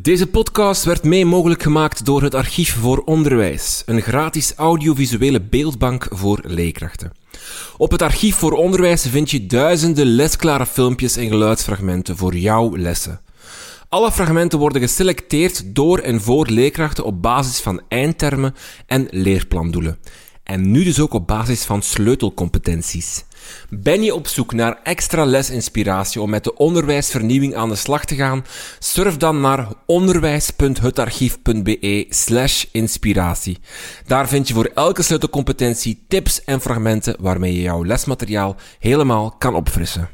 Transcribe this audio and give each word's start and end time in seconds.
Deze 0.00 0.26
podcast 0.26 0.84
werd 0.84 1.04
mee 1.04 1.24
mogelijk 1.24 1.62
gemaakt 1.62 2.04
door 2.04 2.22
het 2.22 2.34
Archief 2.34 2.74
voor 2.74 2.98
Onderwijs, 2.98 3.82
een 3.86 4.02
gratis 4.02 4.54
audiovisuele 4.54 5.40
beeldbank 5.40 6.06
voor 6.10 6.40
leerkrachten. 6.44 7.12
Op 7.76 7.90
het 7.90 8.02
Archief 8.02 8.36
voor 8.36 8.52
Onderwijs 8.52 9.06
vind 9.06 9.30
je 9.30 9.46
duizenden 9.46 10.06
lesklare 10.06 10.66
filmpjes 10.66 11.16
en 11.16 11.28
geluidsfragmenten 11.28 12.16
voor 12.16 12.36
jouw 12.36 12.76
lessen. 12.76 13.20
Alle 13.88 14.12
fragmenten 14.12 14.58
worden 14.58 14.80
geselecteerd 14.80 15.74
door 15.74 15.98
en 15.98 16.20
voor 16.20 16.46
leerkrachten 16.46 17.04
op 17.04 17.22
basis 17.22 17.60
van 17.60 17.80
eindtermen 17.88 18.54
en 18.86 19.06
leerplandoelen. 19.10 19.98
En 20.42 20.70
nu 20.70 20.84
dus 20.84 21.00
ook 21.00 21.12
op 21.12 21.26
basis 21.26 21.64
van 21.64 21.82
sleutelcompetenties. 21.82 23.24
Ben 23.68 24.02
je 24.02 24.14
op 24.14 24.26
zoek 24.26 24.52
naar 24.52 24.78
extra 24.82 25.24
lesinspiratie 25.24 26.20
om 26.20 26.30
met 26.30 26.44
de 26.44 26.56
onderwijsvernieuwing 26.56 27.54
aan 27.54 27.68
de 27.68 27.74
slag 27.74 28.04
te 28.04 28.14
gaan? 28.14 28.44
Surf 28.78 29.16
dan 29.16 29.40
naar 29.40 29.68
onderwijs.hetarchief.be 29.86 32.06
slash 32.08 32.64
inspiratie. 32.72 33.58
Daar 34.06 34.28
vind 34.28 34.48
je 34.48 34.54
voor 34.54 34.70
elke 34.74 35.02
sleutelcompetentie 35.02 36.04
tips 36.08 36.44
en 36.44 36.60
fragmenten 36.60 37.16
waarmee 37.20 37.52
je 37.52 37.60
jouw 37.60 37.84
lesmateriaal 37.84 38.56
helemaal 38.78 39.30
kan 39.30 39.54
opfrissen. 39.54 40.08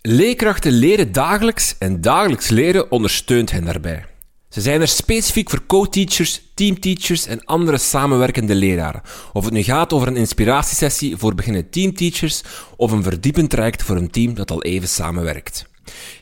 Leerkrachten 0.00 0.72
leren 0.72 1.12
dagelijks 1.12 1.74
en 1.78 2.00
dagelijks 2.00 2.48
leren 2.48 2.90
ondersteunt 2.90 3.50
hen 3.50 3.64
daarbij. 3.64 4.04
Ze 4.54 4.60
zijn 4.60 4.80
er 4.80 4.88
specifiek 4.88 5.50
voor 5.50 5.66
co-teachers, 5.66 6.42
teamteachers 6.54 7.26
en 7.26 7.44
andere 7.44 7.78
samenwerkende 7.78 8.54
leraren. 8.54 9.02
Of 9.32 9.44
het 9.44 9.52
nu 9.52 9.62
gaat 9.62 9.92
over 9.92 10.08
een 10.08 10.16
inspiratiesessie 10.16 11.16
voor 11.16 11.34
beginnende 11.34 11.68
teamteachers 11.68 12.42
of 12.76 12.92
een 12.92 13.02
verdiepend 13.02 13.50
traject 13.50 13.82
voor 13.82 13.96
een 13.96 14.10
team 14.10 14.34
dat 14.34 14.50
al 14.50 14.62
even 14.62 14.88
samenwerkt. 14.88 15.66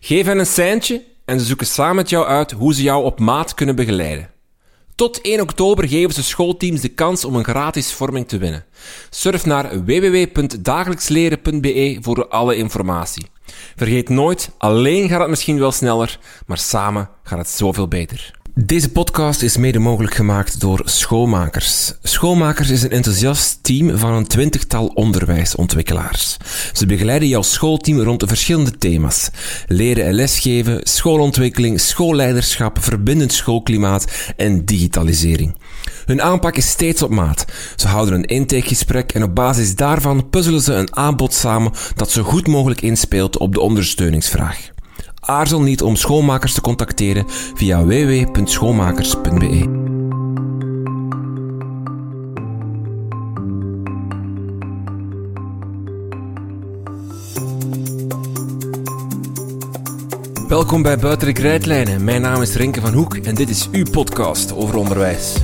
Geef 0.00 0.26
hen 0.26 0.38
een 0.38 0.46
seintje 0.46 1.04
en 1.24 1.40
ze 1.40 1.46
zoeken 1.46 1.66
samen 1.66 1.96
met 1.96 2.10
jou 2.10 2.26
uit 2.26 2.50
hoe 2.50 2.74
ze 2.74 2.82
jou 2.82 3.04
op 3.04 3.20
maat 3.20 3.54
kunnen 3.54 3.76
begeleiden. 3.76 4.30
Tot 4.94 5.20
1 5.20 5.40
oktober 5.40 5.88
geven 5.88 6.14
ze 6.14 6.22
schoolteams 6.22 6.80
de 6.80 6.88
kans 6.88 7.24
om 7.24 7.34
een 7.34 7.44
gratis 7.44 7.92
vorming 7.92 8.28
te 8.28 8.38
winnen. 8.38 8.64
Surf 9.10 9.44
naar 9.44 9.84
www.dagelijksleren.be 9.84 11.98
voor 12.00 12.28
alle 12.28 12.56
informatie. 12.56 13.31
Vergeet 13.76 14.08
nooit, 14.08 14.50
alleen 14.58 15.08
gaat 15.08 15.20
het 15.20 15.28
misschien 15.28 15.58
wel 15.58 15.72
sneller, 15.72 16.18
maar 16.46 16.58
samen 16.58 17.08
gaat 17.22 17.38
het 17.38 17.48
zoveel 17.48 17.88
beter. 17.88 18.40
Deze 18.54 18.90
podcast 18.90 19.42
is 19.42 19.56
mede 19.56 19.78
mogelijk 19.78 20.14
gemaakt 20.14 20.60
door 20.60 20.82
Schoolmakers. 20.84 21.94
Schoolmakers 22.02 22.70
is 22.70 22.82
een 22.82 22.90
enthousiast 22.90 23.58
team 23.62 23.98
van 23.98 24.12
een 24.12 24.26
twintigtal 24.26 24.86
onderwijsontwikkelaars. 24.86 26.36
Ze 26.72 26.86
begeleiden 26.86 27.28
jouw 27.28 27.42
schoolteam 27.42 28.00
rond 28.00 28.20
de 28.20 28.26
verschillende 28.26 28.78
thema's. 28.78 29.30
Leren 29.66 30.04
en 30.04 30.14
lesgeven, 30.14 30.80
schoolontwikkeling, 30.82 31.80
schoolleiderschap, 31.80 32.82
verbindend 32.82 33.32
schoolklimaat 33.32 34.32
en 34.36 34.64
digitalisering. 34.64 35.56
Hun 36.04 36.22
aanpak 36.22 36.56
is 36.56 36.68
steeds 36.68 37.02
op 37.02 37.10
maat. 37.10 37.44
Ze 37.76 37.88
houden 37.88 38.14
een 38.14 38.24
intakegesprek 38.24 39.12
en 39.12 39.22
op 39.22 39.34
basis 39.34 39.76
daarvan 39.76 40.30
puzzelen 40.30 40.60
ze 40.60 40.74
een 40.74 40.96
aanbod 40.96 41.34
samen 41.34 41.72
dat 41.96 42.10
zo 42.10 42.22
goed 42.22 42.46
mogelijk 42.46 42.82
inspeelt 42.82 43.38
op 43.38 43.54
de 43.54 43.60
ondersteuningsvraag. 43.60 44.70
Aarzel 45.20 45.60
niet 45.60 45.82
om 45.82 45.96
schoonmakers 45.96 46.52
te 46.52 46.60
contacteren 46.60 47.24
via 47.54 47.84
www.schoonmakers.be. 47.84 49.80
Welkom 60.48 60.82
bij 60.82 60.98
Buiten 60.98 61.26
de 61.26 61.32
Krijtlijnen. 61.32 62.04
Mijn 62.04 62.20
naam 62.20 62.42
is 62.42 62.54
Renke 62.54 62.80
van 62.80 62.92
Hoek 62.92 63.16
en 63.16 63.34
dit 63.34 63.48
is 63.48 63.68
uw 63.70 63.84
podcast 63.90 64.54
over 64.54 64.76
onderwijs. 64.76 65.34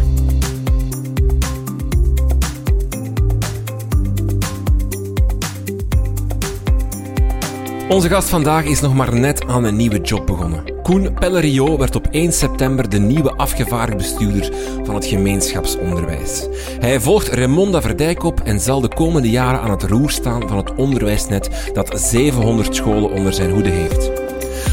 Onze 7.88 8.08
gast 8.08 8.28
vandaag 8.28 8.64
is 8.64 8.80
nog 8.80 8.94
maar 8.94 9.14
net 9.14 9.46
aan 9.46 9.64
een 9.64 9.76
nieuwe 9.76 10.00
job 10.00 10.26
begonnen. 10.26 10.64
Koen 10.82 11.14
Pellerio 11.14 11.78
werd 11.78 11.96
op 11.96 12.06
1 12.10 12.32
september 12.32 12.88
de 12.88 12.98
nieuwe 12.98 13.30
afgevaardigd 13.30 13.98
bestuurder 13.98 14.52
van 14.84 14.94
het 14.94 15.06
gemeenschapsonderwijs. 15.06 16.46
Hij 16.80 17.00
volgt 17.00 17.28
Remonda 17.28 17.80
Verdijk 17.80 18.24
op 18.24 18.40
en 18.40 18.60
zal 18.60 18.80
de 18.80 18.88
komende 18.88 19.30
jaren 19.30 19.60
aan 19.60 19.70
het 19.70 19.82
roer 19.82 20.10
staan 20.10 20.48
van 20.48 20.56
het 20.56 20.74
onderwijsnet 20.74 21.70
dat 21.72 22.00
700 22.00 22.74
scholen 22.74 23.10
onder 23.10 23.32
zijn 23.32 23.50
hoede 23.50 23.70
heeft. 23.70 24.10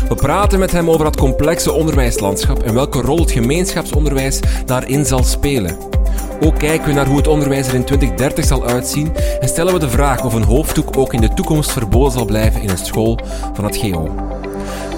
We 0.09 0.15
praten 0.15 0.59
met 0.59 0.71
hem 0.71 0.89
over 0.89 1.05
het 1.05 1.17
complexe 1.17 1.71
onderwijslandschap 1.71 2.63
en 2.63 2.73
welke 2.73 3.01
rol 3.01 3.19
het 3.19 3.31
gemeenschapsonderwijs 3.31 4.39
daarin 4.65 5.05
zal 5.05 5.23
spelen. 5.23 5.94
Ook 6.39 6.59
kijken 6.59 6.87
we 6.87 6.93
naar 6.93 7.07
hoe 7.07 7.17
het 7.17 7.27
onderwijs 7.27 7.67
er 7.67 7.73
in 7.73 7.83
2030 7.83 8.45
zal 8.45 8.65
uitzien 8.65 9.15
en 9.39 9.47
stellen 9.47 9.73
we 9.73 9.79
de 9.79 9.89
vraag 9.89 10.23
of 10.25 10.33
een 10.33 10.43
hoofddoek 10.43 10.97
ook 10.97 11.13
in 11.13 11.21
de 11.21 11.33
toekomst 11.33 11.71
verboden 11.71 12.11
zal 12.11 12.25
blijven 12.25 12.61
in 12.61 12.69
een 12.69 12.77
school 12.77 13.19
van 13.53 13.65
het 13.65 13.77
GO. 13.77 14.15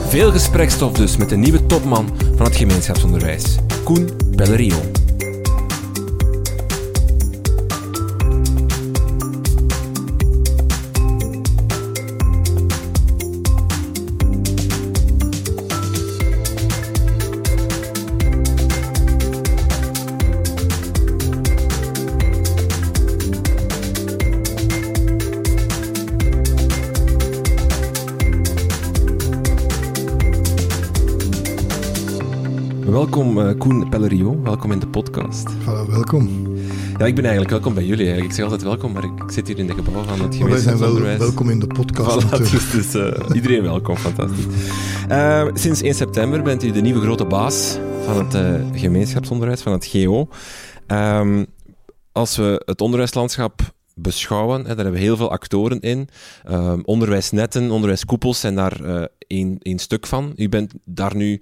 Veel 0.08 0.32
gesprekstof 0.32 0.92
dus 0.92 1.18
met 1.18 1.30
de 1.30 1.38
nieuwe 1.38 1.66
topman 1.66 2.10
van 2.36 2.46
het 2.46 2.56
gemeenschapsonderwijs, 2.56 3.56
Koen 3.84 4.10
Bellerio. 4.36 4.97
Koen 33.58 33.90
Pellerio, 33.90 34.42
welkom 34.42 34.72
in 34.72 34.80
de 34.80 34.88
podcast. 34.88 35.50
Voilà, 35.52 35.90
welkom. 35.90 36.56
Ja, 36.98 37.06
ik 37.06 37.16
ben 37.16 37.24
eigenlijk 37.24 37.50
welkom 37.50 37.74
bij 37.74 37.84
jullie. 37.84 38.06
Eigenlijk. 38.06 38.30
Ik 38.30 38.36
zeg 38.36 38.44
altijd 38.44 38.64
welkom, 38.64 38.92
maar 38.92 39.04
ik, 39.04 39.32
zit 39.32 39.48
hier 39.48 39.60
in 39.60 39.68
de 39.68 39.74
gebouw 39.74 40.04
van 40.04 40.22
het 40.22 40.36
gemeenschapsonderwijs. 40.36 40.64
Wij 40.64 40.78
zijn 40.78 41.18
wel 41.18 41.28
welkom 41.28 41.50
in 41.50 41.60
de 41.60 41.68
podcast 41.68 42.26
voilà, 42.26 42.38
dus, 42.52 42.72
dus 42.72 42.96
uh, 42.96 43.36
iedereen 43.36 43.64
welkom, 43.64 43.96
fantastisch. 43.96 44.46
Uh, 45.10 45.48
sinds 45.54 45.82
1 45.82 45.94
september 45.94 46.42
bent 46.42 46.64
u 46.64 46.72
de 46.72 46.82
nieuwe 46.82 47.02
grote 47.02 47.26
baas 47.26 47.78
van 48.06 48.26
het 48.26 48.62
gemeenschapsonderwijs, 48.80 49.62
van 49.62 49.72
het 49.72 49.86
GO. 49.86 50.28
Um, 50.88 51.46
als 52.12 52.38
we 52.38 52.62
het 52.66 52.82
onderwijslandschap 52.82 53.62
beschouwen. 53.98 54.60
Hè, 54.60 54.68
daar 54.68 54.76
hebben 54.76 54.94
we 54.94 55.00
heel 55.00 55.18
veel 55.18 55.32
actoren 55.32 55.80
in. 55.80 56.10
Um, 56.50 56.82
onderwijsnetten, 56.86 57.72
onderwijskoepels 57.72 58.40
zijn 58.40 58.56
daar 58.56 58.82
uh, 58.82 59.04
één, 59.28 59.58
één 59.62 59.80
stuk 59.80 60.08
van. 60.08 60.34
U 60.36 60.50
bent 60.50 60.74
daar 60.86 61.16
nu 61.16 61.42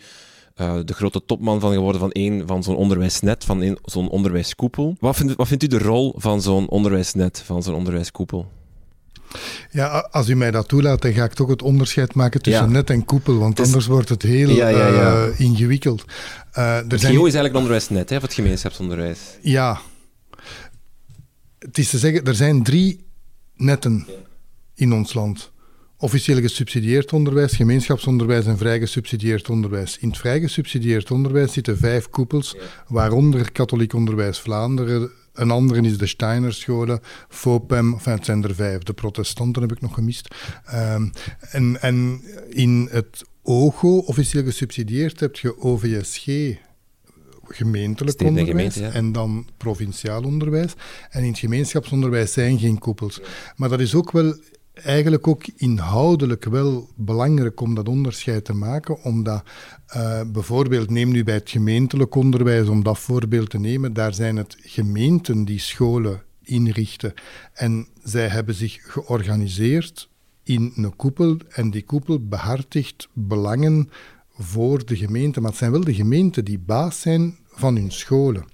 uh, 0.61 0.75
de 0.85 0.93
grote 0.93 1.25
topman 1.25 1.59
van 1.59 1.73
geworden 1.73 2.01
van 2.01 2.11
één 2.11 2.47
van 2.47 2.63
zo'n 2.63 2.75
onderwijsnet, 2.75 3.45
van 3.45 3.77
zo'n 3.83 4.09
onderwijskoepel. 4.09 4.95
Wat 4.99 5.15
vindt, 5.15 5.35
wat 5.35 5.47
vindt 5.47 5.63
u 5.63 5.67
de 5.67 5.77
rol 5.77 6.13
van 6.17 6.41
zo'n 6.41 6.69
onderwijsnet, 6.69 7.41
van 7.45 7.63
zo'n 7.63 7.75
onderwijskoepel? 7.75 8.51
Ja, 9.71 10.07
als 10.11 10.29
u 10.29 10.35
mij 10.35 10.51
dat 10.51 10.67
toelaat, 10.67 11.01
dan 11.01 11.13
ga 11.13 11.23
ik 11.23 11.33
toch 11.33 11.49
het 11.49 11.61
onderscheid 11.61 12.13
maken 12.13 12.41
tussen 12.41 12.71
net 12.71 12.89
en 12.89 13.05
koepel, 13.05 13.37
want 13.37 13.59
anders 13.59 13.85
wordt 13.85 14.09
het 14.09 14.21
heel 14.21 14.49
ja, 14.49 14.67
ja, 14.67 15.27
uh, 15.27 15.39
ingewikkeld. 15.39 16.03
Uh, 16.57 16.91
er 16.91 16.99
zijn... 16.99 17.13
Is 17.13 17.19
eigenlijk 17.19 17.53
een 17.53 17.59
onderwijsnet, 17.59 18.09
hè, 18.09 18.15
of 18.15 18.21
het 18.21 18.33
gemeenschapsonderwijs. 18.33 19.19
Ja. 19.41 19.79
Het 21.59 21.77
is 21.77 21.89
te 21.89 21.97
zeggen, 21.97 22.25
er 22.25 22.35
zijn 22.35 22.63
drie 22.63 23.05
netten 23.55 24.07
in 24.73 24.93
ons 24.93 25.13
land 25.13 25.51
officieel 25.97 26.41
gesubsidieerd 26.41 27.13
onderwijs, 27.13 27.55
gemeenschapsonderwijs 27.55 28.45
en 28.45 28.57
vrij 28.57 28.79
gesubsidieerd 28.79 29.49
onderwijs. 29.49 29.97
In 29.97 30.07
het 30.07 30.17
vrij 30.17 30.39
gesubsidieerd 30.39 31.11
onderwijs 31.11 31.53
zitten 31.53 31.77
vijf 31.77 32.09
koepels, 32.09 32.55
waaronder 32.87 33.51
Katholiek 33.51 33.93
Onderwijs 33.93 34.39
Vlaanderen, 34.39 35.11
een 35.33 35.51
andere 35.51 35.81
is 35.81 35.97
de 35.97 36.07
Steinerscholen, 36.07 36.99
FOPEM, 37.29 37.93
enfin, 37.93 38.13
het 38.13 38.25
zijn 38.25 38.43
er 38.43 38.55
vijf. 38.55 38.83
De 38.83 38.93
protestanten 38.93 39.61
heb 39.61 39.71
ik 39.71 39.81
nog 39.81 39.93
gemist. 39.93 40.35
Um, 40.73 41.11
en, 41.39 41.81
en 41.81 42.21
in 42.49 42.87
het 42.91 43.23
OGO, 43.41 43.97
officieel 43.97 44.43
gesubsidieerd, 44.43 45.19
heb 45.19 45.35
je 45.35 45.61
OVSG, 45.61 46.25
gemeentelijk 47.47 48.21
onderwijs 48.21 48.49
gemeente, 48.49 48.81
ja. 48.81 48.91
en 48.91 49.11
dan 49.11 49.47
provinciaal 49.57 50.23
onderwijs. 50.23 50.73
En 51.09 51.23
in 51.23 51.29
het 51.29 51.39
gemeenschapsonderwijs 51.39 52.33
zijn 52.33 52.59
geen 52.59 52.79
koepels. 52.79 53.21
Maar 53.55 53.69
dat 53.69 53.79
is 53.79 53.95
ook 53.95 54.11
wel 54.11 54.35
eigenlijk 54.83 55.27
ook 55.27 55.43
inhoudelijk 55.55 56.45
wel 56.45 56.89
belangrijk 56.95 57.61
om 57.61 57.75
dat 57.75 57.87
onderscheid 57.87 58.45
te 58.45 58.53
maken, 58.53 59.03
omdat 59.03 59.43
uh, 59.95 60.21
bijvoorbeeld, 60.27 60.89
neem 60.89 61.11
nu 61.11 61.23
bij 61.23 61.33
het 61.33 61.49
gemeentelijk 61.49 62.15
onderwijs, 62.15 62.67
om 62.67 62.83
dat 62.83 62.99
voorbeeld 62.99 63.49
te 63.49 63.59
nemen, 63.59 63.93
daar 63.93 64.13
zijn 64.13 64.35
het 64.35 64.57
gemeenten 64.61 65.45
die 65.45 65.59
scholen 65.59 66.21
inrichten. 66.41 67.13
En 67.53 67.87
zij 68.03 68.27
hebben 68.27 68.55
zich 68.55 68.79
georganiseerd 68.81 70.09
in 70.43 70.73
een 70.75 70.95
koepel 70.95 71.37
en 71.49 71.71
die 71.71 71.83
koepel 71.83 72.27
behartigt 72.27 73.07
belangen 73.13 73.89
voor 74.37 74.85
de 74.85 74.95
gemeente, 74.95 75.41
maar 75.41 75.49
het 75.49 75.59
zijn 75.59 75.71
wel 75.71 75.83
de 75.83 75.93
gemeenten 75.93 76.45
die 76.45 76.59
baas 76.59 77.01
zijn 77.01 77.37
van 77.47 77.75
hun 77.75 77.91
scholen. 77.91 78.45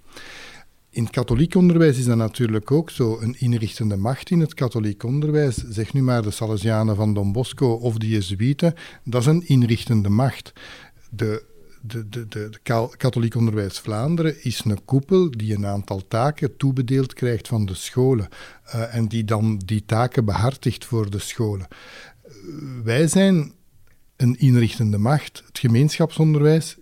In 0.94 1.04
het 1.04 1.12
katholiek 1.12 1.56
onderwijs 1.56 1.98
is 1.98 2.06
dat 2.06 2.18
natuurlijk 2.18 2.72
ook 2.72 2.90
zo. 2.90 3.20
Een 3.20 3.36
inrichtende 3.40 3.98
macht 3.98 4.30
in 4.30 4.40
het 4.40 4.54
katholiek 4.54 5.04
onderwijs, 5.04 5.56
zeg 5.56 5.94
nu 5.94 6.02
maar 6.02 6.22
de 6.22 6.32
Salesianen 6.32 6.96
van 6.96 7.14
Don 7.14 7.32
Bosco 7.32 7.72
of 7.72 7.98
de 7.98 8.08
Jezuïeten, 8.08 8.74
dat 9.04 9.22
is 9.22 9.28
een 9.28 9.48
inrichtende 9.48 10.10
macht. 10.10 10.54
De, 11.10 11.44
de, 11.82 12.10
de, 12.10 12.28
de, 12.28 12.60
katholiek 12.98 13.36
onderwijs 13.36 13.80
Vlaanderen 13.80 14.44
is 14.44 14.64
een 14.64 14.86
koepel 14.86 15.32
die 15.32 15.56
een 15.56 15.66
aantal 15.66 16.08
taken 16.08 16.58
toebedeeld 16.58 17.14
krijgt 17.14 17.48
van 17.48 17.66
de 17.66 17.76
scholen 17.76 18.28
uh, 18.66 18.96
en 18.96 19.08
die 19.08 19.24
dan 19.24 19.58
die 19.66 19.84
taken 19.86 20.26
behartigt 20.26 20.86
voor 20.86 21.10
de 21.10 21.20
scholen. 21.20 21.68
wij 22.84 23.08
zijn 23.08 23.54
een 24.16 24.36
inrichtende 24.40 24.98
macht. 24.98 25.44
Het 25.46 25.60
gemeenschapsonderwijs 25.60 26.78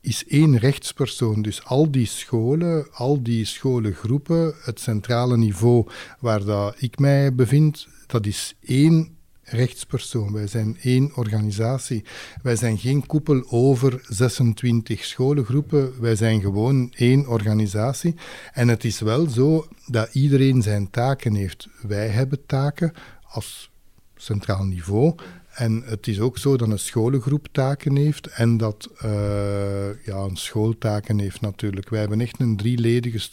is 0.00 0.26
één 0.26 0.58
rechtspersoon. 0.58 1.42
Dus 1.42 1.64
al 1.64 1.90
die 1.90 2.06
scholen, 2.06 2.86
al 2.92 3.22
die 3.22 3.44
scholengroepen, 3.44 4.54
het 4.62 4.80
centrale 4.80 5.36
niveau 5.36 5.86
waar 6.18 6.44
dat 6.44 6.74
ik 6.78 6.98
mij 6.98 7.34
bevind, 7.34 7.88
dat 8.06 8.26
is 8.26 8.54
één 8.60 9.18
rechtspersoon. 9.42 10.32
Wij 10.32 10.46
zijn 10.46 10.76
één 10.82 11.12
organisatie. 11.14 12.04
Wij 12.42 12.56
zijn 12.56 12.78
geen 12.78 13.06
koepel 13.06 13.44
over 13.50 14.00
26 14.08 15.04
scholengroepen. 15.04 16.00
Wij 16.00 16.16
zijn 16.16 16.40
gewoon 16.40 16.92
één 16.96 17.26
organisatie. 17.26 18.14
En 18.52 18.68
het 18.68 18.84
is 18.84 19.00
wel 19.00 19.28
zo 19.28 19.68
dat 19.86 20.14
iedereen 20.14 20.62
zijn 20.62 20.90
taken 20.90 21.34
heeft. 21.34 21.68
Wij 21.82 22.08
hebben 22.08 22.46
taken 22.46 22.92
als 23.22 23.70
centraal 24.16 24.64
niveau. 24.64 25.14
En 25.50 25.82
het 25.84 26.06
is 26.06 26.20
ook 26.20 26.38
zo 26.38 26.56
dat 26.56 26.68
een 26.68 26.78
scholengroep 26.78 27.48
taken 27.52 27.96
heeft 27.96 28.26
en 28.26 28.56
dat 28.56 28.90
uh, 29.04 29.10
ja, 30.04 30.16
een 30.16 30.36
schooltaken 30.36 31.18
heeft 31.18 31.40
natuurlijk. 31.40 31.88
Wij 31.88 32.00
hebben 32.00 32.20
echt 32.20 32.40
een 32.40 32.56
drieledige 32.56 33.28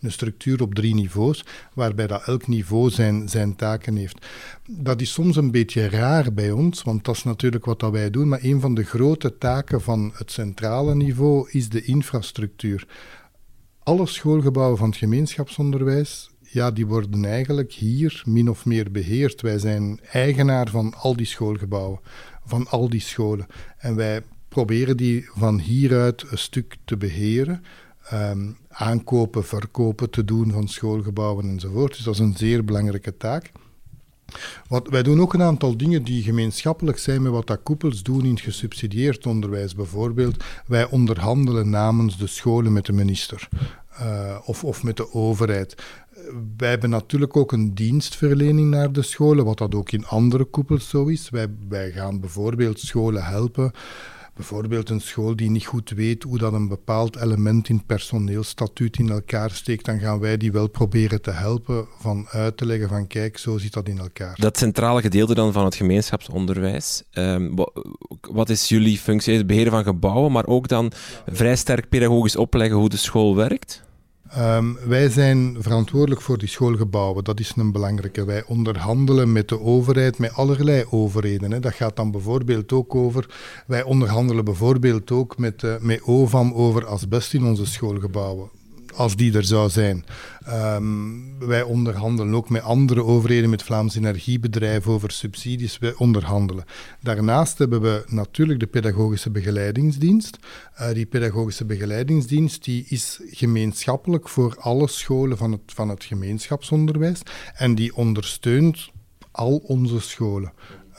een 0.00 0.12
structuur 0.12 0.62
op 0.62 0.74
drie 0.74 0.94
niveaus, 0.94 1.44
waarbij 1.74 2.06
dat 2.06 2.24
elk 2.24 2.46
niveau 2.46 2.90
zijn, 2.90 3.28
zijn 3.28 3.56
taken 3.56 3.96
heeft. 3.96 4.26
Dat 4.68 5.00
is 5.00 5.12
soms 5.12 5.36
een 5.36 5.50
beetje 5.50 5.88
raar 5.88 6.32
bij 6.32 6.50
ons, 6.50 6.82
want 6.82 7.04
dat 7.04 7.16
is 7.16 7.24
natuurlijk 7.24 7.64
wat 7.64 7.80
dat 7.80 7.92
wij 7.92 8.10
doen, 8.10 8.28
maar 8.28 8.42
een 8.42 8.60
van 8.60 8.74
de 8.74 8.84
grote 8.84 9.38
taken 9.38 9.80
van 9.80 10.12
het 10.14 10.32
centrale 10.32 10.94
niveau 10.94 11.50
is 11.50 11.68
de 11.68 11.82
infrastructuur. 11.82 12.86
Alle 13.82 14.06
schoolgebouwen 14.06 14.78
van 14.78 14.88
het 14.88 14.98
gemeenschapsonderwijs 14.98 16.29
ja, 16.52 16.70
die 16.70 16.86
worden 16.86 17.24
eigenlijk 17.24 17.72
hier 17.72 18.22
min 18.26 18.50
of 18.50 18.64
meer 18.64 18.90
beheerd. 18.90 19.40
Wij 19.40 19.58
zijn 19.58 20.00
eigenaar 20.12 20.68
van 20.68 20.94
al 20.94 21.16
die 21.16 21.26
schoolgebouwen, 21.26 22.00
van 22.44 22.68
al 22.68 22.88
die 22.88 23.00
scholen. 23.00 23.46
En 23.78 23.96
wij 23.96 24.22
proberen 24.48 24.96
die 24.96 25.28
van 25.34 25.58
hieruit 25.58 26.24
een 26.30 26.38
stuk 26.38 26.76
te 26.84 26.96
beheren. 26.96 27.64
Um, 28.12 28.56
aankopen, 28.68 29.44
verkopen 29.44 30.10
te 30.10 30.24
doen 30.24 30.52
van 30.52 30.68
schoolgebouwen 30.68 31.48
enzovoort. 31.48 31.94
Dus 31.94 32.04
dat 32.04 32.14
is 32.14 32.20
een 32.20 32.36
zeer 32.36 32.64
belangrijke 32.64 33.16
taak. 33.16 33.52
Wat, 34.68 34.88
wij 34.88 35.02
doen 35.02 35.20
ook 35.20 35.34
een 35.34 35.42
aantal 35.42 35.76
dingen 35.76 36.02
die 36.02 36.22
gemeenschappelijk 36.22 36.98
zijn 36.98 37.22
met 37.22 37.32
wat 37.32 37.46
dat 37.46 37.62
koepels 37.62 38.02
doen 38.02 38.24
in 38.24 38.30
het 38.30 38.40
gesubsidieerd 38.40 39.26
onderwijs. 39.26 39.74
Bijvoorbeeld, 39.74 40.44
wij 40.66 40.88
onderhandelen 40.88 41.70
namens 41.70 42.18
de 42.18 42.26
scholen 42.26 42.72
met 42.72 42.86
de 42.86 42.92
minister. 42.92 43.48
Uh, 44.00 44.38
of, 44.44 44.64
of 44.64 44.82
met 44.82 44.96
de 44.96 45.12
overheid 45.12 45.74
wij 46.56 46.68
hebben 46.68 46.90
natuurlijk 46.90 47.36
ook 47.36 47.52
een 47.52 47.74
dienstverlening 47.74 48.70
naar 48.70 48.92
de 48.92 49.02
scholen, 49.02 49.44
wat 49.44 49.58
dat 49.58 49.74
ook 49.74 49.92
in 49.92 50.06
andere 50.06 50.44
koepels 50.44 50.88
zo 50.88 51.06
is. 51.06 51.30
Wij, 51.30 51.46
wij 51.68 51.90
gaan 51.90 52.20
bijvoorbeeld 52.20 52.80
scholen 52.80 53.24
helpen. 53.24 53.72
Bijvoorbeeld 54.34 54.90
een 54.90 55.00
school 55.00 55.36
die 55.36 55.50
niet 55.50 55.66
goed 55.66 55.90
weet 55.90 56.22
hoe 56.22 56.38
dat 56.38 56.52
een 56.52 56.68
bepaald 56.68 57.16
element 57.16 57.68
in 57.68 57.84
personeelstatuut 57.86 58.98
in 58.98 59.10
elkaar 59.10 59.50
steekt, 59.50 59.84
dan 59.84 59.98
gaan 59.98 60.18
wij 60.18 60.36
die 60.36 60.52
wel 60.52 60.68
proberen 60.68 61.22
te 61.22 61.30
helpen 61.30 61.86
van 61.98 62.26
uit 62.30 62.56
te 62.56 62.66
leggen 62.66 62.88
van 62.88 63.06
kijk, 63.06 63.38
zo 63.38 63.58
zit 63.58 63.72
dat 63.72 63.88
in 63.88 63.98
elkaar. 63.98 64.34
Dat 64.38 64.58
centrale 64.58 65.00
gedeelte 65.00 65.34
dan 65.34 65.52
van 65.52 65.64
het 65.64 65.74
gemeenschapsonderwijs, 65.74 67.02
um, 67.12 67.54
wat 68.20 68.48
is 68.48 68.68
jullie 68.68 68.98
functie? 68.98 69.36
Het 69.36 69.46
beheren 69.46 69.72
van 69.72 69.84
gebouwen, 69.84 70.32
maar 70.32 70.46
ook 70.46 70.68
dan 70.68 70.92
vrij 71.26 71.56
sterk 71.56 71.88
pedagogisch 71.88 72.36
opleggen 72.36 72.76
hoe 72.76 72.88
de 72.88 72.96
school 72.96 73.36
werkt? 73.36 73.82
Um, 74.38 74.78
wij 74.86 75.08
zijn 75.08 75.56
verantwoordelijk 75.58 76.20
voor 76.20 76.38
die 76.38 76.48
schoolgebouwen. 76.48 77.24
Dat 77.24 77.40
is 77.40 77.52
een 77.56 77.72
belangrijke. 77.72 78.24
Wij 78.24 78.44
onderhandelen 78.46 79.32
met 79.32 79.48
de 79.48 79.60
overheid, 79.60 80.18
met 80.18 80.34
allerlei 80.34 80.84
overheden. 80.90 81.60
Dat 81.60 81.74
gaat 81.74 81.96
dan 81.96 82.10
bijvoorbeeld 82.10 82.72
ook 82.72 82.94
over. 82.94 83.26
Wij 83.66 83.82
onderhandelen 83.82 84.44
bijvoorbeeld 84.44 85.10
ook 85.10 85.38
met, 85.38 85.62
uh, 85.62 85.74
met 85.80 86.02
OVAM 86.02 86.52
over 86.54 86.86
asbest 86.86 87.34
in 87.34 87.44
onze 87.44 87.66
schoolgebouwen 87.66 88.59
als 88.94 89.16
die 89.16 89.36
er 89.36 89.44
zou 89.44 89.70
zijn. 89.70 90.04
Um, 90.48 91.38
wij 91.38 91.62
onderhandelen 91.62 92.34
ook 92.34 92.48
met 92.48 92.62
andere 92.62 93.04
overheden, 93.04 93.50
met 93.50 93.62
Vlaams 93.62 93.96
energiebedrijven 93.96 94.92
over 94.92 95.10
subsidies. 95.10 95.78
Wij 95.78 95.94
onderhandelen. 95.94 96.64
Daarnaast 97.00 97.58
hebben 97.58 97.80
we 97.80 98.04
natuurlijk 98.06 98.60
de 98.60 98.66
pedagogische 98.66 99.30
begeleidingsdienst. 99.30 100.38
Uh, 100.80 100.92
die 100.92 101.06
pedagogische 101.06 101.64
begeleidingsdienst 101.64 102.64
die 102.64 102.84
is 102.88 103.20
gemeenschappelijk 103.24 104.28
voor 104.28 104.56
alle 104.58 104.88
scholen 104.88 105.36
van 105.36 105.52
het, 105.52 105.60
van 105.66 105.88
het 105.88 106.04
gemeenschapsonderwijs 106.04 107.20
en 107.54 107.74
die 107.74 107.96
ondersteunt 107.96 108.90
al 109.30 109.56
onze 109.56 110.00
scholen. 110.00 110.52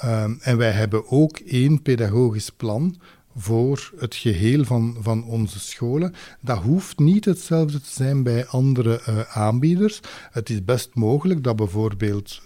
Um, 0.05 0.37
en 0.41 0.57
wij 0.57 0.71
hebben 0.71 1.11
ook 1.11 1.37
één 1.37 1.81
pedagogisch 1.81 2.49
plan 2.49 2.95
voor 3.35 3.91
het 3.97 4.15
geheel 4.15 4.63
van, 4.63 4.97
van 4.99 5.23
onze 5.23 5.59
scholen. 5.59 6.13
Dat 6.39 6.57
hoeft 6.57 6.99
niet 6.99 7.25
hetzelfde 7.25 7.81
te 7.81 7.91
zijn 7.91 8.23
bij 8.23 8.47
andere 8.47 9.01
uh, 9.09 9.21
aanbieders. 9.21 9.99
Het 10.31 10.49
is 10.49 10.65
best 10.65 10.89
mogelijk 10.93 11.43
dat 11.43 11.55
bijvoorbeeld 11.55 12.41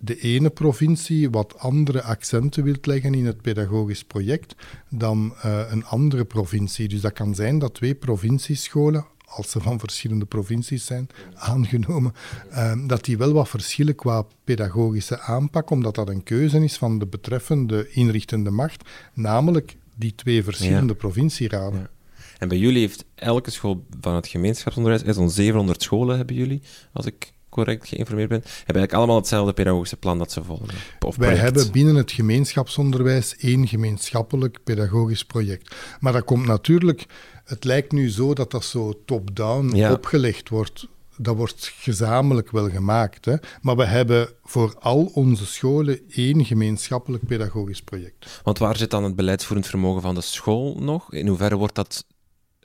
de 0.00 0.20
ene 0.20 0.50
provincie 0.50 1.30
wat 1.30 1.58
andere 1.58 2.02
accenten 2.02 2.64
wilt 2.64 2.86
leggen 2.86 3.14
in 3.14 3.26
het 3.26 3.42
pedagogisch 3.42 4.04
project 4.04 4.54
dan 4.88 5.34
uh, 5.44 5.60
een 5.70 5.84
andere 5.84 6.24
provincie. 6.24 6.88
Dus 6.88 7.00
dat 7.00 7.12
kan 7.12 7.34
zijn 7.34 7.58
dat 7.58 7.74
twee 7.74 7.94
provinciescholen 7.94 9.06
als 9.26 9.50
ze 9.50 9.60
van 9.60 9.78
verschillende 9.78 10.24
provincies 10.24 10.86
zijn 10.86 11.08
aangenomen, 11.34 12.12
uh, 12.50 12.72
dat 12.86 13.04
die 13.04 13.18
wel 13.18 13.32
wat 13.32 13.48
verschillen 13.48 13.94
qua 13.94 14.24
pedagogische 14.44 15.20
aanpak, 15.20 15.70
omdat 15.70 15.94
dat 15.94 16.08
een 16.08 16.22
keuze 16.22 16.64
is 16.64 16.76
van 16.76 16.98
de 16.98 17.06
betreffende 17.06 17.90
inrichtende 17.90 18.50
macht, 18.50 18.88
namelijk 19.12 19.76
die 19.96 20.14
twee 20.14 20.44
verschillende 20.44 20.94
provincieraden. 20.94 21.90
En 22.38 22.48
bij 22.48 22.58
jullie 22.58 22.80
heeft 22.80 23.04
elke 23.14 23.50
school 23.50 23.86
van 24.00 24.14
het 24.14 24.26
gemeenschapsonderwijs, 24.26 25.16
zo'n 25.16 25.30
700 25.30 25.82
scholen 25.82 26.16
hebben 26.16 26.36
jullie, 26.36 26.62
als 26.92 27.06
ik 27.06 27.32
correct 27.48 27.88
geïnformeerd 27.88 28.28
ben, 28.28 28.38
hebben 28.38 28.60
eigenlijk 28.64 28.92
allemaal 28.92 29.16
hetzelfde 29.16 29.52
pedagogische 29.52 29.96
plan 29.96 30.18
dat 30.18 30.32
ze 30.32 30.44
volgen. 30.44 30.68
Of 31.00 31.16
Wij 31.16 31.36
hebben 31.36 31.72
binnen 31.72 31.94
het 31.94 32.12
gemeenschapsonderwijs 32.12 33.36
één 33.36 33.68
gemeenschappelijk 33.68 34.58
pedagogisch 34.64 35.24
project. 35.24 35.74
Maar 36.00 36.12
dat 36.12 36.24
komt 36.24 36.46
natuurlijk, 36.46 37.06
het 37.44 37.64
lijkt 37.64 37.92
nu 37.92 38.10
zo 38.10 38.34
dat 38.34 38.50
dat 38.50 38.64
zo 38.64 39.02
top-down 39.04 39.90
opgelegd 39.90 40.48
wordt 40.48 40.88
dat 41.16 41.36
wordt 41.36 41.72
gezamenlijk 41.78 42.50
wel 42.50 42.70
gemaakt. 42.70 43.24
Hè? 43.24 43.34
Maar 43.60 43.76
we 43.76 43.84
hebben 43.84 44.28
voor 44.42 44.76
al 44.78 45.10
onze 45.14 45.46
scholen 45.46 46.00
één 46.08 46.44
gemeenschappelijk 46.44 47.26
pedagogisch 47.26 47.82
project. 47.82 48.40
Want 48.42 48.58
waar 48.58 48.76
zit 48.76 48.90
dan 48.90 49.04
het 49.04 49.16
beleidsvoerend 49.16 49.66
vermogen 49.66 50.02
van 50.02 50.14
de 50.14 50.20
school 50.20 50.76
nog? 50.80 51.12
In 51.12 51.26
hoeverre 51.26 51.56
wordt 51.56 51.74
dat, 51.74 52.06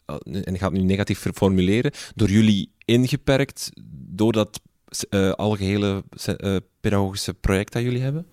eh, 0.06 0.16
en 0.24 0.54
ik 0.54 0.60
ga 0.60 0.66
het 0.66 0.78
nu 0.78 0.84
negatief 0.84 1.26
formuleren, 1.34 1.92
door 2.16 2.30
jullie 2.30 2.72
ingeperkt 2.86 3.70
door 3.94 4.32
dat 4.32 4.62
uh, 5.10 5.32
algehele 5.32 6.04
uh, 6.28 6.58
pedagogische 6.82 7.34
project 7.34 7.74
dat 7.74 7.82
jullie 7.82 8.02
hebben? 8.02 8.26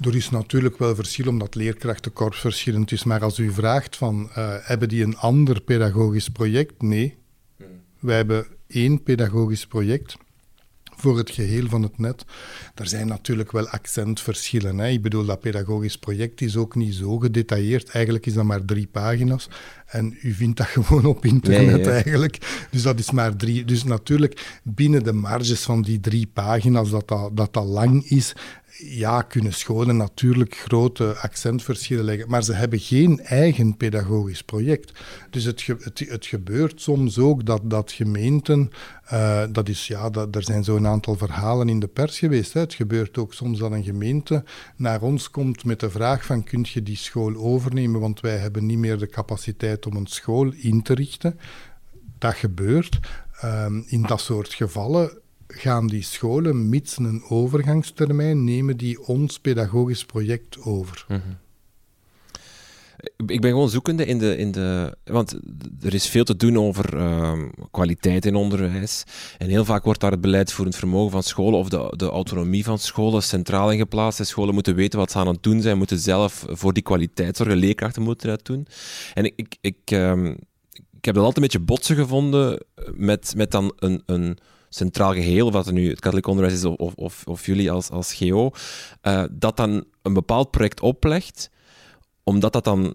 Er 0.00 0.16
is 0.16 0.30
natuurlijk 0.30 0.78
wel 0.78 0.94
verschil, 0.94 1.28
omdat 1.28 1.54
leerkrachtenkorps 1.54 2.40
verschillend 2.40 2.92
is. 2.92 3.04
Maar 3.04 3.22
als 3.22 3.38
u 3.38 3.52
vraagt 3.52 3.96
van, 3.96 4.30
uh, 4.38 4.54
hebben 4.60 4.88
die 4.88 5.04
een 5.04 5.16
ander 5.16 5.60
pedagogisch 5.60 6.28
project? 6.28 6.82
Nee. 6.82 7.16
Hmm. 7.56 7.66
Wij 7.98 8.16
hebben 8.16 8.46
één 8.70 9.02
pedagogisch 9.02 9.66
project 9.66 10.16
voor 11.00 11.18
het 11.18 11.30
geheel 11.30 11.68
van 11.68 11.82
het 11.82 11.98
net. 11.98 12.24
Er 12.74 12.86
zijn 12.86 13.06
natuurlijk 13.06 13.52
wel 13.52 13.68
accentverschillen. 13.68 14.78
Hè. 14.78 14.88
Ik 14.88 15.02
bedoel, 15.02 15.24
dat 15.24 15.40
pedagogisch 15.40 15.98
project 15.98 16.40
is 16.40 16.56
ook 16.56 16.74
niet 16.74 16.94
zo 16.94 17.18
gedetailleerd. 17.18 17.88
Eigenlijk 17.88 18.26
is 18.26 18.32
dat 18.34 18.44
maar 18.44 18.64
drie 18.64 18.86
pagina's. 18.86 19.48
En 19.86 20.18
u 20.22 20.32
vindt 20.32 20.56
dat 20.56 20.66
gewoon 20.76 21.04
op 21.04 21.24
internet 21.24 21.86
eigenlijk. 21.86 22.66
Dus 22.70 22.82
dat 22.82 22.98
is 22.98 23.10
maar 23.10 23.36
drie. 23.36 23.64
Dus 23.64 23.84
natuurlijk, 23.84 24.60
binnen 24.62 25.02
de 25.02 25.12
marges 25.12 25.62
van 25.62 25.82
die 25.82 26.00
drie 26.00 26.26
pagina's, 26.26 26.90
dat 26.90 27.08
dat, 27.08 27.36
dat, 27.36 27.52
dat 27.52 27.64
lang 27.64 28.04
is, 28.04 28.32
ja, 28.82 29.22
kunnen 29.22 29.52
scholen 29.52 29.96
natuurlijk 29.96 30.54
grote 30.54 31.16
accentverschillen 31.16 32.04
leggen, 32.04 32.28
maar 32.28 32.44
ze 32.44 32.52
hebben 32.52 32.78
geen 32.78 33.20
eigen 33.20 33.76
pedagogisch 33.76 34.42
project. 34.42 34.92
Dus 35.30 35.44
het, 35.44 35.66
het, 35.96 36.26
gebeurt 36.26 36.80
soms 36.80 37.18
ook 37.18 37.46
dat, 37.46 37.70
dat 37.70 37.92
gemeenten, 37.92 38.70
uh, 39.12 39.42
dat 39.52 39.68
is, 39.68 39.86
ja, 39.86 40.10
dat, 40.10 40.34
er 40.34 40.42
zijn 40.42 40.64
zo'n 40.64 40.86
aantal 40.86 41.16
verhalen 41.16 41.68
in 41.68 41.80
de 41.80 41.88
pers 41.88 42.18
geweest. 42.18 42.52
Hè. 42.52 42.60
Het 42.60 42.74
gebeurt 42.74 43.18
ook 43.18 43.34
soms 43.34 43.58
dat 43.58 43.72
een 43.72 43.84
gemeente 43.84 44.44
naar 44.76 45.02
ons 45.02 45.30
komt 45.30 45.64
met 45.64 45.80
de 45.80 45.90
vraag 45.90 46.24
van, 46.24 46.44
kun 46.44 46.66
je 46.68 46.82
die 46.82 46.96
school 46.96 47.36
overnemen, 47.36 48.00
want 48.00 48.20
wij 48.20 48.36
hebben 48.36 48.66
niet 48.66 48.78
meer 48.78 48.98
de 48.98 49.08
capaciteit 49.08 49.86
om 49.86 49.96
een 49.96 50.06
school 50.06 50.52
in 50.56 50.82
te 50.82 50.94
richten. 50.94 51.38
Dat 52.18 52.34
gebeurt. 52.34 52.98
Um, 53.44 53.84
in 53.86 54.02
dat 54.02 54.20
soort 54.20 54.54
gevallen 54.54 55.20
gaan 55.52 55.86
die 55.86 56.02
scholen, 56.02 56.68
mits 56.68 56.98
een 56.98 57.22
overgangstermijn, 57.28 58.44
nemen 58.44 58.76
die 58.76 59.06
ons 59.06 59.38
pedagogisch 59.38 60.04
project 60.04 60.62
over. 60.62 61.04
Mhm. 61.08 61.20
Ik 63.26 63.40
ben 63.40 63.50
gewoon 63.50 63.70
zoekende 63.70 64.06
in 64.06 64.18
de, 64.18 64.36
in 64.36 64.52
de. 64.52 64.96
Want 65.04 65.38
er 65.80 65.94
is 65.94 66.06
veel 66.06 66.24
te 66.24 66.36
doen 66.36 66.58
over 66.58 66.94
uh, 66.94 67.42
kwaliteit 67.70 68.26
in 68.26 68.34
onderwijs. 68.34 69.04
En 69.38 69.48
heel 69.48 69.64
vaak 69.64 69.84
wordt 69.84 70.00
daar 70.00 70.10
het 70.10 70.20
beleidsvoerend 70.20 70.76
vermogen 70.76 71.10
van 71.10 71.22
scholen 71.22 71.58
of 71.58 71.68
de, 71.68 71.92
de 71.96 72.08
autonomie 72.08 72.64
van 72.64 72.78
scholen 72.78 73.22
centraal 73.22 73.72
in 73.72 73.78
geplaatst. 73.78 74.18
En 74.18 74.26
scholen 74.26 74.54
moeten 74.54 74.74
weten 74.74 74.98
wat 74.98 75.10
ze 75.10 75.18
aan 75.18 75.26
het 75.26 75.42
doen 75.42 75.62
zijn, 75.62 75.78
moeten 75.78 75.98
zelf 75.98 76.44
voor 76.48 76.72
die 76.72 76.82
kwaliteit 76.82 77.36
zorgen. 77.36 77.56
Leerkrachten 77.56 78.02
moeten 78.02 78.28
dat 78.28 78.46
doen. 78.46 78.66
En 79.14 79.24
ik, 79.24 79.34
ik, 79.36 79.56
ik, 79.60 79.90
um, 79.90 80.26
ik 80.96 81.04
heb 81.04 81.14
dat 81.14 81.24
altijd 81.24 81.36
een 81.36 81.42
beetje 81.42 81.66
botsen 81.66 81.96
gevonden 81.96 82.64
met, 82.94 83.32
met 83.36 83.50
dan 83.50 83.72
een. 83.76 84.02
een 84.06 84.38
centraal 84.70 85.12
geheel, 85.12 85.52
wat 85.52 85.70
nu 85.70 85.88
het 85.88 86.00
katholiek 86.00 86.26
onderwijs 86.26 86.56
is 86.56 86.64
of, 86.64 86.94
of, 86.94 87.22
of 87.26 87.46
jullie 87.46 87.70
als, 87.70 87.90
als 87.90 88.14
GO, 88.14 88.50
uh, 89.02 89.24
dat 89.30 89.56
dan 89.56 89.84
een 90.02 90.12
bepaald 90.12 90.50
project 90.50 90.80
oplegt, 90.80 91.50
omdat 92.22 92.52
dat 92.52 92.64
dan 92.64 92.94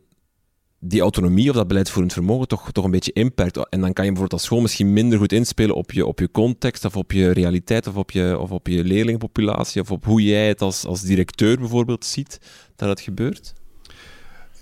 die 0.79 1.01
autonomie 1.01 1.49
of 1.49 1.55
dat 1.55 1.67
beleidsvoerend 1.67 2.13
vermogen 2.13 2.47
toch, 2.47 2.71
toch 2.71 2.85
een 2.85 2.91
beetje 2.91 3.13
inperkt. 3.13 3.69
En 3.69 3.81
dan 3.81 3.93
kan 3.93 4.05
je 4.05 4.11
bijvoorbeeld 4.11 4.33
als 4.33 4.43
school 4.43 4.61
misschien 4.61 4.93
minder 4.93 5.19
goed 5.19 5.31
inspelen 5.31 5.75
op 5.75 5.91
je, 5.91 6.05
op 6.05 6.19
je 6.19 6.31
context 6.31 6.85
of 6.85 6.95
op 6.95 7.11
je 7.11 7.31
realiteit 7.31 7.87
of 7.87 7.95
op 7.95 8.11
je, 8.11 8.37
of 8.39 8.51
op 8.51 8.67
je 8.67 8.83
leerlingpopulatie 8.83 9.81
of 9.81 9.91
op 9.91 10.05
hoe 10.05 10.23
jij 10.23 10.47
het 10.47 10.61
als, 10.61 10.85
als 10.85 11.01
directeur 11.01 11.57
bijvoorbeeld 11.57 12.05
ziet 12.05 12.39
dat 12.75 12.89
het 12.89 13.01
gebeurt. 13.01 13.53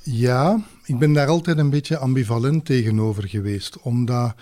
Ja, 0.04 0.66
ik 0.86 1.00
ben 1.00 1.14
daar 1.14 1.28
altijd 1.28 1.58
een 1.58 1.70
beetje 1.70 1.98
ambivalent 1.98 2.66
tegenover 2.66 3.28
geweest, 3.28 3.82
omdat 3.82 4.36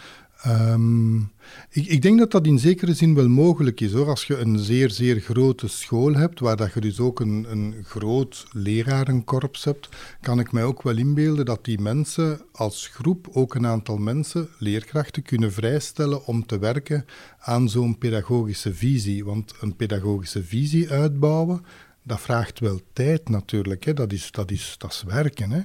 Um, 0.48 1.32
ik, 1.70 1.88
ik, 1.88 2.02
denk 2.02 2.20
dat 2.20 2.32
dat 2.32 2.46
in 2.46 2.60
zekere 2.60 2.94
zin 2.94 3.16
wel 3.16 3.28
mogelijk 3.28 3.82
is 3.82 3.94
hoor. 3.94 4.08
Als 4.08 4.24
je 4.24 4.38
een 4.38 4.60
zeer, 4.60 4.90
zeer 4.90 5.20
grote 5.20 5.68
school 5.68 6.14
hebt, 6.14 6.40
waar 6.40 6.56
dat 6.56 6.74
je 6.74 6.82
dus 6.82 7.00
ook 7.00 7.20
een, 7.20 7.46
een 7.50 7.76
groot 7.84 8.46
lerarenkorps 8.52 9.64
hebt, 9.64 9.90
kan 10.22 10.40
ik 10.40 10.52
mij 10.52 10.64
ook 10.64 10.82
wel 10.82 10.98
inbeelden 10.98 11.46
dat 11.46 11.66
die 11.66 11.80
mensen 11.80 12.42
als 12.52 12.88
groep, 12.88 13.28
ook 13.32 13.56
een 13.56 13.66
aantal 13.66 13.98
mensen, 13.98 14.50
leerkrachten, 14.58 15.24
kunnen 15.24 15.54
vrijstellen 15.54 16.26
om 16.26 16.46
te 16.46 16.60
werken 16.60 17.06
aan 17.40 17.70
zo'n 17.70 17.98
pedagogische 17.98 18.74
visie. 18.74 19.26
Want 19.26 19.54
een 19.60 19.76
pedagogische 19.76 20.44
visie 20.44 20.90
uitbouwen, 20.90 21.66
dat 22.04 22.22
vraagt 22.22 22.60
wel 22.60 22.80
tijd 22.94 23.30
natuurlijk. 23.30 23.84
Hè. 23.84 23.94
Dat, 23.94 24.14
is, 24.14 24.32
dat, 24.32 24.52
is, 24.52 24.76
dat 24.78 24.92
is 24.92 25.04
werken. 25.04 25.52
Hè. 25.52 25.62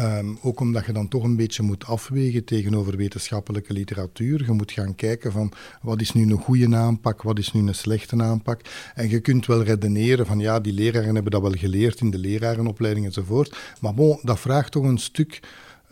Um, 0.00 0.38
ook 0.42 0.60
omdat 0.60 0.86
je 0.86 0.92
dan 0.92 1.08
toch 1.08 1.22
een 1.22 1.36
beetje 1.36 1.62
moet 1.62 1.84
afwegen 1.84 2.44
tegenover 2.44 2.96
wetenschappelijke 2.96 3.72
literatuur. 3.72 4.44
Je 4.44 4.52
moet 4.52 4.72
gaan 4.72 4.94
kijken 4.94 5.32
van 5.32 5.52
wat 5.82 6.00
is 6.00 6.12
nu 6.12 6.22
een 6.22 6.38
goede 6.38 6.76
aanpak, 6.76 7.22
wat 7.22 7.38
is 7.38 7.52
nu 7.52 7.66
een 7.66 7.74
slechte 7.74 8.22
aanpak. 8.22 8.60
En 8.94 9.08
je 9.08 9.20
kunt 9.20 9.46
wel 9.46 9.62
redeneren 9.62 10.26
van 10.26 10.38
ja, 10.38 10.60
die 10.60 10.72
leraren 10.72 11.14
hebben 11.14 11.32
dat 11.32 11.42
wel 11.42 11.52
geleerd 11.52 12.00
in 12.00 12.10
de 12.10 12.18
lerarenopleiding 12.18 13.06
enzovoort. 13.06 13.56
Maar 13.80 13.94
bon, 13.94 14.18
dat 14.22 14.40
vraagt 14.40 14.72
toch 14.72 14.84
een 14.84 14.98
stuk 14.98 15.40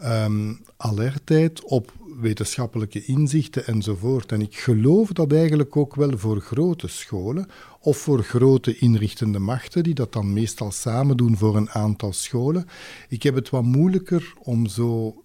um, 0.05 0.61
alertheid 0.77 1.65
op 1.65 1.93
wetenschappelijke 2.21 3.05
inzichten 3.05 3.67
enzovoort. 3.67 4.33
En 4.33 4.41
ik 4.41 4.59
geloof 4.59 5.09
dat 5.09 5.33
eigenlijk 5.33 5.77
ook 5.77 5.95
wel 5.95 6.19
voor 6.19 6.41
grote 6.41 6.89
scholen 6.89 7.47
of 7.81 7.97
voor 7.97 8.23
grote 8.23 8.79
inrichtende 8.79 9.39
machten, 9.39 9.83
die 9.83 9.95
dat 9.95 10.13
dan 10.13 10.33
meestal 10.33 10.71
samen 10.71 11.17
doen 11.17 11.37
voor 11.37 11.57
een 11.57 11.71
aantal 11.71 12.13
scholen. 12.13 12.67
Ik 13.09 13.23
heb 13.23 13.35
het 13.35 13.51
wat 13.51 13.63
moeilijker 13.63 14.33
om 14.43 14.67
zo 14.67 15.23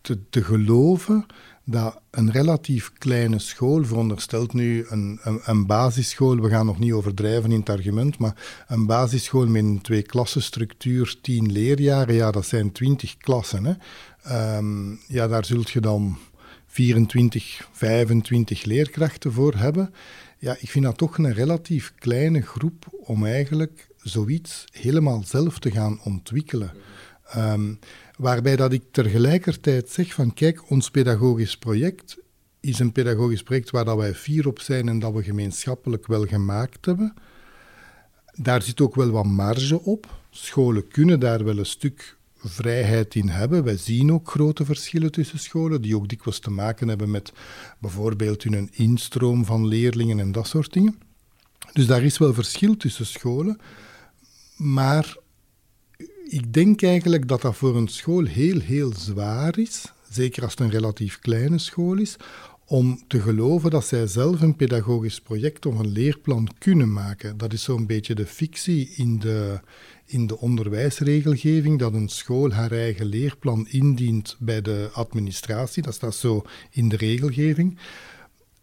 te, 0.00 0.28
te 0.30 0.44
geloven 0.44 1.26
dat 1.64 2.00
een 2.10 2.30
relatief 2.30 2.92
kleine 2.98 3.38
school, 3.38 3.84
veronderstelt 3.84 4.52
nu 4.52 4.86
een, 4.88 5.20
een, 5.44 5.66
basisschool, 5.66 6.40
we 6.40 6.48
gaan 6.48 6.66
nog 6.66 6.78
niet 6.78 6.92
overdrijven 6.92 7.52
in 7.52 7.58
het 7.58 7.68
argument, 7.68 8.18
maar 8.18 8.64
een 8.66 8.86
basisschool 8.86 9.46
met 9.46 9.62
een 9.62 9.80
twee-klassenstructuur, 9.80 11.16
tien 11.22 11.52
leerjaren, 11.52 12.14
ja, 12.14 12.30
dat 12.30 12.46
zijn 12.46 12.72
twintig 12.72 13.16
klassen. 13.16 13.64
Hè. 13.64 13.72
Um, 14.30 15.00
ja, 15.08 15.28
daar 15.28 15.44
zult 15.44 15.70
je 15.70 15.80
dan 15.80 16.18
24, 16.66 17.68
25 17.72 18.64
leerkrachten 18.64 19.32
voor 19.32 19.54
hebben. 19.54 19.94
Ja, 20.38 20.56
ik 20.58 20.70
vind 20.70 20.84
dat 20.84 20.96
toch 20.98 21.18
een 21.18 21.32
relatief 21.32 21.92
kleine 21.98 22.40
groep 22.40 22.86
om 22.90 23.26
eigenlijk 23.26 23.88
zoiets 23.96 24.64
helemaal 24.72 25.22
zelf 25.24 25.58
te 25.58 25.70
gaan 25.70 26.00
ontwikkelen. 26.02 26.72
Um, 27.36 27.78
waarbij 28.16 28.56
dat 28.56 28.72
ik 28.72 28.82
tegelijkertijd 28.90 29.90
zeg 29.90 30.14
van 30.14 30.34
kijk, 30.34 30.70
ons 30.70 30.90
pedagogisch 30.90 31.56
project 31.56 32.16
is 32.60 32.78
een 32.78 32.92
pedagogisch 32.92 33.42
project 33.42 33.70
waar 33.70 33.84
dat 33.84 33.96
wij 33.96 34.14
fier 34.14 34.46
op 34.46 34.60
zijn 34.60 34.88
en 34.88 34.98
dat 34.98 35.12
we 35.12 35.22
gemeenschappelijk 35.22 36.06
wel 36.06 36.26
gemaakt 36.26 36.86
hebben. 36.86 37.14
Daar 38.32 38.62
zit 38.62 38.80
ook 38.80 38.94
wel 38.94 39.10
wat 39.10 39.24
marge 39.24 39.80
op. 39.82 40.22
Scholen 40.30 40.88
kunnen 40.88 41.20
daar 41.20 41.44
wel 41.44 41.58
een 41.58 41.66
stuk 41.66 42.16
vrijheid 42.48 43.14
in 43.14 43.28
hebben. 43.28 43.64
Wij 43.64 43.76
zien 43.76 44.12
ook 44.12 44.30
grote 44.30 44.64
verschillen 44.64 45.12
tussen 45.12 45.38
scholen, 45.38 45.82
die 45.82 45.96
ook 45.96 46.08
dikwijls 46.08 46.38
te 46.38 46.50
maken 46.50 46.88
hebben 46.88 47.10
met 47.10 47.32
bijvoorbeeld 47.78 48.42
hun 48.42 48.70
instroom 48.72 49.44
van 49.44 49.66
leerlingen 49.66 50.20
en 50.20 50.32
dat 50.32 50.46
soort 50.46 50.72
dingen. 50.72 50.98
Dus 51.72 51.86
daar 51.86 52.02
is 52.02 52.18
wel 52.18 52.34
verschil 52.34 52.76
tussen 52.76 53.06
scholen. 53.06 53.58
Maar 54.56 55.16
ik 56.28 56.52
denk 56.52 56.82
eigenlijk 56.82 57.28
dat 57.28 57.42
dat 57.42 57.56
voor 57.56 57.76
een 57.76 57.88
school 57.88 58.24
heel, 58.24 58.60
heel 58.60 58.92
zwaar 58.96 59.58
is, 59.58 59.92
zeker 60.10 60.42
als 60.42 60.52
het 60.52 60.60
een 60.60 60.70
relatief 60.70 61.18
kleine 61.18 61.58
school 61.58 61.96
is, 61.96 62.16
om 62.66 63.02
te 63.06 63.20
geloven 63.20 63.70
dat 63.70 63.86
zij 63.86 64.06
zelf 64.06 64.40
een 64.40 64.56
pedagogisch 64.56 65.20
project 65.20 65.66
of 65.66 65.78
een 65.78 65.88
leerplan 65.88 66.48
kunnen 66.58 66.92
maken. 66.92 67.36
Dat 67.36 67.52
is 67.52 67.62
zo'n 67.62 67.86
beetje 67.86 68.14
de 68.14 68.26
fictie 68.26 68.92
in 68.96 69.18
de, 69.18 69.60
in 70.06 70.26
de 70.26 70.38
onderwijsregelgeving, 70.38 71.78
dat 71.78 71.94
een 71.94 72.08
school 72.08 72.52
haar 72.52 72.72
eigen 72.72 73.06
leerplan 73.06 73.66
indient 73.68 74.36
bij 74.38 74.62
de 74.62 74.90
administratie. 74.92 75.82
Dat 75.82 75.94
staat 75.94 76.14
zo 76.14 76.42
in 76.70 76.88
de 76.88 76.96
regelgeving. 76.96 77.78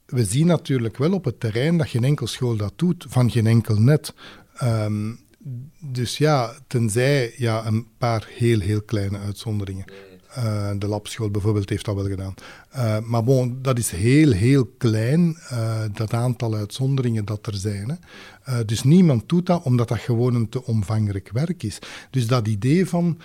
We 0.05 0.25
zien 0.25 0.48
natuurlijk 0.48 0.98
wel 0.98 1.13
op 1.13 1.25
het 1.25 1.39
terrein 1.39 1.77
dat 1.77 1.88
geen 1.88 2.03
enkel 2.03 2.27
school 2.27 2.55
dat 2.55 2.74
doet, 2.75 3.05
van 3.08 3.31
geen 3.31 3.48
enkel 3.48 3.75
net. 3.75 4.13
Um, 4.63 5.20
dus 5.79 6.17
ja, 6.17 6.55
tenzij 6.67 7.34
ja, 7.38 7.65
een 7.65 7.88
paar 7.98 8.27
heel, 8.29 8.60
heel 8.60 8.81
kleine 8.81 9.17
uitzonderingen. 9.17 9.86
Uh, 10.38 10.69
de 10.77 10.88
labschool 10.88 11.29
bijvoorbeeld 11.29 11.69
heeft 11.69 11.85
dat 11.85 11.95
wel 11.95 12.05
gedaan. 12.05 12.33
Uh, 12.75 13.00
maar 13.00 13.23
bon, 13.23 13.57
dat 13.61 13.77
is 13.77 13.91
heel, 13.91 14.31
heel 14.31 14.65
klein, 14.77 15.38
uh, 15.51 15.81
dat 15.93 16.13
aantal 16.13 16.55
uitzonderingen 16.55 17.25
dat 17.25 17.45
er 17.45 17.55
zijn. 17.55 18.00
Hè. 18.43 18.65
dus 18.65 18.83
niemand 18.83 19.29
doet 19.29 19.45
dat 19.45 19.63
omdat 19.63 19.88
dat 19.88 20.00
gewoon 20.00 20.35
een 20.35 20.50
te 20.50 20.65
omvangrijk 20.65 21.29
werk 21.33 21.63
is. 21.63 21.79
Dus 22.09 22.27
dat 22.27 22.47
idee 22.47 22.85
van 22.85 23.17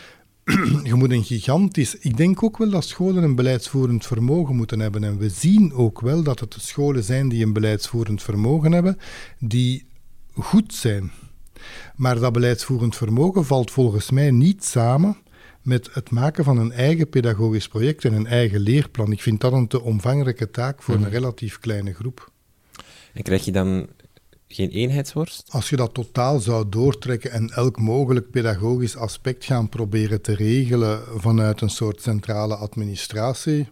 je 0.85 0.95
moet 0.95 1.11
een 1.11 1.25
gigantisch. 1.25 1.97
Ik 1.97 2.17
denk 2.17 2.43
ook 2.43 2.59
wel 2.59 2.71
dat 2.71 2.85
scholen 2.85 3.23
een 3.23 3.35
beleidsvoerend 3.35 4.07
vermogen 4.07 4.57
moeten 4.57 4.81
hebben. 4.81 5.05
En 5.05 5.19
we 5.19 5.29
zien 5.29 5.73
ook 5.73 6.01
wel 6.01 6.23
dat 6.23 6.41
het 6.41 6.57
scholen 6.59 7.05
zijn 7.05 7.29
die 7.29 7.45
een 7.45 7.53
beleidsvoerend 7.53 8.23
vermogen 8.23 8.73
hebben, 8.73 8.99
die 9.39 9.87
goed 10.35 10.75
zijn. 10.75 11.13
Maar 11.97 12.19
dat 12.19 12.33
beleidsvoerend 12.33 12.97
vermogen 12.97 13.45
valt 13.45 13.71
volgens 13.71 14.11
mij 14.11 14.31
niet 14.31 14.65
samen 14.65 15.17
met 15.67 15.89
het 15.93 16.11
maken 16.11 16.45
van 16.45 16.59
een 16.59 16.73
eigen 16.73 17.09
pedagogisch 17.09 17.69
project 17.69 18.05
en 18.05 18.13
een 18.13 18.27
eigen 18.27 18.61
leerplan. 18.61 19.13
Ik 19.13 19.23
vind 19.23 19.41
dat 19.41 19.53
een 19.53 19.67
te 19.67 19.83
omvangrijke 19.83 20.51
taak 20.51 20.83
voor 20.83 20.95
een 20.95 21.01
mhm. 21.01 21.11
relatief 21.11 21.59
kleine 21.59 21.95
groep. 21.95 22.31
En 23.13 23.23
krijg 23.23 23.45
je 23.45 23.53
dan 23.53 23.89
geen 24.49 24.71
eenheidsworst? 24.71 25.49
Als 25.51 25.71
je 25.71 25.77
dat 25.77 25.95
totaal 25.95 26.41
zou 26.41 26.69
doortrekken 26.69 27.31
en 27.31 27.51
elk 27.51 27.79
mogelijk 27.79 28.31
pedagogisch 28.31 28.97
aspect 28.97 29.45
gaan 29.45 29.69
proberen 29.69 30.23
te 30.23 30.35
regelen 30.35 31.03
vanuit 31.17 31.61
een 31.61 31.71
soort 31.71 32.03
centrale 32.03 32.57
administratie, 32.57 33.69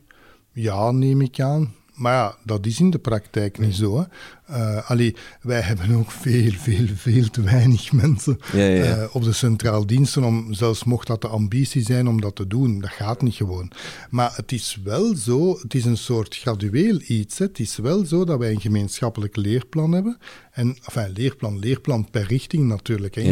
ja, 0.53 0.91
neem 0.91 1.21
ik 1.21 1.41
aan. 1.41 1.75
Maar 1.95 2.15
ja, 2.15 2.37
dat 2.45 2.67
is 2.67 2.81
in 2.81 2.91
de 2.91 2.99
praktijk 2.99 3.59
niet 3.59 3.75
zo. 3.75 3.99
Hè. 3.99 4.05
Uh, 4.51 4.91
allee, 4.91 5.17
wij 5.41 5.61
hebben 5.61 5.95
ook 5.97 6.11
veel, 6.11 6.53
veel, 6.53 6.87
veel 6.95 7.31
te 7.31 7.43
weinig 7.43 7.93
mensen 8.03 8.39
ja, 8.53 8.65
ja, 8.65 8.97
uh, 8.97 9.05
op 9.13 9.25
de 9.25 9.33
centraal 9.33 9.87
diensten, 9.87 10.25
om, 10.25 10.55
zelfs 10.55 10.85
mocht 10.85 11.07
dat 11.07 11.21
de 11.21 11.29
ambitie 11.29 11.83
zijn 11.83 12.09
om 12.09 12.21
dat 12.21 12.37
te 12.37 12.47
doen. 12.47 12.81
Dat 12.81 12.91
gaat 12.91 13.23
niet 13.23 13.35
gewoon. 13.35 13.71
Maar 14.11 14.33
het 14.37 14.53
is 14.53 14.79
wel 14.85 15.17
zo, 15.17 15.59
het 15.63 15.75
is 15.75 15.85
een 15.85 15.97
soort 15.97 16.37
gradueel 16.37 17.01
iets. 17.07 17.39
Hè. 17.39 17.45
Het 17.45 17.59
is 17.59 17.77
wel 17.77 18.05
zo 18.05 18.25
dat 18.25 18.39
wij 18.39 18.51
een 18.51 18.61
gemeenschappelijk 18.61 19.37
leerplan 19.37 19.93
hebben. 19.93 20.19
En, 20.53 20.77
enfin, 20.85 21.13
leerplan, 21.15 21.59
leerplan 21.59 22.11
per 22.11 22.27
richting 22.27 22.69
natuurlijk. 22.69 23.15
Hè, 23.15 23.23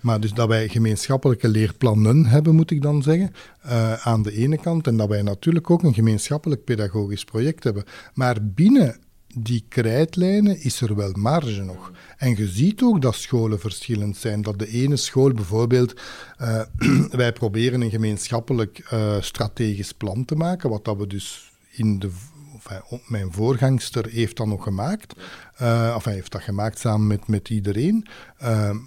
maar 0.00 0.20
dus 0.20 0.32
dat 0.32 0.48
wij 0.48 0.68
gemeenschappelijke 0.68 1.48
leerplannen 1.48 2.26
hebben, 2.26 2.54
moet 2.54 2.70
ik 2.70 2.82
dan 2.82 3.02
zeggen, 3.02 3.32
uh, 3.66 3.92
aan 3.92 4.22
de 4.22 4.32
ene 4.32 4.58
kant. 4.58 4.86
En 4.86 4.96
dat 4.96 5.08
wij 5.08 5.22
natuurlijk 5.22 5.70
ook 5.70 5.82
een 5.82 5.94
gemeenschappelijk 5.94 6.64
pedagogisch 6.64 7.24
project 7.24 7.64
hebben. 7.64 7.84
Maar 8.14 8.36
binnen 8.44 8.98
die 9.34 9.64
krijtlijnen 9.68 10.62
is 10.62 10.80
er 10.80 10.94
wel 10.94 11.12
marge 11.12 11.62
nog. 11.62 11.92
En 12.16 12.36
je 12.36 12.48
ziet 12.48 12.82
ook 12.82 13.02
dat 13.02 13.14
scholen 13.14 13.60
verschillend 13.60 14.16
zijn. 14.16 14.42
Dat 14.42 14.58
de 14.58 14.68
ene 14.68 14.96
school 14.96 15.32
bijvoorbeeld, 15.32 16.00
uh, 16.40 16.62
wij 17.10 17.32
proberen 17.32 17.80
een 17.80 17.90
gemeenschappelijk 17.90 18.90
uh, 18.92 19.20
strategisch 19.20 19.92
plan 19.92 20.24
te 20.24 20.34
maken, 20.34 20.70
wat 20.70 20.84
dat 20.84 20.96
we 20.96 21.06
dus 21.06 21.52
in 21.70 21.98
de 21.98 22.10
mijn 23.06 23.32
voorgangster 23.32 24.06
heeft 24.08 24.36
dat 24.36 24.46
nog 24.46 24.62
gemaakt. 24.62 25.14
Uh, 25.62 25.94
enfin, 25.94 26.12
heeft 26.12 26.32
dat 26.32 26.42
gemaakt 26.42 26.78
samen 26.78 27.06
met, 27.06 27.28
met 27.28 27.48
iedereen. 27.48 28.06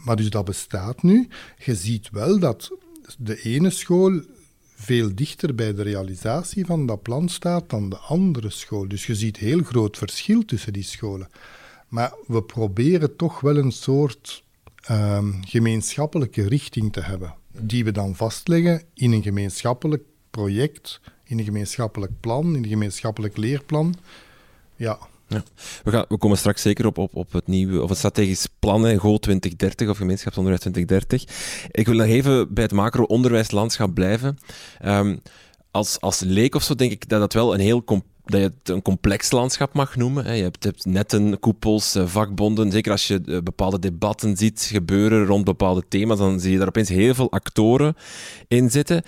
Maar 0.04 0.16
dus 0.16 0.30
dat 0.30 0.46
bestaat 0.46 1.04
nu. 1.04 1.28
Je 1.58 1.76
ziet 1.76 2.10
wel 2.10 2.40
dat 2.40 2.72
de 3.18 3.42
ene 3.42 3.70
school 3.70 4.22
veel 4.76 5.16
dichter 5.16 5.56
bij 5.56 5.74
de 5.74 5.82
realisatie 5.82 6.66
van 6.66 6.86
dat 6.86 7.02
plan 7.02 7.30
staat 7.30 7.70
dan 7.70 7.90
de 7.90 7.98
andere 7.98 8.50
school. 8.50 8.88
Dus 8.88 9.06
je 9.06 9.16
ziet 9.16 9.38
heel 9.38 9.64
groot 9.64 9.98
verschil 9.98 10.46
tussen 10.46 10.74
die 10.74 10.84
scholen. 10.84 11.30
Maar 11.88 12.14
we 12.28 12.44
proberen 12.44 13.16
toch 13.16 13.40
wel 13.40 13.58
een 13.58 13.72
soort 13.72 14.44
uh, 14.92 15.28
gemeenschappelijke 15.42 16.48
richting 16.48 16.94
te 16.94 17.02
hebben, 17.02 17.36
die 17.52 17.84
we 17.84 17.92
dan 17.92 18.16
vastleggen 18.16 18.84
in 18.94 19.12
een 19.12 19.24
gemeenschappelijk 19.24 20.04
project 20.30 21.02
in 21.24 21.40
een 21.40 21.46
gemeenschappelijk 21.46 22.12
plan, 22.20 22.56
in 22.56 22.64
een 22.64 22.70
gemeenschappelijk 22.70 23.38
leerplan. 23.38 23.96
Ja. 24.76 25.00
We, 25.84 26.18
komen 26.18 26.38
straks 26.38 26.62
zeker 26.62 26.86
op, 26.86 26.98
op, 26.98 27.16
op 27.16 27.34
het 27.34 27.48
nieuwe, 27.48 27.82
of 27.82 27.90
het 27.90 27.98
strategisch 27.98 28.48
plan, 28.60 29.00
GO 29.00 29.18
2030 29.18 29.90
of 29.90 29.98
gemeenschapsonderwijs 29.98 30.62
2030. 30.62 31.24
Ik 31.72 31.86
wil 31.86 31.96
nog 31.96 32.08
even 32.08 32.54
bij 32.54 32.64
het 32.64 32.72
macro-onderwijslandschap 32.72 33.94
blijven. 33.94 34.38
Um, 34.86 35.22
als, 35.72 36.00
als 36.00 36.20
leek 36.20 36.56
of 36.56 36.64
zo 36.64 36.76
denk 36.76 36.92
ik 36.92 37.10
dat 37.10 37.20
dat 37.20 37.34
wel 37.34 37.54
een 37.54 37.60
heel 37.60 37.84
dat 38.26 38.40
je 38.40 38.46
het 38.46 38.70
een 38.70 38.82
complex 38.82 39.32
landschap 39.32 39.74
mag 39.74 39.96
noemen. 39.96 40.36
Je 40.36 40.44
hebt, 40.44 40.86
netten, 40.86 41.40
koepels, 41.40 41.96
eh, 41.96 42.08
vakbonden. 42.08 42.72
Zeker 42.72 42.92
als 42.92 43.08
je 43.08 43.22
eh, 43.26 43.38
bepaalde 43.38 43.80
debatten 43.80 44.38
ziet 44.38 44.70
gebeuren 44.72 45.26
rond 45.26 45.44
bepaalde 45.44 45.84
thema's, 45.88 46.18
dan 46.18 46.40
zie 46.40 46.52
je 46.52 46.58
daar 46.58 46.68
opeens 46.68 46.90
heel 46.90 47.14
veel 47.14 47.32
actoren 47.32 47.96
in 48.48 48.72
zitten 48.72 49.04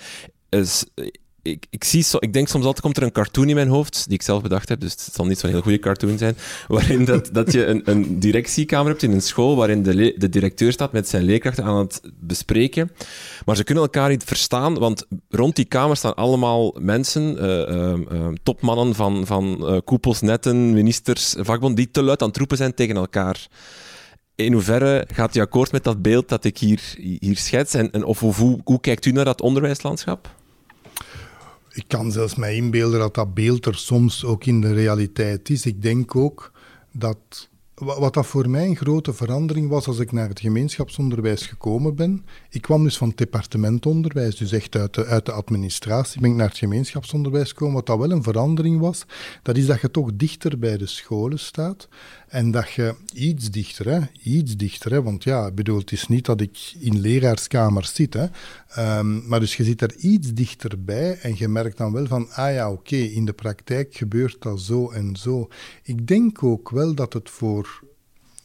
ik, 1.50 1.66
ik, 1.70 1.84
zie 1.84 2.02
so, 2.02 2.16
ik 2.20 2.32
denk 2.32 2.48
soms 2.48 2.64
altijd 2.64 2.82
komt 2.82 2.96
er 2.96 3.02
een 3.02 3.12
cartoon 3.12 3.48
in 3.48 3.54
mijn 3.54 3.68
hoofd, 3.68 4.04
die 4.04 4.14
ik 4.14 4.22
zelf 4.22 4.42
bedacht 4.42 4.68
heb, 4.68 4.80
dus 4.80 4.92
het 4.92 5.14
zal 5.14 5.26
niet 5.26 5.38
zo'n 5.38 5.50
heel 5.50 5.60
goede 5.60 5.78
cartoon 5.78 6.18
zijn, 6.18 6.36
waarin 6.68 7.04
dat, 7.04 7.28
dat 7.32 7.52
je 7.52 7.66
een, 7.66 7.82
een 7.84 8.20
directiekamer 8.20 8.90
hebt 8.90 9.02
in 9.02 9.12
een 9.12 9.22
school, 9.22 9.56
waarin 9.56 9.82
de, 9.82 10.14
de 10.16 10.28
directeur 10.28 10.72
staat 10.72 10.92
met 10.92 11.08
zijn 11.08 11.22
leerkrachten 11.22 11.64
aan 11.64 11.76
het 11.76 12.00
bespreken. 12.14 12.90
Maar 13.44 13.56
ze 13.56 13.64
kunnen 13.64 13.84
elkaar 13.84 14.08
niet 14.08 14.24
verstaan, 14.24 14.78
want 14.78 15.06
rond 15.28 15.56
die 15.56 15.64
kamer 15.64 15.96
staan 15.96 16.14
allemaal 16.14 16.76
mensen, 16.78 17.36
uh, 17.44 18.18
uh, 18.18 18.28
topmannen 18.42 18.94
van, 18.94 19.26
van 19.26 19.80
koepels, 19.84 20.20
netten, 20.20 20.72
ministers, 20.72 21.34
vakbond, 21.38 21.76
die 21.76 21.90
te 21.90 22.02
luid 22.02 22.22
aan 22.22 22.28
het 22.28 22.36
roepen 22.36 22.56
zijn 22.56 22.74
tegen 22.74 22.96
elkaar 22.96 23.48
in 24.36 24.52
hoeverre 24.52 25.04
gaat 25.12 25.36
u 25.36 25.40
akkoord 25.40 25.72
met 25.72 25.84
dat 25.84 26.02
beeld 26.02 26.28
dat 26.28 26.44
ik 26.44 26.58
hier, 26.58 26.80
hier 26.96 27.36
schets? 27.36 27.74
En, 27.74 27.90
en 27.90 28.04
of, 28.04 28.22
of 28.22 28.36
hoe, 28.36 28.60
hoe, 28.64 28.80
kijkt 28.80 29.04
u 29.04 29.10
naar 29.10 29.24
dat 29.24 29.40
onderwijslandschap? 29.40 30.34
Ik 31.76 31.84
kan 31.86 32.12
zelfs 32.12 32.34
mij 32.34 32.54
inbeelden 32.54 32.98
dat 32.98 33.14
dat 33.14 33.34
beeld 33.34 33.66
er 33.66 33.74
soms 33.74 34.24
ook 34.24 34.44
in 34.44 34.60
de 34.60 34.72
realiteit 34.72 35.50
is. 35.50 35.66
Ik 35.66 35.82
denk 35.82 36.16
ook 36.16 36.52
dat 36.92 37.48
wat 37.74 38.14
dat 38.14 38.26
voor 38.26 38.50
mij 38.50 38.66
een 38.66 38.76
grote 38.76 39.12
verandering 39.12 39.68
was 39.68 39.86
als 39.86 39.98
ik 39.98 40.12
naar 40.12 40.28
het 40.28 40.40
gemeenschapsonderwijs 40.40 41.46
gekomen 41.46 41.94
ben. 41.94 42.24
Ik 42.50 42.62
kwam 42.62 42.82
dus 42.82 42.96
van 42.96 43.08
het 43.08 43.16
departementonderwijs, 43.16 44.36
dus 44.36 44.52
echt 44.52 44.76
uit 44.76 44.94
de, 44.94 45.04
uit 45.04 45.26
de 45.26 45.32
administratie, 45.32 46.20
ben 46.20 46.30
ik 46.30 46.36
naar 46.36 46.48
het 46.48 46.58
gemeenschapsonderwijs 46.58 47.48
gekomen. 47.48 47.74
Wat 47.74 47.86
dat 47.86 47.98
wel 47.98 48.10
een 48.10 48.22
verandering 48.22 48.80
was, 48.80 49.04
dat 49.42 49.56
is 49.56 49.66
dat 49.66 49.80
je 49.80 49.90
toch 49.90 50.10
dichter 50.14 50.58
bij 50.58 50.76
de 50.76 50.86
scholen 50.86 51.38
staat. 51.38 51.88
En 52.36 52.50
dat 52.50 52.70
je 52.70 52.94
iets 53.14 53.50
dichter, 53.50 53.88
hè, 53.88 54.00
iets 54.22 54.56
dichter, 54.56 54.90
hè, 54.90 55.02
want 55.02 55.24
ja, 55.24 55.50
bedoel, 55.50 55.78
het 55.78 55.92
is 55.92 56.08
niet 56.08 56.24
dat 56.24 56.40
ik 56.40 56.74
in 56.78 57.00
leraarskamers 57.00 57.94
zit, 57.94 58.14
hè, 58.14 58.26
um, 58.98 59.28
maar 59.28 59.40
dus 59.40 59.56
je 59.56 59.64
zit 59.64 59.82
er 59.82 59.94
iets 59.96 60.32
dichterbij 60.34 61.18
en 61.18 61.34
je 61.36 61.48
merkt 61.48 61.76
dan 61.76 61.92
wel 61.92 62.06
van, 62.06 62.30
ah 62.30 62.52
ja, 62.52 62.70
oké, 62.70 62.96
in 62.96 63.24
de 63.24 63.32
praktijk 63.32 63.94
gebeurt 63.94 64.42
dat 64.42 64.60
zo 64.60 64.90
en 64.90 65.16
zo. 65.16 65.48
Ik 65.82 66.06
denk 66.06 66.42
ook 66.42 66.70
wel 66.70 66.94
dat 66.94 67.12
het 67.12 67.30
voor 67.30 67.82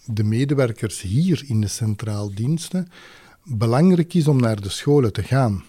de 0.06 0.23
medewerkers 0.23 1.01
hier 1.01 1.43
in 1.47 1.62
de 1.62 1.67
centraal 1.67 2.34
diensten 2.34 2.88
belangrijk 3.43 4.13
is 4.13 4.27
om 4.27 4.39
naar 4.39 4.62
de 4.62 4.69
scholen 4.69 5.13
te 5.13 5.23
gaan. 5.23 5.63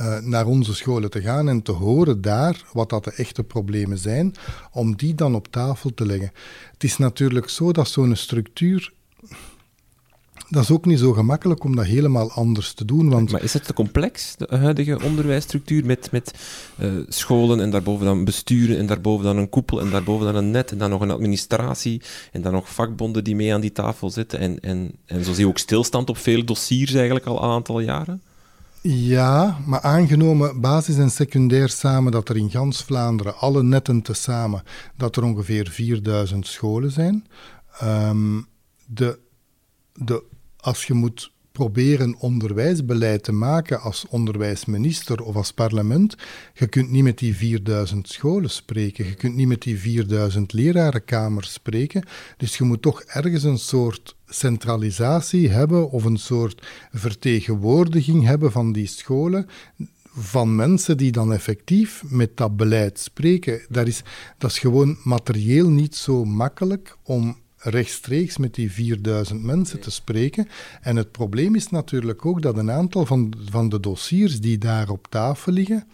Uh, 0.00 0.18
naar 0.18 0.46
onze 0.46 0.74
scholen 0.74 1.10
te 1.10 1.20
gaan 1.20 1.48
en 1.48 1.62
te 1.62 1.72
horen 1.72 2.20
daar 2.20 2.64
wat 2.72 2.90
dat 2.90 3.04
de 3.04 3.12
echte 3.12 3.44
problemen 3.44 3.98
zijn, 3.98 4.34
om 4.72 4.96
die 4.96 5.14
dan 5.14 5.34
op 5.34 5.48
tafel 5.48 5.94
te 5.94 6.06
leggen. 6.06 6.32
Het 6.72 6.84
is 6.84 6.96
natuurlijk 6.96 7.48
zo 7.48 7.72
dat 7.72 7.88
zo'n 7.88 8.16
structuur 8.16 8.92
dat 10.48 10.62
is 10.62 10.70
ook 10.70 10.84
niet 10.84 10.98
zo 10.98 11.12
gemakkelijk 11.12 11.64
om 11.64 11.76
dat 11.76 11.84
helemaal 11.84 12.30
anders 12.30 12.72
te 12.72 12.84
doen. 12.84 13.08
Want... 13.08 13.30
Maar 13.30 13.42
is 13.42 13.52
het 13.52 13.64
te 13.64 13.72
complex, 13.72 14.34
de 14.36 14.56
huidige 14.56 15.02
onderwijsstructuur, 15.02 15.86
met, 15.86 16.10
met 16.10 16.34
uh, 16.80 16.92
scholen 17.08 17.60
en 17.60 17.70
daarboven 17.70 18.06
dan 18.06 18.24
besturen 18.24 18.78
en 18.78 18.86
daarboven 18.86 19.24
dan 19.24 19.36
een 19.36 19.48
koepel 19.48 19.80
en 19.80 19.90
daarboven 19.90 20.26
dan 20.26 20.34
een 20.34 20.50
net 20.50 20.70
en 20.70 20.78
dan 20.78 20.90
nog 20.90 21.00
een 21.00 21.10
administratie 21.10 22.02
en 22.32 22.42
dan 22.42 22.52
nog 22.52 22.72
vakbonden 22.72 23.24
die 23.24 23.36
mee 23.36 23.54
aan 23.54 23.60
die 23.60 23.72
tafel 23.72 24.10
zitten 24.10 24.38
en, 24.38 24.60
en, 24.60 24.92
en 25.06 25.24
zo 25.24 25.32
zie 25.32 25.44
je 25.44 25.48
ook 25.48 25.58
stilstand 25.58 26.08
op 26.08 26.16
vele 26.16 26.44
dossiers 26.44 26.94
eigenlijk 26.94 27.26
al 27.26 27.42
een 27.42 27.50
aantal 27.50 27.80
jaren? 27.80 28.22
Ja, 28.88 29.58
maar 29.66 29.80
aangenomen 29.80 30.60
basis 30.60 30.96
en 30.96 31.10
secundair 31.10 31.68
samen 31.68 32.12
dat 32.12 32.28
er 32.28 32.36
in 32.36 32.50
gans 32.50 32.82
Vlaanderen, 32.82 33.38
alle 33.38 33.62
netten 33.62 34.02
tezamen, 34.02 34.62
dat 34.96 35.16
er 35.16 35.22
ongeveer 35.22 35.68
4000 35.68 36.46
scholen 36.46 36.90
zijn. 36.90 37.26
Um, 37.82 38.46
de, 38.86 39.18
de 39.92 40.24
als 40.56 40.84
je 40.84 40.94
moet 40.94 41.32
proberen 41.52 42.16
onderwijsbeleid 42.18 43.24
te 43.24 43.32
maken 43.32 43.80
als 43.80 44.06
onderwijsminister 44.08 45.22
of 45.22 45.36
als 45.36 45.52
parlement, 45.52 46.16
je 46.54 46.66
kunt 46.66 46.90
niet 46.90 47.04
met 47.04 47.18
die 47.18 47.36
4000 47.36 48.08
scholen 48.08 48.50
spreken, 48.50 49.06
je 49.06 49.14
kunt 49.14 49.34
niet 49.34 49.48
met 49.48 49.62
die 49.62 49.78
4000 49.78 50.52
lerarenkamers 50.52 51.52
spreken, 51.52 52.04
dus 52.36 52.56
je 52.56 52.64
moet 52.64 52.82
toch 52.82 53.00
ergens 53.02 53.42
een 53.42 53.58
soort 53.58 54.15
centralisatie 54.26 55.48
hebben 55.48 55.90
of 55.90 56.04
een 56.04 56.18
soort 56.18 56.66
vertegenwoordiging 56.92 58.24
hebben 58.24 58.52
van 58.52 58.72
die 58.72 58.86
scholen 58.86 59.46
van 60.18 60.54
mensen 60.54 60.96
die 60.96 61.12
dan 61.12 61.32
effectief 61.32 62.02
met 62.08 62.36
dat 62.36 62.56
beleid 62.56 62.98
spreken. 62.98 63.60
Dat 63.68 63.86
is, 63.86 64.02
dat 64.38 64.50
is 64.50 64.58
gewoon 64.58 64.96
materieel 65.04 65.68
niet 65.68 65.96
zo 65.96 66.24
makkelijk 66.24 66.96
om 67.02 67.36
rechtstreeks 67.56 68.36
met 68.36 68.54
die 68.54 68.72
4000 68.72 69.42
mensen 69.42 69.80
te 69.80 69.90
spreken. 69.90 70.48
En 70.80 70.96
het 70.96 71.12
probleem 71.12 71.54
is 71.54 71.68
natuurlijk 71.68 72.26
ook 72.26 72.42
dat 72.42 72.56
een 72.56 72.70
aantal 72.70 73.06
van, 73.06 73.34
van 73.50 73.68
de 73.68 73.80
dossiers 73.80 74.40
die 74.40 74.58
daar 74.58 74.88
op 74.88 75.06
tafel 75.10 75.52
liggen, 75.52 75.86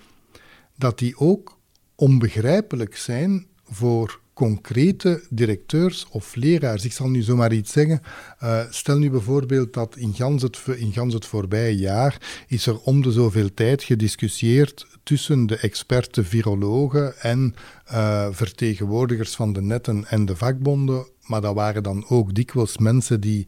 dat 0.77 0.99
die 0.99 1.18
ook 1.18 1.59
onbegrijpelijk 1.95 2.97
zijn 2.97 3.47
voor 3.64 4.21
concrete 4.35 5.23
directeurs 5.31 6.07
of 6.11 6.35
leraars. 6.35 6.85
Ik 6.85 6.92
zal 6.92 7.09
nu 7.09 7.23
zomaar 7.23 7.53
iets 7.53 7.73
zeggen. 7.73 8.01
Uh, 8.42 8.61
stel 8.71 8.99
nu 8.99 9.11
bijvoorbeeld 9.11 9.73
dat 9.73 9.97
in 9.97 10.14
gans, 10.14 10.42
het, 10.42 10.61
in 10.77 11.23
voorbije 11.23 11.77
jaar 11.77 12.45
is 12.47 12.66
er 12.66 12.79
om 12.79 13.03
de 13.03 13.12
zoveel 13.12 13.55
tijd 13.55 13.83
gediscussieerd 13.83 14.87
tussen 15.03 15.47
de 15.47 15.57
experten 15.57 16.25
virologen 16.25 17.21
en 17.21 17.55
uh, 17.92 18.27
vertegenwoordigers 18.31 19.35
van 19.35 19.53
de 19.53 19.62
netten 19.62 20.05
en 20.09 20.25
de 20.25 20.37
vakbonden 20.37 21.07
maar 21.27 21.40
dat 21.40 21.55
waren 21.55 21.83
dan 21.83 22.05
ook 22.09 22.35
dikwijls 22.35 22.79
mensen 22.79 23.21
die 23.21 23.47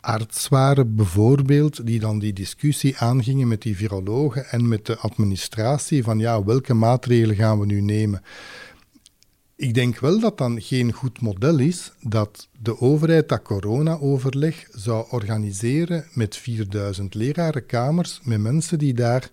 arts 0.00 0.48
waren, 0.48 0.94
bijvoorbeeld, 0.94 1.86
die 1.86 2.00
dan 2.00 2.18
die 2.18 2.32
discussie 2.32 2.98
aangingen 2.98 3.48
met 3.48 3.62
die 3.62 3.76
virologen 3.76 4.46
en 4.46 4.68
met 4.68 4.86
de 4.86 4.96
administratie 4.96 6.02
van 6.02 6.18
ja, 6.18 6.44
welke 6.44 6.74
maatregelen 6.74 7.36
gaan 7.36 7.60
we 7.60 7.66
nu 7.66 7.80
nemen? 7.80 8.22
Ik 9.62 9.74
denk 9.74 9.98
wel 9.98 10.20
dat 10.20 10.38
dan 10.38 10.60
geen 10.60 10.92
goed 10.92 11.20
model 11.20 11.58
is 11.58 11.92
dat 12.00 12.48
de 12.62 12.80
overheid 12.80 13.28
dat 13.28 13.42
corona-overleg 13.42 14.66
zou 14.72 15.06
organiseren 15.10 16.04
met 16.12 16.36
4000 16.36 17.14
lerarenkamers, 17.14 18.20
met 18.22 18.40
mensen 18.40 18.78
die 18.78 18.94
daar, 18.94 19.30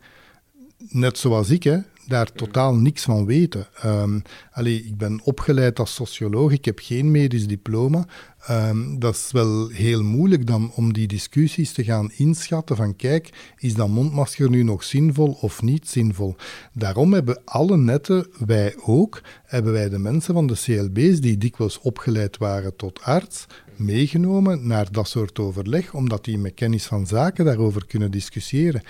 net 0.89 1.18
zoals 1.18 1.50
ik, 1.50 1.63
hè, 1.63 1.78
daar 2.10 2.32
totaal 2.32 2.76
niks 2.76 3.04
van 3.04 3.26
weten. 3.26 3.67
Um, 3.86 4.22
allee, 4.52 4.86
ik 4.86 4.98
ben 4.98 5.22
opgeleid 5.24 5.80
als 5.80 5.93
socioloog, 5.93 6.52
ik 6.52 6.65
heb 6.65 6.80
geen 6.80 7.12
medisch 7.12 7.48
diploma. 7.48 8.06
Um, 8.50 9.00
dat 9.00 9.15
is 9.15 9.32
wel 9.32 9.67
heel 9.67 10.04
moeilijk 10.04 10.48
dan 10.48 10.72
om 10.76 10.93
die 10.93 11.08
discussies 11.08 11.72
te 11.72 11.84
gaan 11.84 12.12
inschatten 12.15 12.76
van 12.76 12.95
kijk, 12.95 13.54
is 13.58 13.74
dat 13.74 13.88
mondmasker 13.88 14.50
nu 14.50 14.63
nog 14.63 14.84
zinvol 14.84 15.38
of 15.41 15.62
niet 15.62 15.89
zinvol? 15.89 16.36
Daarom 16.74 17.13
hebben 17.13 17.41
alle 17.45 17.78
netten, 17.78 18.28
wij 18.45 18.76
ook, 18.86 19.22
hebben 19.43 19.74
wij 19.74 19.89
de 19.89 20.00
mensen 20.00 20.34
van 20.34 20.48
de 20.48 20.62
CLB's 20.63 21.22
die 21.22 21.38
dikwijls 21.38 21.80
opgeleid 21.80 22.38
waren 22.38 22.76
tot 22.76 23.02
arts, 23.02 23.45
meegenomen 23.80 24.68
naar 24.68 24.92
dat 24.92 25.08
soort 25.08 25.39
overleg, 25.39 25.94
omdat 25.94 26.26
die 26.26 26.38
met 26.38 26.54
kennis 26.54 26.86
van 26.86 27.08
zaken 27.08 27.46
daarover 27.46 27.86
kunnen 27.86 28.12
discussiëren. 28.12 28.82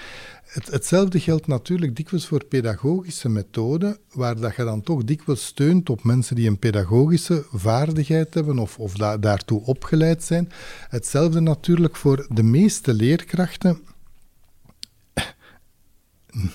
Het, 0.45 0.67
hetzelfde 0.71 1.19
geldt 1.19 1.47
natuurlijk 1.47 1.95
dikwijls 1.95 2.27
voor 2.27 2.45
pedagogische 2.45 3.29
methoden, 3.29 3.97
waar 4.13 4.39
dat 4.39 4.55
je 4.55 4.63
dan 4.63 4.81
toch 4.81 5.03
dikwijls 5.03 5.45
steunt 5.45 5.89
op 5.89 6.03
mensen 6.03 6.35
die 6.35 6.47
een 6.47 6.59
pedagogische 6.59 7.45
vaardigheid 7.51 8.33
hebben 8.33 8.59
of, 8.59 8.79
of 8.79 8.93
daartoe 8.93 9.61
opgeleid 9.61 10.23
zijn. 10.23 10.51
Hetzelfde 10.89 11.39
natuurlijk 11.39 11.95
voor 11.95 12.27
de 12.29 12.43
meeste 12.43 12.93
leerkrachten 12.93 13.81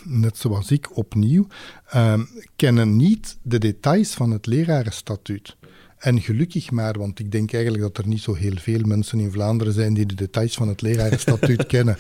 net 0.05 0.38
zoals 0.38 0.70
ik 0.70 0.97
opnieuw, 0.97 1.47
uh, 1.94 2.20
kennen 2.57 2.97
niet 2.97 3.38
de 3.42 3.59
details 3.59 4.14
van 4.14 4.31
het 4.31 4.47
lerarenstatuut. 4.47 5.57
En 6.05 6.21
gelukkig 6.21 6.71
maar, 6.71 6.99
want 6.99 7.19
ik 7.19 7.33
denk 7.33 7.53
eigenlijk 7.53 7.83
dat 7.83 7.99
er 7.99 8.07
niet 8.07 8.21
zo 8.21 8.35
heel 8.35 8.57
veel 8.57 8.81
mensen 8.81 9.19
in 9.19 9.31
Vlaanderen 9.31 9.73
zijn 9.73 9.95
die 9.95 10.07
de 10.07 10.14
details 10.14 10.55
van 10.55 10.69
het 10.69 10.83
lerarenstatuut 10.83 11.67
kennen. 11.75 11.97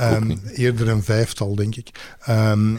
Um, 0.00 0.40
eerder 0.52 0.88
een 0.88 1.02
vijftal, 1.02 1.54
denk 1.54 1.76
ik. 1.76 2.16
Um, 2.28 2.78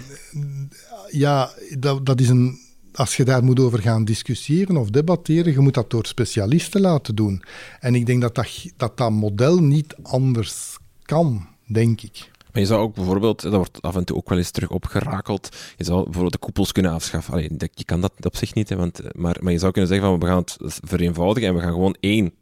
ja, 1.10 1.52
dat, 1.80 2.06
dat 2.06 2.20
is 2.20 2.30
een, 2.30 2.60
als 2.94 3.18
je 3.18 3.24
daar 3.24 3.44
moet 3.44 3.60
over 3.60 3.82
gaan 3.82 4.06
discussiëren 4.06 4.78
of 4.78 4.90
debatteren, 4.90 5.52
je 5.52 5.60
moet 5.60 5.74
dat 5.74 5.90
door 5.90 6.06
specialisten 6.06 6.82
laten 6.82 7.16
doen. 7.16 7.44
En 7.80 7.96
ik 7.96 8.06
denk 8.06 8.22
dat 8.22 8.36
dat, 8.36 8.66
dat, 8.78 8.98
dat 8.98 9.12
model 9.12 9.64
niet 9.64 9.96
anders 10.02 10.78
kan, 11.02 11.48
denk 11.66 12.02
ik. 12.02 12.30
Maar 12.58 12.66
je 12.66 12.72
zou 12.72 12.86
ook 12.86 12.96
bijvoorbeeld, 12.96 13.42
dat 13.42 13.54
wordt 13.54 13.82
af 13.82 13.96
en 13.96 14.04
toe 14.04 14.18
ook 14.18 14.30
wel 14.30 14.38
eens 14.38 14.52
terug 14.52 14.70
opgerakeld, 14.70 15.56
je 15.76 15.84
zou 15.84 16.04
bijvoorbeeld 16.04 16.34
de 16.34 16.40
koepels 16.40 16.72
kunnen 16.72 16.92
afschaffen. 16.92 17.58
Je 17.74 17.84
kan 17.86 18.02
dat 18.02 18.12
op 18.22 18.36
zich 18.36 18.54
niet, 18.54 18.70
hè, 18.70 18.76
want, 18.76 19.02
maar, 19.16 19.38
maar 19.42 19.52
je 19.52 19.60
zou 19.60 19.72
kunnen 19.72 19.90
zeggen 19.90 20.10
van 20.10 20.20
we 20.20 20.26
gaan 20.26 20.38
het 20.38 20.80
vereenvoudigen 20.84 21.50
en 21.50 21.56
we 21.56 21.62
gaan 21.62 21.72
gewoon 21.72 21.96
één 22.00 22.34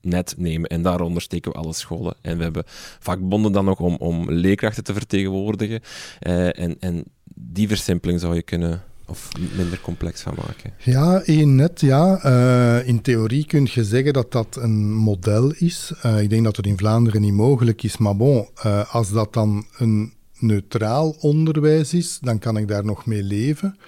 net 0.00 0.34
nemen 0.36 0.68
en 0.68 0.82
daaronder 0.82 1.22
steken 1.22 1.52
we 1.52 1.58
alle 1.58 1.72
scholen. 1.72 2.14
En 2.20 2.36
we 2.36 2.42
hebben 2.42 2.64
vakbonden 2.98 3.52
dan 3.52 3.64
nog 3.64 3.80
om, 3.80 3.96
om 3.96 4.30
leerkrachten 4.30 4.84
te 4.84 4.92
vertegenwoordigen. 4.92 5.80
Uh, 6.20 6.58
en, 6.58 6.76
en 6.80 7.04
die 7.34 7.68
versimpeling 7.68 8.20
zou 8.20 8.34
je 8.34 8.42
kunnen 8.42 8.82
of 9.12 9.28
minder 9.56 9.80
complex 9.80 10.20
van 10.20 10.34
maken? 10.46 10.72
Ja, 10.78 11.22
net, 11.44 11.80
ja. 11.80 12.24
Uh, 12.24 12.88
in 12.88 13.00
theorie 13.00 13.46
kun 13.46 13.68
je 13.70 13.84
zeggen 13.84 14.12
dat 14.12 14.32
dat 14.32 14.56
een 14.56 14.94
model 14.94 15.52
is. 15.52 15.92
Uh, 16.06 16.20
ik 16.20 16.30
denk 16.30 16.44
dat 16.44 16.56
het 16.56 16.66
in 16.66 16.78
Vlaanderen 16.78 17.20
niet 17.20 17.32
mogelijk 17.32 17.82
is, 17.82 17.96
maar 17.96 18.16
bon, 18.16 18.48
uh, 18.66 18.94
als 18.94 19.10
dat 19.10 19.32
dan 19.32 19.66
een 19.76 20.12
neutraal 20.38 21.16
onderwijs 21.20 21.94
is, 21.94 22.18
dan 22.20 22.38
kan 22.38 22.56
ik 22.56 22.68
daar 22.68 22.84
nog 22.84 23.06
mee 23.06 23.22
leven. 23.22 23.78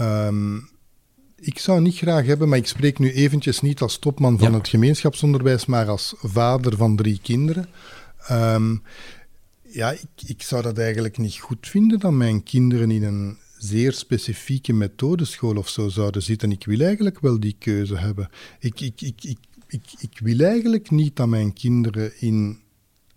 Um, 0.00 0.68
ik 1.36 1.58
zou 1.58 1.80
niet 1.80 1.96
graag 1.96 2.26
hebben, 2.26 2.48
maar 2.48 2.58
ik 2.58 2.66
spreek 2.66 2.98
nu 2.98 3.12
eventjes 3.12 3.60
niet 3.60 3.80
als 3.80 3.98
topman 3.98 4.38
van 4.38 4.50
ja. 4.50 4.58
het 4.58 4.68
gemeenschapsonderwijs, 4.68 5.66
maar 5.66 5.88
als 5.88 6.14
vader 6.18 6.76
van 6.76 6.96
drie 6.96 7.18
kinderen. 7.22 7.68
Um, 8.30 8.82
ja, 9.62 9.90
ik, 9.90 10.06
ik, 10.26 10.42
zou 10.42 10.62
dat 10.62 10.78
eigenlijk 10.78 11.18
niet 11.18 11.38
goed 11.38 11.68
vinden 11.68 11.98
dat 11.98 12.12
mijn 12.12 12.42
kinderen 12.42 12.90
in 12.90 13.02
een 13.02 13.38
zeer 13.64 13.92
specifieke 13.92 14.72
methodeschool 14.72 15.56
of 15.56 15.68
zo 15.68 15.88
zouden 15.88 16.22
zitten. 16.22 16.52
Ik 16.52 16.64
wil 16.64 16.80
eigenlijk 16.80 17.20
wel 17.20 17.40
die 17.40 17.56
keuze 17.58 17.96
hebben. 17.96 18.28
Ik, 18.58 18.80
ik, 18.80 19.00
ik, 19.00 19.24
ik, 19.24 19.38
ik, 19.66 19.84
ik 19.98 20.18
wil 20.18 20.38
eigenlijk 20.38 20.90
niet 20.90 21.16
dat 21.16 21.28
mijn 21.28 21.52
kinderen 21.52 22.20
in 22.20 22.58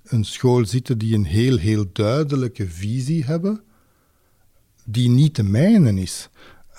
een 0.03 0.25
school 0.25 0.65
zitten 0.65 0.97
die 0.97 1.15
een 1.15 1.25
heel, 1.25 1.57
heel 1.57 1.85
duidelijke 1.93 2.69
visie 2.69 3.23
hebben, 3.23 3.61
die 4.85 5.09
niet 5.09 5.35
de 5.35 5.43
mijne 5.43 6.01
is. 6.01 6.29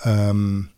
Um, 0.05 0.69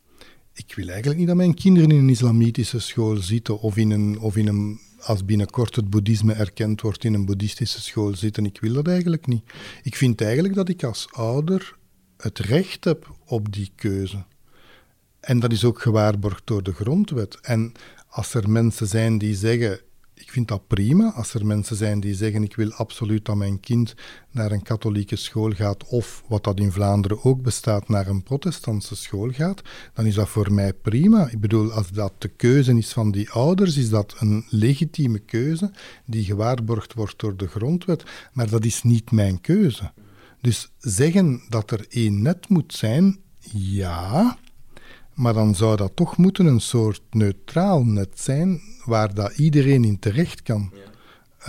ik 0.53 0.73
wil 0.75 0.87
eigenlijk 0.87 1.19
niet 1.19 1.27
dat 1.27 1.35
mijn 1.35 1.53
kinderen 1.53 1.91
in 1.91 1.97
een 1.97 2.09
islamitische 2.09 2.79
school 2.79 3.17
zitten 3.17 3.59
of 3.59 3.77
in 3.77 3.91
een, 3.91 4.19
of 4.19 4.37
in 4.37 4.47
een 4.47 4.79
als 5.01 5.25
binnenkort 5.25 5.75
het 5.75 5.89
boeddhisme 5.89 6.33
erkend 6.33 6.81
wordt 6.81 7.03
in 7.03 7.13
een 7.13 7.25
boeddhistische 7.25 7.81
school 7.81 8.15
zitten. 8.15 8.45
Ik 8.45 8.59
wil 8.61 8.73
dat 8.73 8.87
eigenlijk 8.87 9.27
niet. 9.27 9.43
Ik 9.83 9.95
vind 9.95 10.21
eigenlijk 10.21 10.53
dat 10.55 10.69
ik 10.69 10.83
als 10.83 11.07
ouder 11.11 11.79
het 12.21 12.39
recht 12.39 12.83
heb 12.83 13.15
op 13.25 13.53
die 13.53 13.71
keuze. 13.75 14.23
En 15.19 15.39
dat 15.39 15.51
is 15.51 15.65
ook 15.65 15.81
gewaarborgd 15.81 16.41
door 16.45 16.63
de 16.63 16.73
grondwet. 16.73 17.39
En 17.41 17.71
als 18.07 18.33
er 18.33 18.49
mensen 18.49 18.87
zijn 18.87 19.17
die 19.17 19.35
zeggen, 19.35 19.79
ik 20.13 20.31
vind 20.31 20.47
dat 20.47 20.67
prima, 20.67 21.11
als 21.11 21.33
er 21.33 21.45
mensen 21.45 21.75
zijn 21.75 21.99
die 21.99 22.15
zeggen, 22.15 22.43
ik 22.43 22.55
wil 22.55 22.71
absoluut 22.71 23.25
dat 23.25 23.35
mijn 23.35 23.59
kind 23.59 23.95
naar 24.31 24.51
een 24.51 24.63
katholieke 24.63 25.15
school 25.15 25.51
gaat, 25.51 25.83
of 25.83 26.23
wat 26.27 26.43
dat 26.43 26.59
in 26.59 26.71
Vlaanderen 26.71 27.23
ook 27.23 27.41
bestaat, 27.41 27.89
naar 27.89 28.07
een 28.07 28.23
protestantse 28.23 28.95
school 28.95 29.29
gaat, 29.31 29.61
dan 29.93 30.05
is 30.05 30.15
dat 30.15 30.29
voor 30.29 30.53
mij 30.53 30.73
prima. 30.73 31.29
Ik 31.29 31.39
bedoel, 31.39 31.71
als 31.71 31.89
dat 31.89 32.13
de 32.17 32.27
keuze 32.27 32.77
is 32.77 32.93
van 32.93 33.11
die 33.11 33.29
ouders, 33.29 33.77
is 33.77 33.89
dat 33.89 34.15
een 34.19 34.45
legitieme 34.49 35.19
keuze 35.19 35.71
die 36.05 36.23
gewaarborgd 36.23 36.93
wordt 36.93 37.19
door 37.19 37.37
de 37.37 37.47
grondwet, 37.47 38.03
maar 38.33 38.49
dat 38.49 38.65
is 38.65 38.83
niet 38.83 39.11
mijn 39.11 39.41
keuze. 39.41 39.91
Dus 40.41 40.71
zeggen 40.77 41.41
dat 41.49 41.71
er 41.71 41.85
één 41.89 42.21
net 42.21 42.49
moet 42.49 42.73
zijn, 42.73 43.19
ja, 43.53 44.37
maar 45.13 45.33
dan 45.33 45.55
zou 45.55 45.75
dat 45.75 45.91
toch 45.95 46.17
moeten 46.17 46.45
een 46.45 46.61
soort 46.61 47.01
neutraal 47.09 47.83
net 47.83 48.19
zijn 48.19 48.61
waar 48.85 49.13
dat 49.13 49.37
iedereen 49.37 49.83
in 49.83 49.99
terecht 49.99 50.41
kan. 50.41 50.73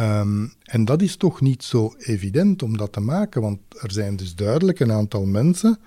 Um, 0.00 0.52
en 0.62 0.84
dat 0.84 1.02
is 1.02 1.16
toch 1.16 1.40
niet 1.40 1.62
zo 1.62 1.94
evident 1.98 2.62
om 2.62 2.76
dat 2.76 2.92
te 2.92 3.00
maken, 3.00 3.42
want 3.42 3.58
er 3.78 3.92
zijn 3.92 4.16
dus 4.16 4.34
duidelijk 4.34 4.80
een 4.80 4.92
aantal 4.92 5.24
mensen 5.24 5.78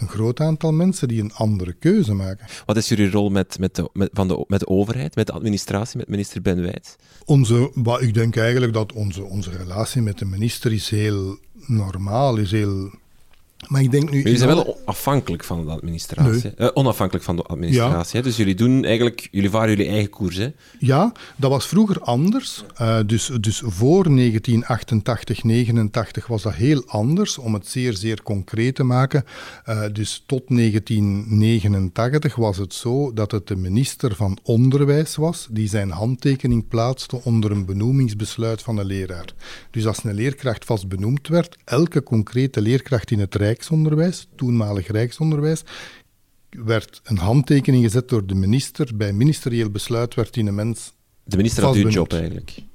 een 0.00 0.08
groot 0.08 0.40
aantal 0.40 0.72
mensen 0.72 1.08
die 1.08 1.22
een 1.22 1.32
andere 1.32 1.72
keuze 1.72 2.14
maken. 2.14 2.46
Wat 2.66 2.76
is 2.76 2.88
jullie 2.88 3.10
rol 3.10 3.30
met, 3.30 3.58
met, 3.58 3.74
de, 3.74 3.90
met, 3.92 4.10
van 4.12 4.28
de, 4.28 4.44
met 4.48 4.60
de 4.60 4.66
overheid, 4.66 5.14
met 5.14 5.26
de 5.26 5.32
administratie, 5.32 5.98
met 5.98 6.08
minister 6.08 6.42
Ben 6.42 6.62
Wijt? 6.62 6.96
Onze, 7.24 7.72
ik 8.00 8.14
denk 8.14 8.36
eigenlijk 8.36 8.72
dat 8.72 8.92
onze, 8.92 9.24
onze 9.24 9.50
relatie 9.50 10.02
met 10.02 10.18
de 10.18 10.24
minister 10.24 10.72
is 10.72 10.90
heel 10.90 11.38
normaal, 11.70 12.38
is 12.38 12.52
maar 13.68 13.82
ik 13.82 13.90
denk 13.90 14.10
nu... 14.10 14.22
Jullie 14.22 14.38
zijn 14.38 14.48
wel 14.48 14.80
afhankelijk 14.84 15.44
van 15.44 15.64
de 15.64 15.70
administratie. 15.70 16.52
Uh, 16.58 16.68
onafhankelijk 16.74 17.24
van 17.24 17.36
de 17.36 17.42
administratie. 17.42 18.18
Ja. 18.18 18.24
Dus 18.24 18.36
jullie 18.36 18.54
doen 18.54 18.84
eigenlijk... 18.84 19.28
Jullie 19.30 19.50
varen 19.50 19.68
jullie 19.68 19.92
eigen 19.92 20.10
koers, 20.10 20.36
hè? 20.36 20.48
Ja, 20.78 21.12
dat 21.36 21.50
was 21.50 21.66
vroeger 21.66 22.00
anders. 22.00 22.64
Uh, 22.80 22.98
dus, 23.06 23.30
dus 23.40 23.62
voor 23.64 24.04
1988, 24.04 25.44
89 25.44 26.26
was 26.26 26.42
dat 26.42 26.54
heel 26.54 26.82
anders, 26.86 27.38
om 27.38 27.54
het 27.54 27.68
zeer, 27.68 27.96
zeer 27.96 28.22
concreet 28.22 28.74
te 28.74 28.82
maken. 28.82 29.24
Uh, 29.68 29.82
dus 29.92 30.22
tot 30.26 30.42
1989 30.48 32.34
was 32.34 32.56
het 32.56 32.74
zo 32.74 33.12
dat 33.12 33.30
het 33.30 33.46
de 33.46 33.56
minister 33.56 34.14
van 34.14 34.38
Onderwijs 34.42 35.16
was 35.16 35.48
die 35.50 35.68
zijn 35.68 35.90
handtekening 35.90 36.68
plaatste 36.68 37.20
onder 37.24 37.50
een 37.50 37.64
benoemingsbesluit 37.64 38.62
van 38.62 38.78
een 38.78 38.86
leraar. 38.86 39.28
Dus 39.70 39.86
als 39.86 40.04
een 40.04 40.14
leerkracht 40.14 40.64
vast 40.64 40.88
benoemd 40.88 41.28
werd, 41.28 41.56
elke 41.64 42.02
concrete 42.02 42.60
leerkracht 42.60 43.10
in 43.10 43.18
het 43.18 43.34
Rijk 43.34 43.49
Rijksonderwijs, 43.50 44.28
toenmalig 44.36 44.86
Rijksonderwijs, 44.86 45.62
werd 46.50 47.00
een 47.04 47.18
handtekening 47.18 47.84
gezet 47.84 48.08
door 48.08 48.26
de 48.26 48.34
minister. 48.34 48.96
Bij 48.96 49.12
ministerieel 49.12 49.70
besluit 49.70 50.14
werd 50.14 50.34
die 50.34 50.44
een 50.44 50.54
mens. 50.54 50.92
De 51.24 51.36
minister 51.36 51.64
had 51.64 51.74
uw 51.74 51.88
job 51.88 52.12
eigenlijk 52.12 52.69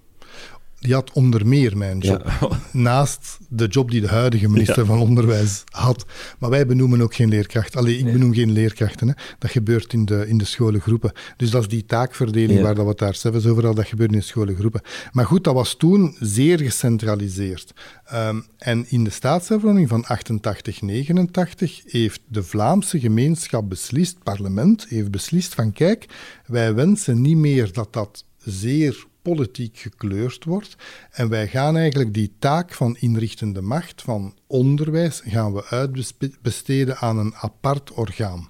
die 0.80 0.94
had 0.94 1.12
onder 1.12 1.48
meer 1.48 1.78
mijn 1.78 2.00
job. 2.00 2.32
Naast 2.72 3.38
de 3.50 3.68
job 3.68 3.92
die 3.92 4.02
de 4.02 4.08
huidige 4.08 4.50
minister 4.50 4.86
van 4.86 5.00
Onderwijs 5.00 5.64
had. 5.70 6.06
Maar 6.40 6.50
wij 6.50 6.66
benoemen 6.66 7.02
ook 7.02 7.16
geen 7.16 7.30
leerkrachten. 7.30 7.80
Allee, 7.80 7.98
ik 7.98 8.06
benoem 8.06 8.34
geen 8.34 8.52
leerkrachten. 8.52 9.08
Hè. 9.08 9.14
Dat 9.40 9.52
gebeurt 9.52 9.94
in 9.94 10.06
de, 10.06 10.28
in 10.28 10.38
de 10.38 10.46
scholengroepen. 10.46 11.12
Dus 11.38 11.50
dat 11.50 11.62
is 11.62 11.68
die 11.68 11.86
taakverdeling 11.86 12.62
waar 12.62 12.76
dat 12.76 12.84
we 12.84 12.90
het 12.90 13.00
daar 13.00 13.16
zelfs 13.16 13.46
over 13.46 13.64
hadden. 13.64 13.76
Dat 13.76 13.88
gebeurt 13.88 14.12
in 14.12 14.18
de 14.18 14.24
scholengroepen. 14.24 14.82
Maar 15.12 15.26
goed, 15.26 15.44
dat 15.44 15.54
was 15.54 15.76
toen 15.76 16.16
zeer 16.20 16.60
gecentraliseerd. 16.60 17.74
Um, 18.14 18.46
en 18.58 18.86
in 18.90 19.04
de 19.04 19.10
staatshervorming 19.10 19.88
van 19.88 20.06
88, 20.06 20.82
89 20.82 21.82
heeft 21.86 22.22
de 22.28 22.44
Vlaamse 22.44 23.00
gemeenschap 23.00 23.70
beslist, 23.70 24.14
het 24.14 24.24
parlement 24.24 24.86
heeft 24.90 25.12
beslist 25.12 25.54
van 25.54 25.72
kijk, 25.72 26.06
wij 26.46 26.74
wensen 26.74 27.22
niet 27.22 27.38
meer 27.38 27.74
dat 27.74 27.94
dat 27.94 28.26
zeer 28.38 29.06
politiek 29.32 29.78
gekleurd 29.78 30.44
wordt. 30.44 30.76
En 31.12 31.30
wij 31.30 31.48
gaan 31.48 31.78
eigenlijk 31.78 32.14
die 32.14 32.36
taak 32.40 32.74
van 32.74 32.98
inrichtende 33.00 33.62
macht, 33.62 34.02
van 34.02 34.38
onderwijs, 34.48 35.22
gaan 35.26 35.54
we 35.54 35.66
uitbesteden 35.66 36.98
aan 36.98 37.18
een 37.18 37.36
apart 37.36 37.92
orgaan. 37.92 38.50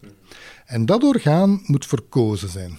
En 0.65 0.85
dat 0.85 1.03
orgaan 1.03 1.61
moet 1.65 1.85
verkozen 1.85 2.49
zijn. 2.49 2.77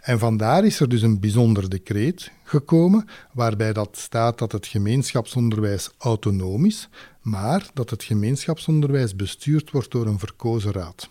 En 0.00 0.18
vandaar 0.18 0.64
is 0.64 0.80
er 0.80 0.88
dus 0.88 1.02
een 1.02 1.20
bijzonder 1.20 1.68
decreet 1.68 2.30
gekomen, 2.42 3.08
waarbij 3.32 3.72
dat 3.72 3.96
staat 3.96 4.38
dat 4.38 4.52
het 4.52 4.66
gemeenschapsonderwijs 4.66 5.90
autonoom 5.98 6.64
is, 6.64 6.88
maar 7.20 7.70
dat 7.74 7.90
het 7.90 8.02
gemeenschapsonderwijs 8.02 9.16
bestuurd 9.16 9.70
wordt 9.70 9.90
door 9.90 10.06
een 10.06 10.18
verkozen 10.18 10.72
raad. 10.72 11.08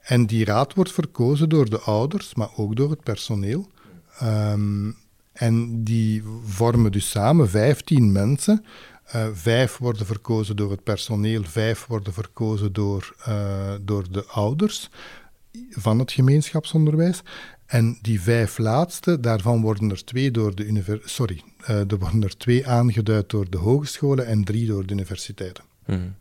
En 0.00 0.26
die 0.26 0.44
raad 0.44 0.74
wordt 0.74 0.92
verkozen 0.92 1.48
door 1.48 1.70
de 1.70 1.80
ouders, 1.80 2.34
maar 2.34 2.50
ook 2.56 2.76
door 2.76 2.90
het 2.90 3.02
personeel. 3.02 3.70
Um, 4.22 4.96
en 5.40 5.84
die 5.84 6.22
vormen 6.44 6.92
dus 6.92 7.10
samen 7.10 7.48
15 7.48 8.12
mensen. 8.12 8.64
Uh, 9.14 9.26
vijf 9.32 9.76
worden 9.76 10.06
verkozen 10.06 10.56
door 10.56 10.70
het 10.70 10.82
personeel, 10.82 11.44
vijf 11.44 11.86
worden 11.86 12.12
verkozen 12.12 12.72
door, 12.72 13.14
uh, 13.28 13.72
door 13.80 14.04
de 14.10 14.24
ouders 14.24 14.90
van 15.70 15.98
het 15.98 16.12
gemeenschapsonderwijs. 16.12 17.22
En 17.66 17.98
die 18.02 18.20
vijf 18.20 18.58
laatste, 18.58 19.20
daarvan 19.20 19.60
worden 19.60 19.90
er 19.90 20.04
twee 20.04 20.30
door 20.30 20.54
de. 20.54 21.00
Sorry, 21.04 21.42
uh, 21.62 21.68
er 21.68 21.98
worden 21.98 22.22
er 22.22 22.36
twee 22.36 22.68
aangeduid 22.68 23.30
door 23.30 23.50
de 23.50 23.58
hogescholen 23.58 24.26
en 24.26 24.44
drie 24.44 24.66
door 24.66 24.86
de 24.86 24.92
universiteiten. 24.92 25.64
Hmm. 25.84 26.14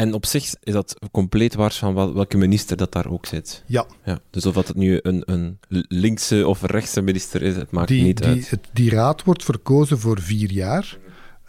En 0.00 0.14
op 0.14 0.26
zich 0.26 0.54
is 0.60 0.72
dat 0.72 0.96
compleet 1.10 1.54
waar 1.54 1.72
van 1.72 1.94
welke 1.94 2.36
minister 2.36 2.76
dat 2.76 2.92
daar 2.92 3.10
ook 3.10 3.26
zit. 3.26 3.62
Ja. 3.66 3.86
ja 4.04 4.20
dus 4.30 4.46
of 4.46 4.54
dat 4.54 4.68
het 4.68 4.76
nu 4.76 4.98
een, 5.02 5.22
een 5.26 5.58
linkse 5.88 6.46
of 6.46 6.62
rechtse 6.62 7.00
minister 7.00 7.42
is, 7.42 7.56
het 7.56 7.70
maakt 7.70 7.90
niet 7.90 8.16
die, 8.16 8.26
uit. 8.26 8.50
Het, 8.50 8.68
die 8.72 8.90
raad 8.90 9.24
wordt 9.24 9.44
verkozen 9.44 9.98
voor 9.98 10.20
vier 10.20 10.52
jaar. 10.52 10.98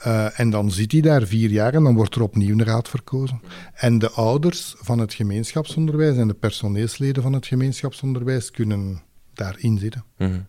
Uh, 0.06 0.40
en 0.40 0.50
dan 0.50 0.72
zit 0.72 0.92
hij 0.92 1.02
daar 1.02 1.26
vier 1.26 1.50
jaar 1.50 1.74
en 1.74 1.84
dan 1.84 1.96
wordt 1.96 2.16
er 2.16 2.22
opnieuw 2.22 2.52
een 2.52 2.64
raad 2.64 2.90
verkozen. 2.90 3.42
En 3.74 4.00
de 4.00 4.10
ouders 4.10 4.76
van 4.78 5.00
het 5.00 5.14
gemeenschapsonderwijs 5.14 6.18
en 6.18 6.28
de 6.28 6.34
personeelsleden 6.34 7.24
van 7.24 7.34
het 7.34 7.46
gemeenschapsonderwijs 7.46 8.52
kunnen 8.52 9.02
daarin 9.34 9.78
zitten. 9.78 10.04
Mm 10.18 10.28
-hmm. 10.28 10.46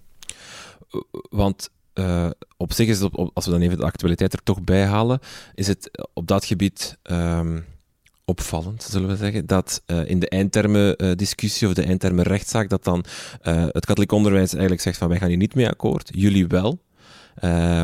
Want 1.31 1.71
uh, 1.95 2.31
op 2.57 2.73
zich 2.73 2.88
is 2.88 3.01
het, 3.01 3.17
op, 3.17 3.31
als 3.35 3.45
we 3.45 3.51
dan 3.51 3.61
even 3.61 3.79
de 3.79 3.85
actualiteit 3.85 4.33
er 4.33 4.43
toch 4.43 4.62
bij 4.62 4.85
halen, 4.85 5.19
is 5.55 5.67
het 5.67 6.09
op 6.12 6.27
dat 6.27 6.45
gebied 6.45 6.99
um, 7.03 7.65
opvallend, 8.33 8.83
zullen 8.83 9.09
we 9.09 9.16
zeggen, 9.16 9.47
dat 9.47 9.83
uh, 9.87 10.09
in 10.09 10.18
de 10.18 10.29
eindtermen-discussie 10.29 11.68
of 11.68 11.75
de 11.75 11.83
eindtermen-rechtszaak, 11.83 12.68
dat 12.68 12.85
dan 12.85 13.05
uh, 13.42 13.64
het 13.68 13.87
katholiek 13.87 14.12
onderwijs 14.12 14.53
eigenlijk 14.53 14.83
zegt 14.83 14.99
van 14.99 15.09
wij 15.09 15.18
gaan 15.18 15.29
hier 15.29 15.37
niet 15.37 15.55
mee 15.55 15.68
akkoord, 15.68 16.11
jullie 16.14 16.47
wel. 16.47 16.83
Uh, 17.45 17.83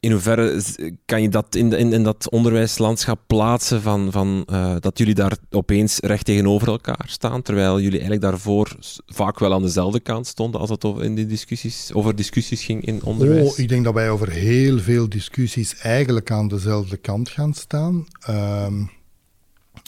in 0.00 0.12
hoeverre 0.12 0.62
kan 1.04 1.22
je 1.22 1.28
dat 1.28 1.54
in, 1.54 1.72
in, 1.72 2.02
dat 2.02 2.30
onderwijslandschap 2.30 3.20
plaatsen 3.26 3.82
van, 3.82 4.12
van 4.12 4.46
dat 4.80 4.98
jullie 4.98 5.14
daar 5.14 5.36
opeens 5.50 5.98
recht 5.98 6.24
tegenover 6.24 6.68
elkaar 6.68 7.04
staan, 7.06 7.42
terwijl 7.42 7.74
jullie 7.74 7.98
eigenlijk 8.00 8.20
daarvoor 8.20 8.76
vaak 9.06 9.38
wel 9.38 9.52
aan 9.52 9.62
dezelfde 9.62 10.00
kant 10.00 10.26
stonden 10.26 10.60
als 10.60 10.70
het 10.70 10.84
over, 10.84 11.04
in 11.04 11.14
die 11.14 11.26
discussies, 11.26 11.90
over 11.92 12.16
discussies 12.16 12.64
ging 12.64 12.84
in 12.84 13.02
onderwijs? 13.02 13.50
Oh, 13.50 13.58
ik 13.58 13.68
denk 13.68 13.84
dat 13.84 13.94
wij 13.94 14.10
over 14.10 14.30
heel 14.30 14.78
veel 14.78 15.08
discussies 15.08 15.76
eigenlijk 15.76 16.30
aan 16.30 16.48
dezelfde 16.48 16.96
kant 16.96 17.28
gaan 17.28 17.54
staan. 17.54 18.06
Um, 18.30 18.90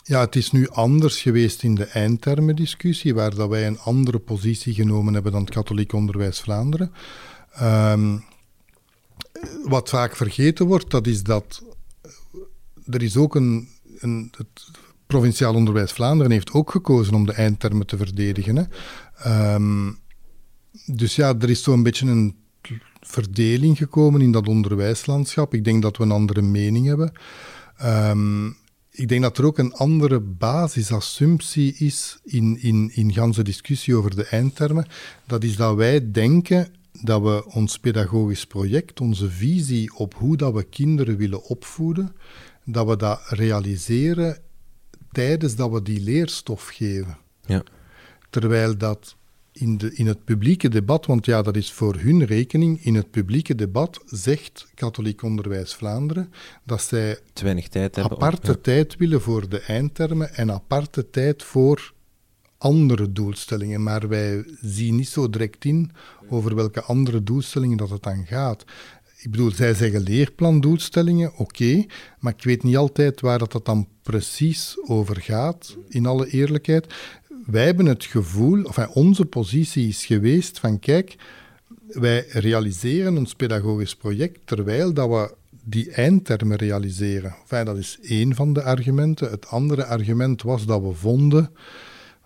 ja, 0.05 0.21
het 0.21 0.37
is 0.37 0.51
nu 0.51 0.69
anders 0.69 1.21
geweest 1.21 1.63
in 1.63 1.75
de 1.75 1.85
eindtermendiscussie, 1.85 3.15
waar 3.15 3.35
dat 3.35 3.49
wij 3.49 3.67
een 3.67 3.79
andere 3.79 4.19
positie 4.19 4.75
genomen 4.75 5.15
hebben 5.15 5.33
dan 5.33 5.41
het 5.41 5.51
katholiek 5.51 5.93
onderwijs 5.93 6.41
Vlaanderen. 6.41 6.93
Um, 7.63 8.25
wat 9.65 9.89
vaak 9.89 10.17
vergeten 10.17 10.67
wordt, 10.67 10.91
dat 10.91 11.07
is 11.07 11.23
dat 11.23 11.63
er 12.87 13.03
is 13.03 13.17
ook 13.17 13.35
een, 13.35 13.69
een 13.99 14.33
het 14.37 14.71
provinciaal 15.07 15.55
onderwijs 15.55 15.93
Vlaanderen 15.93 16.33
heeft 16.33 16.53
ook 16.53 16.71
gekozen 16.71 17.15
om 17.15 17.27
de 17.27 17.33
eindtermen 17.33 17.87
te 17.87 17.97
verdedigen. 17.97 18.57
Hè. 18.57 19.55
Um, 19.55 19.99
dus 20.87 21.17
ja, 21.17 21.35
er 21.39 21.51
is 21.51 21.63
zo'n 21.63 21.83
beetje 21.83 22.07
een 22.07 22.37
verdeling 23.01 23.79
gekomen 23.79 24.21
in 24.21 24.33
dat 24.33 24.49
onderwijslandschap. 24.49 25.55
Ik 25.55 25.65
denk 25.65 25.83
dat 25.83 25.97
we 25.97 26.03
een 26.03 26.11
andere 26.11 26.43
mening 26.43 26.87
hebben. 26.87 27.13
Um, 27.85 28.57
ik 28.91 29.09
denk 29.09 29.23
dat 29.23 29.39
er 29.39 29.45
ook 29.45 29.59
een 29.59 29.73
andere 29.73 30.21
basisassumptie 30.21 31.75
is 31.75 32.19
in, 32.25 32.59
in, 32.61 32.91
in 32.95 33.13
ganse 33.13 33.43
discussie 33.43 33.97
over 33.97 34.17
de 34.17 34.25
eindtermen. 34.25 34.87
Dat 35.27 35.45
is 35.45 35.57
dat 35.57 35.77
wij 35.77 36.11
denken 36.11 36.75
dat 37.03 37.23
we 37.23 37.45
ons 37.53 37.79
pedagogisch 37.79 38.47
project, 38.47 39.01
onze 39.01 39.31
visie 39.31 39.95
op 39.95 40.15
hoe 40.15 40.37
dat 40.37 40.53
we 40.53 40.63
kinderen 40.63 41.17
willen 41.17 41.43
opvoeden, 41.43 42.17
dat 42.65 42.87
we 42.87 42.97
dat 42.97 43.21
realiseren 43.29 44.39
tijdens 45.13 45.57
dat 45.57 45.71
we 45.71 45.83
die 45.83 46.01
leerstof 46.01 46.69
geven. 46.69 47.19
Ja. 47.47 47.63
Terwijl 48.31 48.77
dat 48.77 49.17
in, 49.53 49.79
de, 49.79 49.95
in 49.95 50.07
het 50.07 50.25
publieke 50.25 50.69
debat, 50.69 51.07
want 51.07 51.27
ja, 51.27 51.43
dat 51.43 51.57
is 51.57 51.73
voor 51.73 51.95
hun 51.95 52.25
rekening, 52.25 52.85
in 52.85 52.95
het 52.95 53.11
publieke 53.11 53.55
debat 53.55 54.01
zegt 54.07 54.67
Katholiek 54.75 55.23
Onderwijs 55.23 55.75
Vlaanderen 55.75 56.33
dat 56.65 56.83
zij 56.83 57.19
te 57.33 57.43
weinig 57.43 57.69
tijd 57.69 57.95
hebben 57.95 58.17
aparte 58.17 58.61
tijd 58.61 58.97
willen 58.97 59.21
voor 59.21 59.49
de 59.49 59.61
eindtermen 59.61 60.35
en 60.35 60.53
aparte 60.53 61.11
tijd 61.11 61.43
voor 61.43 61.93
andere 62.59 63.13
doelstellingen, 63.13 63.83
maar 63.83 64.09
wij 64.09 64.45
zien 64.61 64.97
niet 64.97 65.09
zo 65.09 65.31
direct 65.31 65.65
in 65.65 65.91
over 66.29 66.55
welke 66.55 66.83
andere 66.83 67.23
doelstellingen 67.23 67.77
dat 67.77 67.91
het 67.91 68.03
dan 68.03 68.27
gaat. 68.27 68.65
Ik 69.19 69.31
bedoel, 69.31 69.51
zij 69.51 69.75
zeggen 69.75 70.01
leerplandoelstellingen, 70.01 71.33
oké, 71.37 71.85
maar 72.19 72.33
ik 72.37 72.45
weet 72.45 72.63
niet 72.63 72.77
altijd 72.77 73.21
waar 73.21 73.39
dat, 73.39 73.61
dan 73.65 73.89
precies 74.03 74.77
over 74.87 75.21
gaat, 75.21 75.77
in 75.89 76.07
alle 76.07 76.31
eerlijkheid. 76.31 76.95
Wij 77.47 77.65
hebben 77.65 77.87
het 77.87 78.05
gevoel, 78.05 78.63
of 78.63 78.89
onze 78.89 79.25
positie 79.25 79.89
is 79.89 80.07
geweest 80.07 80.59
van 80.59 80.79
kijk, 80.79 81.17
wij 81.89 82.27
realiseren 82.29 83.17
ons 83.17 83.35
pedagogisch 83.35 83.97
project 83.97 84.41
terwijl 84.45 84.93
dat 84.93 85.09
we 85.09 85.35
die 85.65 85.91
eindtermen 85.91 86.57
realiseren. 86.57 87.35
Dat 87.49 87.77
is 87.77 87.99
één 88.03 88.35
van 88.35 88.53
de 88.53 88.63
argumenten. 88.63 89.31
Het 89.31 89.47
andere 89.47 89.85
argument 89.85 90.43
was 90.43 90.67
dat 90.67 90.83
we 90.83 90.93
vonden 90.93 91.51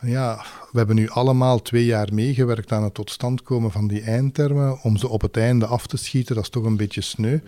ja, 0.03 0.45
we 0.73 0.79
hebben 0.79 0.97
nu 0.97 1.09
allemaal 1.09 1.62
twee 1.62 1.85
jaar 1.85 2.15
meegewerkt 2.15 2.73
aan 2.73 2.83
het 2.83 2.95
tot 2.95 3.11
stand 3.11 3.43
komen 3.43 3.71
van 3.71 3.88
die 3.88 4.03
eindtermen. 4.03 4.83
Om 4.83 4.97
ze 4.97 5.09
op 5.09 5.21
het 5.21 5.37
einde 5.37 5.67
af 5.67 5.87
te 5.87 5.97
schieten, 5.97 6.35
dat 6.35 6.45
is 6.45 6.51
toch 6.51 6.65
een 6.65 6.77
beetje 6.77 7.01
sneu. 7.01 7.38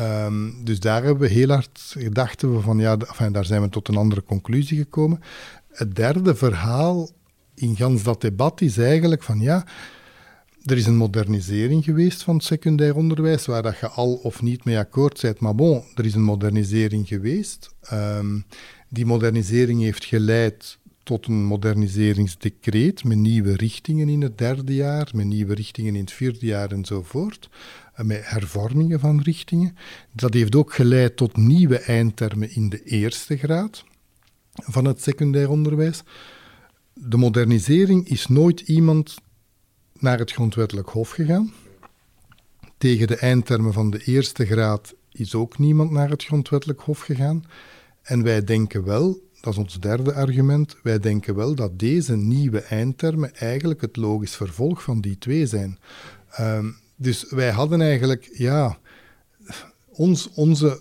Um, 0.00 0.64
dus 0.64 0.80
daar 0.80 1.02
hebben 1.02 1.28
we 1.28 1.34
heel 1.34 1.48
hard 1.48 1.80
gedacht 1.98 2.42
we 2.42 2.60
van 2.60 2.78
ja, 2.78 2.96
enfin, 2.96 3.32
daar 3.32 3.44
zijn 3.44 3.62
we 3.62 3.68
tot 3.68 3.88
een 3.88 3.96
andere 3.96 4.22
conclusie 4.22 4.78
gekomen. 4.78 5.20
Het 5.68 5.94
derde 5.94 6.34
verhaal 6.34 7.10
in 7.54 7.76
gans 7.76 8.02
dat 8.02 8.20
debat 8.20 8.60
is 8.60 8.78
eigenlijk 8.78 9.22
van 9.22 9.40
ja, 9.40 9.64
er 10.64 10.76
is 10.76 10.86
een 10.86 10.96
modernisering 10.96 11.84
geweest 11.84 12.22
van 12.22 12.34
het 12.34 12.44
secundair 12.44 12.96
onderwijs, 12.96 13.46
waar 13.46 13.62
dat 13.62 13.78
je 13.78 13.88
al 13.88 14.14
of 14.14 14.42
niet 14.42 14.64
mee 14.64 14.78
akkoord 14.78 15.20
bent. 15.22 15.40
Maar 15.40 15.54
bon, 15.54 15.82
er 15.94 16.04
is 16.04 16.14
een 16.14 16.22
modernisering 16.22 17.08
geweest. 17.08 17.74
Um, 17.92 18.44
die 18.88 19.06
modernisering 19.06 19.80
heeft 19.80 20.04
geleid 20.04 20.78
tot 21.06 21.26
een 21.26 21.44
moderniseringsdecreet 21.44 23.04
met 23.04 23.16
nieuwe 23.16 23.56
richtingen 23.56 24.08
in 24.08 24.22
het 24.22 24.38
derde 24.38 24.74
jaar, 24.74 25.10
met 25.14 25.26
nieuwe 25.26 25.54
richtingen 25.54 25.94
in 25.94 26.00
het 26.00 26.12
vierde 26.12 26.46
jaar 26.46 26.70
enzovoort, 26.70 27.48
met 27.96 28.28
hervormingen 28.28 29.00
van 29.00 29.20
richtingen. 29.20 29.76
Dat 30.12 30.34
heeft 30.34 30.54
ook 30.54 30.74
geleid 30.74 31.16
tot 31.16 31.36
nieuwe 31.36 31.78
eindtermen 31.78 32.54
in 32.54 32.68
de 32.68 32.82
eerste 32.82 33.36
graad 33.36 33.84
van 34.52 34.84
het 34.84 35.02
secundair 35.02 35.50
onderwijs. 35.50 36.02
De 36.92 37.16
modernisering 37.16 38.08
is 38.08 38.26
nooit 38.26 38.60
iemand 38.60 39.14
naar 39.92 40.18
het 40.18 40.32
grondwettelijk 40.32 40.88
hof 40.88 41.10
gegaan. 41.10 41.52
Tegen 42.78 43.06
de 43.06 43.16
eindtermen 43.16 43.72
van 43.72 43.90
de 43.90 44.02
eerste 44.04 44.46
graad 44.46 44.94
is 45.12 45.34
ook 45.34 45.58
niemand 45.58 45.90
naar 45.90 46.10
het 46.10 46.24
grondwettelijk 46.24 46.80
hof 46.80 47.00
gegaan. 47.00 47.44
En 48.02 48.22
wij 48.22 48.44
denken 48.44 48.84
wel 48.84 49.24
dat 49.40 49.52
is 49.52 49.58
ons 49.58 49.80
derde 49.80 50.14
argument. 50.14 50.76
Wij 50.82 50.98
denken 50.98 51.34
wel 51.34 51.54
dat 51.54 51.78
deze 51.78 52.16
nieuwe 52.16 52.60
eindtermen 52.60 53.34
eigenlijk 53.34 53.80
het 53.80 53.96
logisch 53.96 54.36
vervolg 54.36 54.82
van 54.82 55.00
die 55.00 55.18
twee 55.18 55.46
zijn. 55.46 55.78
Um, 56.40 56.76
dus 56.96 57.30
wij 57.30 57.50
hadden 57.50 57.80
eigenlijk, 57.80 58.28
ja, 58.32 58.78
ons, 59.86 60.30
onze 60.34 60.80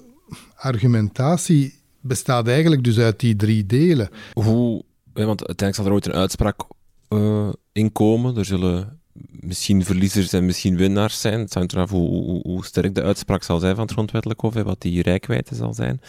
argumentatie 0.56 1.80
bestaat 2.02 2.48
eigenlijk 2.48 2.84
dus 2.84 3.00
uit 3.00 3.20
die 3.20 3.36
drie 3.36 3.66
delen. 3.66 4.10
Hoe, 4.34 4.84
want 5.14 5.48
uiteindelijk 5.48 5.76
zal 5.76 5.86
er 5.86 5.92
ooit 5.92 6.06
een 6.06 6.22
uitspraak 6.22 6.62
uh, 7.10 7.50
in 7.72 7.92
komen. 7.92 8.38
Er 8.38 8.46
zullen 8.46 9.00
misschien 9.30 9.84
verliezers 9.84 10.34
en 10.34 10.46
misschien 10.46 10.78
winnaars 10.78 11.22
zijn. 11.22 11.40
Het 11.40 11.54
hangt 11.54 11.74
eraf 11.74 11.90
hoe, 11.90 12.10
hoe, 12.10 12.42
hoe, 12.42 12.66
sterk 12.66 12.96
de 12.96 13.04
uitspraak 13.04 13.44
zal 13.44 13.60
zijn 13.60 13.76
van 13.76 13.84
het 13.84 13.94
grondwettelijk 13.94 14.40
hof 14.40 14.54
wat 14.54 14.82
die 14.82 15.02
rijkwijde 15.02 15.56
zal 15.56 15.74
zijn. 15.74 16.02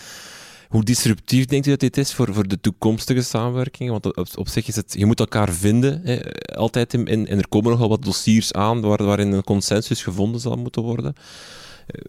Hoe 0.69 0.85
disruptief 0.85 1.45
denkt 1.45 1.67
u 1.67 1.71
dat 1.71 1.81
dit 1.81 1.97
is 1.97 2.15
voor, 2.15 2.35
voor 2.35 2.49
de 2.49 2.61
toekomstige 2.61 3.23
samenwerking? 3.23 3.91
Want 3.91 4.37
op, 4.37 4.49
zich 4.49 4.69
is 4.69 4.77
het, 4.77 4.95
je 4.99 5.07
moet 5.07 5.21
elkaar 5.21 5.53
vinden, 5.53 6.01
hè, 6.05 6.21
altijd 6.55 6.95
in, 6.95 7.07
in, 7.07 7.27
en 7.27 7.39
er 7.39 7.49
komen 7.49 7.71
nogal 7.71 7.89
wat 7.89 8.05
dossiers 8.05 8.53
aan 8.53 8.81
waar, 8.81 9.05
waarin 9.05 9.33
een 9.33 9.45
consensus 9.45 10.03
gevonden 10.03 10.41
zal 10.41 10.57
moeten 10.57 10.83
worden. 10.83 11.15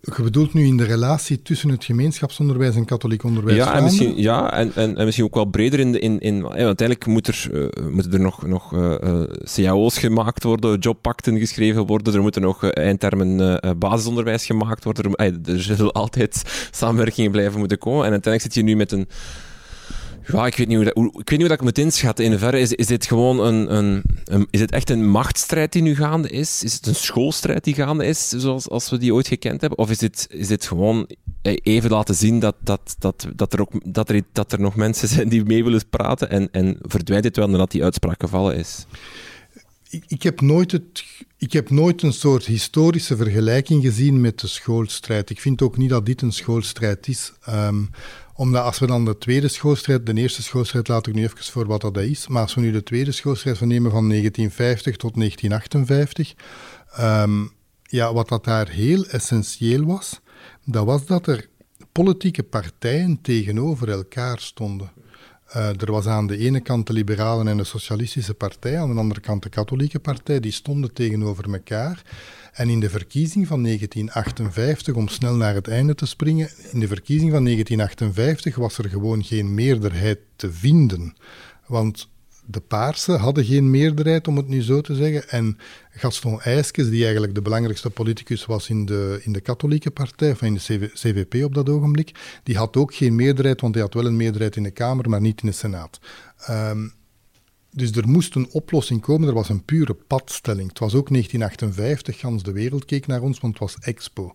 Je 0.02 0.24
bedoelt 0.24 0.54
nu 0.54 0.66
in 0.66 0.78
de 0.78 0.84
relatie 0.84 1.42
tussen 1.42 1.70
het 1.70 1.84
gemeenschapsonderwijs 1.84 2.76
en 2.76 2.86
katholiek 2.86 3.24
onderwijs? 3.24 3.58
Ja, 3.58 3.74
en 3.74 3.84
misschien, 3.84 4.22
ja 4.22 4.54
en, 4.54 4.72
en, 4.76 4.98
en, 4.98 5.06
misschien 5.06 5.26
ook 5.26 5.36
wel 5.36 5.46
breder 5.46 5.80
in... 5.80 5.92
De, 5.92 6.00
in, 6.00 6.20
in 6.20 6.36
ja, 6.36 6.50
uiteindelijk 6.50 7.06
moet 7.06 7.28
er, 7.28 7.48
uh, 7.52 7.88
moeten 7.92 8.14
er 8.14 8.20
nog, 8.20 8.46
nog 8.46 8.74
uh, 8.74 9.24
cao's 9.44 9.98
gemaakt 9.98 10.44
worden, 10.44 10.80
jobpakten 10.80 11.38
geschreven 11.40 11.86
worden, 11.86 12.14
er 12.14 12.22
moeten 12.22 12.42
nog 12.42 12.64
eindtermen 12.64 13.60
basisonderwijs 13.80 14.46
gemaakt 14.46 14.84
worden. 14.84 15.16
Er, 15.16 15.40
er 15.46 15.62
zullen 15.62 15.92
altijd 16.04 16.68
samenwerkingen 16.72 17.32
blijven 17.32 17.60
moeten 17.60 17.78
komen. 17.78 18.06
En 18.06 18.12
uiteindelijk 18.12 18.54
zit 18.54 18.64
je 18.64 18.72
nu 18.72 18.76
met 18.76 18.92
een 18.92 19.08
ja, 20.32 20.46
ik 20.46 20.56
weet 20.56 20.68
niet 20.68 20.76
hoe 20.76 20.86
dat, 20.86 20.98
ik 20.98 21.04
weet 21.04 21.30
niet 21.30 21.40
hoe 21.40 21.48
dat 21.48 21.58
ik 21.58 21.62
moet 21.62 21.78
inschatten. 21.78 22.26
In 22.26 22.54
is, 22.54 22.74
is 22.74 22.88
dit 22.88 23.06
gewoon 23.06 23.40
een, 23.40 23.76
een, 23.76 24.04
een, 24.26 24.48
Is 24.50 24.60
het 24.60 24.72
echt 24.72 24.90
een 24.90 25.10
machtsstrijd 25.10 25.72
die 25.72 25.82
nu 25.82 25.96
gaande 25.96 26.30
is? 26.30 26.64
Is 26.64 26.74
het 26.74 26.86
een 26.86 26.96
schoolstrijd 26.96 27.64
die 27.64 27.74
gaande 27.74 28.06
is, 28.06 28.30
zoals 28.30 28.70
als 28.70 28.90
we 28.90 28.98
die 28.98 29.14
ooit 29.14 29.28
gekend 29.28 29.62
hebben? 29.62 29.80
Of 29.80 29.90
is 29.90 29.98
dit, 29.98 30.28
is 30.30 30.48
dit 30.48 30.66
gewoon 30.66 31.10
eh, 31.42 31.58
even 31.64 31.90
laten 31.90 32.16
zien 32.16 32.40
dat, 32.40 32.56
dat, 32.60 32.96
dat, 33.00 33.28
dat, 33.36 33.54
er, 33.54 33.62
ook, 33.62 33.94
dat, 33.94 34.10
er, 34.10 34.22
dat 34.32 34.52
er 34.52 34.60
nog 34.60 34.76
mensen 34.76 35.08
zijn 35.18 35.30
die 35.30 35.46
mee 35.46 35.64
willen 35.64 35.90
praten 35.90 36.30
en, 36.30 36.50
en 36.52 36.78
verdwijnt 36.82 37.24
dit 37.24 37.36
wel 37.36 37.50
nadat 37.50 37.72
die 37.72 37.84
uitspraak 37.84 38.22
gevallen 38.22 38.56
is? 38.56 38.86
Ik, 39.90 40.04
ik, 40.08 40.24
heb 40.24 40.42
nooit 40.42 40.72
het, 40.72 41.04
ik 41.38 41.54
heb 41.54 41.70
nooit 41.70 42.02
een 42.02 42.14
soort 42.14 42.46
historische 42.46 43.16
vergelijking 43.16 43.84
gezien 43.84 44.22
met 44.22 44.40
de 44.40 44.48
schoolstrijd. 44.48 45.30
Ik 45.30 45.42
vind 45.42 45.62
ook 45.62 45.78
niet 45.78 45.90
dat 45.90 46.06
dit 46.06 46.22
een 46.22 46.32
schoolstrijd 46.32 47.08
is. 47.08 47.34
Um, 47.50 47.90
omdat 48.38 48.64
als 48.64 48.80
we 48.80 48.88
dan 48.88 49.06
de 49.06 49.18
tweede 49.18 49.48
schoolstrijd, 49.48 50.06
de 50.06 50.14
eerste 50.14 50.44
schoolstrijd 50.44 50.88
laat 50.88 51.08
ik 51.08 51.14
nu 51.14 51.24
even 51.24 51.44
voor 51.44 51.66
wat 51.66 51.82
dat 51.82 51.98
is, 51.98 52.28
maar 52.28 52.42
als 52.42 52.56
we 52.56 52.62
nu 52.62 52.72
de 52.72 52.84
tweede 52.84 53.12
schoolstrijd 53.12 53.58
vernemen 53.58 53.92
van 53.92 54.08
1950 54.08 54.96
tot 54.96 55.16
1958, 55.16 56.34
ehm, 56.92 57.46
ja, 57.84 58.14
wat 58.14 58.30
dat 58.30 58.44
daar 58.44 58.70
heel 58.70 59.06
essentieel 59.06 59.86
was, 59.86 60.20
dat 60.66 60.86
was 60.86 61.06
dat 61.06 61.28
er 61.28 61.50
politieke 61.92 62.44
partijen 62.44 63.22
tegenover 63.22 63.90
elkaar 63.90 64.40
stonden. 64.40 64.92
Uh, 65.56 65.82
er 65.82 65.92
was 65.92 66.06
aan 66.06 66.28
de 66.28 66.38
ene 66.38 66.60
kant 66.60 66.88
de 66.88 66.94
Liberalen 66.94 67.48
en 67.48 67.58
de 67.58 67.64
Socialistische 67.64 68.34
Partij, 68.34 68.80
aan 68.80 68.94
de 68.94 69.00
andere 69.00 69.20
kant 69.20 69.44
de 69.44 69.50
Katholieke 69.50 70.00
Partij, 70.00 70.40
die 70.40 70.52
stonden 70.52 70.94
tegenover 70.94 71.54
elkaar. 71.54 72.02
En 72.54 72.70
in 72.70 72.80
de 72.80 72.90
verkiezing 72.90 73.48
van 73.48 73.64
1958, 73.64 74.96
om 74.96 75.08
snel 75.08 75.36
naar 75.36 75.54
het 75.54 75.68
einde 75.68 75.96
te 75.96 76.06
springen, 76.06 76.50
in 76.72 76.80
de 76.80 76.88
verkiezing 76.88 77.32
van 77.32 77.44
1958 77.44 78.56
was 78.56 78.78
er 78.78 78.90
gewoon 78.90 79.24
geen 79.24 79.54
meerderheid 79.54 80.20
te 80.36 80.52
vinden. 80.52 81.16
Want 81.68 82.10
de 82.50 82.60
Paarsen 82.60 83.20
hadden 83.20 83.46
geen 83.46 83.70
meerderheid, 83.70 84.28
om 84.28 84.38
het 84.38 84.48
nu 84.48 84.62
zo 84.62 84.82
te 84.82 84.96
zeggen. 84.96 85.30
En 85.30 85.58
Gaston 85.90 86.42
Eiskes, 86.42 86.90
die 86.90 87.04
eigenlijk 87.04 87.36
de 87.36 87.42
belangrijkste 87.42 87.90
politicus 87.90 88.46
was 88.46 88.70
in 88.70 88.86
de, 88.86 89.20
in 89.24 89.34
de 89.34 89.42
katholieke 89.42 89.92
partij, 89.92 90.32
of 90.32 90.42
in 90.42 90.54
de 90.54 90.90
CVP 90.94 91.44
op 91.44 91.54
dat 91.54 91.70
ogenblik, 91.70 92.40
die 92.44 92.58
had 92.58 92.78
ook 92.78 92.96
geen 92.96 93.16
meerderheid, 93.16 93.62
want 93.62 93.74
hij 93.74 93.84
had 93.84 93.94
wel 93.94 94.06
een 94.06 94.18
meerderheid 94.18 94.56
in 94.56 94.64
de 94.64 94.72
Kamer, 94.72 95.10
maar 95.10 95.22
niet 95.22 95.42
in 95.42 95.48
de 95.48 95.54
Senaat. 95.54 96.00
Um, 96.50 96.94
dus 97.78 97.92
er 97.92 98.08
moest 98.08 98.36
een 98.36 98.50
oplossing 98.52 99.02
komen, 99.02 99.28
er 99.28 99.34
was 99.34 99.50
een 99.50 99.66
pure 99.66 99.94
padstelling. 99.94 100.70
Het 100.70 100.80
was 100.80 100.96
ook 100.96 101.10
1958, 101.10 102.20
gans 102.20 102.44
de 102.44 102.52
wereld 102.52 102.86
keek 102.86 103.08
naar 103.08 103.22
ons, 103.22 103.40
want 103.40 103.54
het 103.54 103.62
was 103.62 103.78
Expo. 103.80 104.34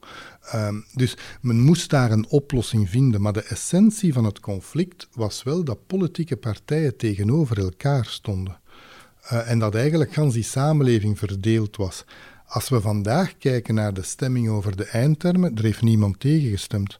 Um, 0.55 0.85
dus 0.95 1.17
men 1.41 1.61
moest 1.61 1.91
daar 1.91 2.11
een 2.11 2.27
oplossing 2.29 2.91
vinden. 2.91 3.21
Maar 3.21 3.33
de 3.33 3.43
essentie 3.43 4.13
van 4.13 4.25
het 4.25 4.41
conflict 4.41 5.09
was 5.13 5.43
wel 5.43 5.65
dat 5.65 5.87
politieke 5.87 6.37
partijen 6.37 6.97
tegenover 6.97 7.59
elkaar 7.59 8.05
stonden. 8.05 8.61
Uh, 9.33 9.51
en 9.51 9.59
dat 9.59 9.75
eigenlijk 9.75 10.13
gans 10.13 10.35
die 10.35 10.43
samenleving 10.43 11.19
verdeeld 11.19 11.77
was. 11.77 12.05
Als 12.47 12.69
we 12.69 12.81
vandaag 12.81 13.39
kijken 13.39 13.75
naar 13.75 13.95
de 13.95 14.03
stemming 14.03 14.49
over 14.49 14.77
de 14.77 14.85
eindtermen, 14.85 15.57
er 15.57 15.63
heeft 15.63 15.83
niemand 15.83 16.21
tegengestemd. 16.21 16.99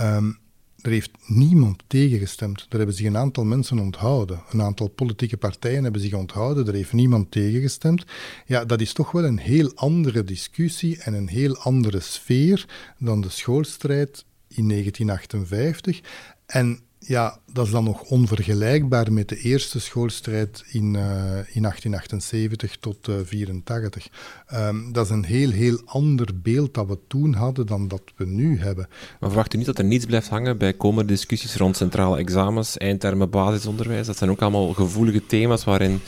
Um, 0.00 0.38
er 0.84 0.90
heeft 0.90 1.10
niemand 1.26 1.82
tegengestemd. 1.86 2.66
Er 2.68 2.76
hebben 2.76 2.94
zich 2.94 3.06
een 3.06 3.16
aantal 3.16 3.44
mensen 3.44 3.78
onthouden. 3.78 4.42
Een 4.50 4.62
aantal 4.62 4.88
politieke 4.88 5.36
partijen 5.36 5.82
hebben 5.82 6.00
zich 6.00 6.14
onthouden. 6.14 6.66
Er 6.66 6.74
heeft 6.74 6.92
niemand 6.92 7.30
tegengestemd. 7.30 8.04
Ja, 8.46 8.64
dat 8.64 8.80
is 8.80 8.92
toch 8.92 9.10
wel 9.10 9.24
een 9.24 9.38
heel 9.38 9.72
andere 9.74 10.24
discussie 10.24 10.98
en 11.02 11.14
een 11.14 11.28
heel 11.28 11.56
andere 11.56 12.00
sfeer 12.00 12.66
dan 12.98 13.20
de 13.20 13.28
schoolstrijd 13.28 14.24
in 14.48 14.68
1958. 14.68 16.00
En 16.46 16.80
ja, 17.06 17.38
dat 17.52 17.66
is 17.66 17.72
dan 17.72 17.84
nog 17.84 18.02
onvergelijkbaar 18.02 19.12
met 19.12 19.28
de 19.28 19.36
eerste 19.36 19.80
schoolstrijd 19.80 20.64
in, 20.66 20.84
uh, 20.84 21.02
in 21.52 21.62
1878 21.62 22.76
tot 22.76 23.04
1984. 23.04 24.08
Uh, 24.52 24.66
um, 24.66 24.92
dat 24.92 25.04
is 25.04 25.10
een 25.10 25.24
heel, 25.24 25.50
heel 25.50 25.80
ander 25.84 26.28
beeld 26.42 26.74
dat 26.74 26.86
we 26.86 26.98
toen 27.08 27.34
hadden 27.34 27.66
dan 27.66 27.88
dat 27.88 28.02
we 28.16 28.26
nu 28.26 28.60
hebben. 28.60 28.86
Maar 29.20 29.30
verwacht 29.30 29.54
u 29.54 29.56
niet 29.56 29.66
dat 29.66 29.78
er 29.78 29.84
niets 29.84 30.06
blijft 30.06 30.28
hangen 30.28 30.58
bij 30.58 30.72
komende 30.72 31.12
discussies 31.12 31.56
rond 31.56 31.76
centrale 31.76 32.18
examens, 32.18 32.76
eindtermen 32.76 33.30
basisonderwijs? 33.30 34.06
Dat 34.06 34.16
zijn 34.16 34.30
ook 34.30 34.42
allemaal 34.42 34.72
gevoelige 34.72 35.26
thema's 35.26 35.64
waarin 35.64 36.00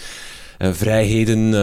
vrijheden, 0.59 1.55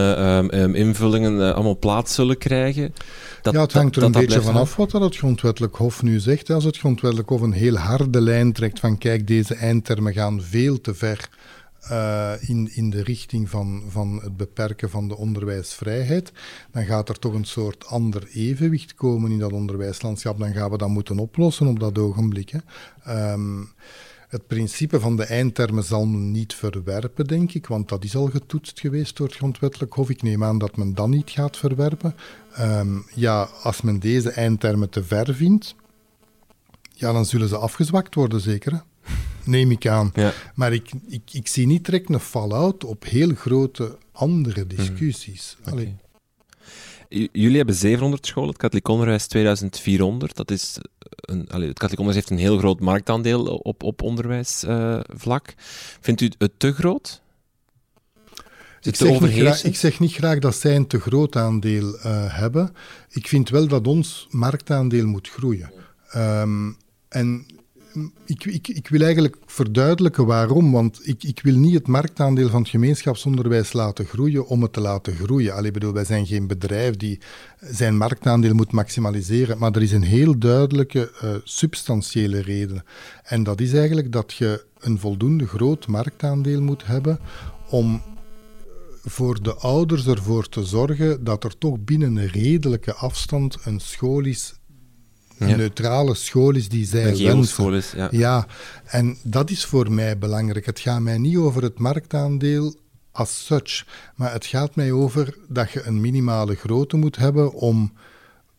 um, 0.53 0.75
invullingen 0.75 1.53
allemaal 1.53 1.77
plaats 1.77 2.13
zullen 2.13 2.37
krijgen. 2.37 2.93
Dat, 3.41 3.53
ja, 3.53 3.61
het 3.61 3.73
hangt 3.73 3.95
er 3.95 4.03
een 4.03 4.11
beetje 4.11 4.41
vanaf 4.41 4.75
wat 4.75 4.91
dat 4.91 5.01
het 5.01 5.17
grondwettelijk 5.17 5.75
hof 5.75 6.01
nu 6.03 6.19
zegt. 6.19 6.49
Als 6.49 6.63
het 6.63 6.77
grondwettelijk 6.77 7.29
hof 7.29 7.41
een 7.41 7.51
heel 7.51 7.75
harde 7.75 8.21
lijn 8.21 8.51
trekt 8.53 8.79
van 8.79 8.97
kijk, 8.97 9.27
deze 9.27 9.55
eindtermen 9.55 10.13
gaan 10.13 10.41
veel 10.41 10.81
te 10.81 10.93
ver 10.93 11.29
uh, 11.91 12.31
in, 12.39 12.69
in 12.73 12.89
de 12.89 13.03
richting 13.03 13.49
van, 13.49 13.83
van 13.87 14.19
het 14.23 14.37
beperken 14.37 14.89
van 14.89 15.07
de 15.07 15.17
onderwijsvrijheid, 15.17 16.31
dan 16.71 16.85
gaat 16.85 17.09
er 17.09 17.19
toch 17.19 17.33
een 17.33 17.45
soort 17.45 17.85
ander 17.85 18.27
evenwicht 18.33 18.95
komen 18.95 19.31
in 19.31 19.39
dat 19.39 19.51
onderwijslandschap. 19.51 20.39
Dan 20.39 20.53
gaan 20.53 20.71
we 20.71 20.77
dat 20.77 20.89
moeten 20.89 21.19
oplossen 21.19 21.67
op 21.67 21.79
dat 21.79 21.97
ogenblik. 21.97 22.49
Hè. 22.49 23.31
Um, 23.31 23.71
het 24.33 24.47
principe 24.47 24.99
van 24.99 25.15
de 25.15 25.23
eindtermen 25.23 25.83
zal 25.83 26.05
men 26.05 26.31
niet 26.31 26.53
verwerpen, 26.53 27.27
denk 27.27 27.53
ik, 27.53 27.67
want 27.67 27.89
dat 27.89 28.03
is 28.03 28.15
al 28.15 28.25
getoetst 28.27 28.79
geweest 28.79 29.17
door 29.17 29.27
het 29.27 29.35
Grondwettelijk 29.35 29.93
Hof. 29.93 30.09
Ik 30.09 30.21
neem 30.21 30.43
aan 30.43 30.57
dat 30.57 30.77
men 30.77 30.93
dat 30.93 31.07
niet 31.07 31.29
gaat 31.29 31.57
verwerpen. 31.57 32.15
Um, 32.59 33.05
ja, 33.15 33.49
als 33.63 33.81
men 33.81 33.99
deze 33.99 34.31
eindtermen 34.31 34.89
te 34.89 35.03
ver 35.03 35.35
vindt, 35.35 35.75
ja, 36.93 37.11
dan 37.11 37.25
zullen 37.25 37.47
ze 37.47 37.57
afgezwakt 37.57 38.15
worden, 38.15 38.41
zeker. 38.41 38.83
Neem 39.43 39.71
ik 39.71 39.87
aan. 39.87 40.11
Ja. 40.13 40.33
Maar 40.55 40.73
ik, 40.73 40.91
ik, 41.07 41.29
ik 41.31 41.47
zie 41.47 41.67
niet 41.67 41.85
direct 41.85 42.09
een 42.09 42.19
fallout 42.19 42.83
op 42.83 43.03
heel 43.03 43.33
grote 43.35 43.97
andere 44.11 44.65
mhm. 44.65 44.75
discussies. 44.75 45.57
Jullie 47.31 47.57
hebben 47.57 47.75
700 47.75 48.25
scholen, 48.25 48.49
het 48.49 48.57
katholiek 48.57 48.87
onderwijs 48.87 49.27
2400. 49.27 50.35
Dat 50.35 50.51
is 50.51 50.77
een, 51.15 51.39
het 51.39 51.49
katholiek 51.49 51.99
onderwijs 51.99 52.15
heeft 52.15 52.29
een 52.29 52.37
heel 52.37 52.57
groot 52.57 52.79
marktaandeel 52.79 53.45
op, 53.45 53.83
op 53.83 54.01
onderwijsvlak. 54.01 55.47
Uh, 55.47 55.53
Vindt 55.99 56.21
u 56.21 56.31
het 56.37 56.51
te 56.57 56.73
groot? 56.73 57.21
Ik 58.81 58.95
zeg, 58.95 59.19
niet 59.19 59.31
graag, 59.31 59.63
ik 59.63 59.75
zeg, 59.75 59.99
niet 59.99 60.13
graag, 60.13 60.39
dat 60.39 60.55
zij 60.55 60.75
een 60.75 60.87
te 60.87 60.99
groot 60.99 61.35
aandeel 61.35 61.95
uh, 61.95 62.01
hebben. 62.37 62.75
Ik 63.09 63.27
vind 63.27 63.49
wel 63.49 63.67
dat 63.67 63.87
ons 63.87 64.27
marktaandeel 64.29 65.05
moet 65.07 65.29
groeien. 65.29 65.71
Um, 66.15 66.77
en 67.09 67.45
ik, 68.25 68.45
ik, 68.45 68.67
ik, 68.67 68.87
wil 68.87 69.01
eigenlijk 69.01 69.37
verduidelijken 69.45 70.25
waarom. 70.25 70.71
Want 70.71 71.07
ik, 71.07 71.23
ik, 71.23 71.39
wil 71.43 71.55
niet 71.55 71.73
het 71.73 71.87
marktaandeel 71.87 72.49
van 72.49 72.61
het 72.61 72.69
gemeenschapsonderwijs 72.69 73.73
laten 73.73 74.05
groeien 74.05 74.47
om 74.47 74.61
het 74.61 74.73
te 74.73 74.81
laten 74.81 75.15
groeien. 75.15 75.53
Allee, 75.53 75.71
bedoel, 75.71 75.93
wij 75.93 76.05
zijn 76.05 76.25
geen 76.25 76.47
bedrijf 76.47 76.97
die 76.97 77.19
zijn 77.59 77.97
marktaandeel 77.97 78.53
moet 78.53 78.71
maximaliseren. 78.71 79.57
Maar 79.57 79.71
er 79.71 79.81
is 79.81 79.91
een 79.91 80.03
heel 80.03 80.39
duidelijke 80.39 81.11
uh, 81.23 81.35
substantiële 81.43 82.41
reden. 82.41 82.83
En 83.23 83.43
dat 83.43 83.61
is 83.61 83.73
eigenlijk 83.73 84.11
dat 84.11 84.33
je 84.33 84.65
een 84.79 84.99
voldoende 84.99 85.47
groot 85.47 85.87
marktaandeel 85.87 86.61
moet 86.61 86.85
hebben 86.85 87.19
om 87.69 88.01
voor 89.03 89.43
de 89.43 89.55
ouders 89.55 90.07
ervoor 90.07 90.49
te 90.49 90.63
zorgen 90.63 91.23
dat 91.23 91.43
er 91.43 91.57
toch 91.57 91.79
binnen 91.79 92.15
een 92.15 92.27
redelijke 92.27 92.93
afstand 92.93 93.57
een 93.63 93.79
school 93.79 94.25
is 94.25 94.53
een 95.37 95.57
neutrale 95.57 96.15
school 96.15 96.55
is 96.55 96.69
die 96.69 96.85
zij 96.85 97.25
een 97.25 97.45
School 97.45 97.73
is, 97.73 97.91
ja. 97.95 98.07
ja, 98.11 98.47
en 98.85 99.17
dat 99.23 99.49
is 99.49 99.65
voor 99.65 99.91
mij 99.91 100.17
belangrijk. 100.17 100.65
Het 100.65 100.79
gaat 100.79 101.01
mij 101.01 101.17
niet 101.17 101.37
over 101.37 101.63
het 101.63 101.79
marktaandeel 101.79 102.75
as 103.11 103.45
such, 103.45 103.85
maar 104.15 104.31
het 104.31 104.45
gaat 104.45 104.75
mij 104.75 104.91
over 104.91 105.37
dat 105.47 105.71
je 105.71 105.83
een 105.83 106.01
minimale 106.01 106.55
grootte 106.55 106.97
moet 106.97 107.15
hebben 107.15 107.53
om 107.53 107.93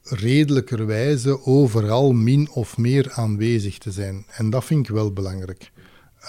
redelijkerwijze 0.03 1.47
overal 1.47 2.13
min 2.13 2.51
of 2.51 2.77
meer 2.77 3.13
aanwezig 3.13 3.79
te 3.79 3.91
zijn. 3.91 4.25
En 4.29 4.51
dat 4.51 4.65
vind 4.65 4.89
ik 4.89 4.95
wel 4.95 5.13
belangrijk. 5.13 5.73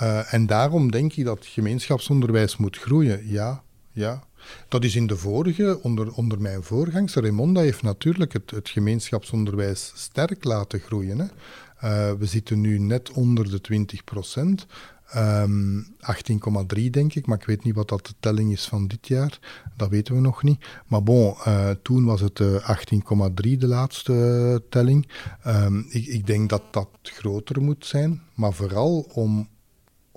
Uh, 0.02 0.34
en 0.34 0.46
daarom 0.46 0.92
denk 0.92 1.14
ik 1.14 1.26
dat 1.26 1.46
gemeenschapsonderwijs 1.46 2.58
moet 2.58 2.78
groeien. 2.78 3.28
Ja, 3.28 3.64
ja. 3.92 4.24
Dat 4.68 4.84
is 4.84 4.96
in 4.96 5.08
de 5.08 5.18
vorige, 5.18 5.80
onder, 5.82 6.12
onder 6.14 6.42
mijn 6.42 6.64
voorgangster, 6.64 7.22
Raimonda 7.22 7.62
heeft 7.62 7.82
natuurlijk 7.82 8.34
het, 8.34 8.52
het 8.52 8.70
gemeenschapsonderwijs 8.70 9.92
sterk 9.96 10.44
laten 10.44 10.80
groeien. 10.80 11.20
Hè. 11.20 11.26
Uh, 11.84 12.12
we 12.20 12.26
zitten 12.26 12.62
nu 12.62 12.80
net 12.80 13.12
onder 13.12 13.50
de 13.50 13.62
20 13.62 14.04
procent. 14.04 14.66
18,3 15.14 16.90
denk 16.92 17.16
ik, 17.16 17.26
maar 17.26 17.38
ik 17.38 17.46
weet 17.46 17.64
niet 17.64 17.76
wat 17.76 17.90
dat 17.90 18.06
de 18.06 18.14
telling 18.20 18.52
is 18.52 18.66
van 18.66 18.88
dit 18.88 19.08
jaar. 19.08 19.40
Dat 19.76 19.90
weten 19.90 20.16
we 20.16 20.22
nog 20.22 20.44
niet. 20.44 20.66
Maar 20.88 21.04
bon, 21.04 21.36
uh, 21.48 21.70
toen 21.70 22.06
was 22.06 22.22
het 22.22 22.40
uh, 22.40 22.70
18,3 23.34 23.58
de 23.58 23.68
laatste 23.68 24.64
telling. 24.70 25.08
Um, 25.48 25.86
ik, 25.90 26.06
ik 26.06 26.28
denk 26.28 26.50
dat 26.50 26.64
dat 26.72 26.90
groter 27.04 27.62
moet 27.62 27.86
zijn, 27.86 28.22
maar 28.34 28.54
vooral 28.54 29.10
om 29.14 29.48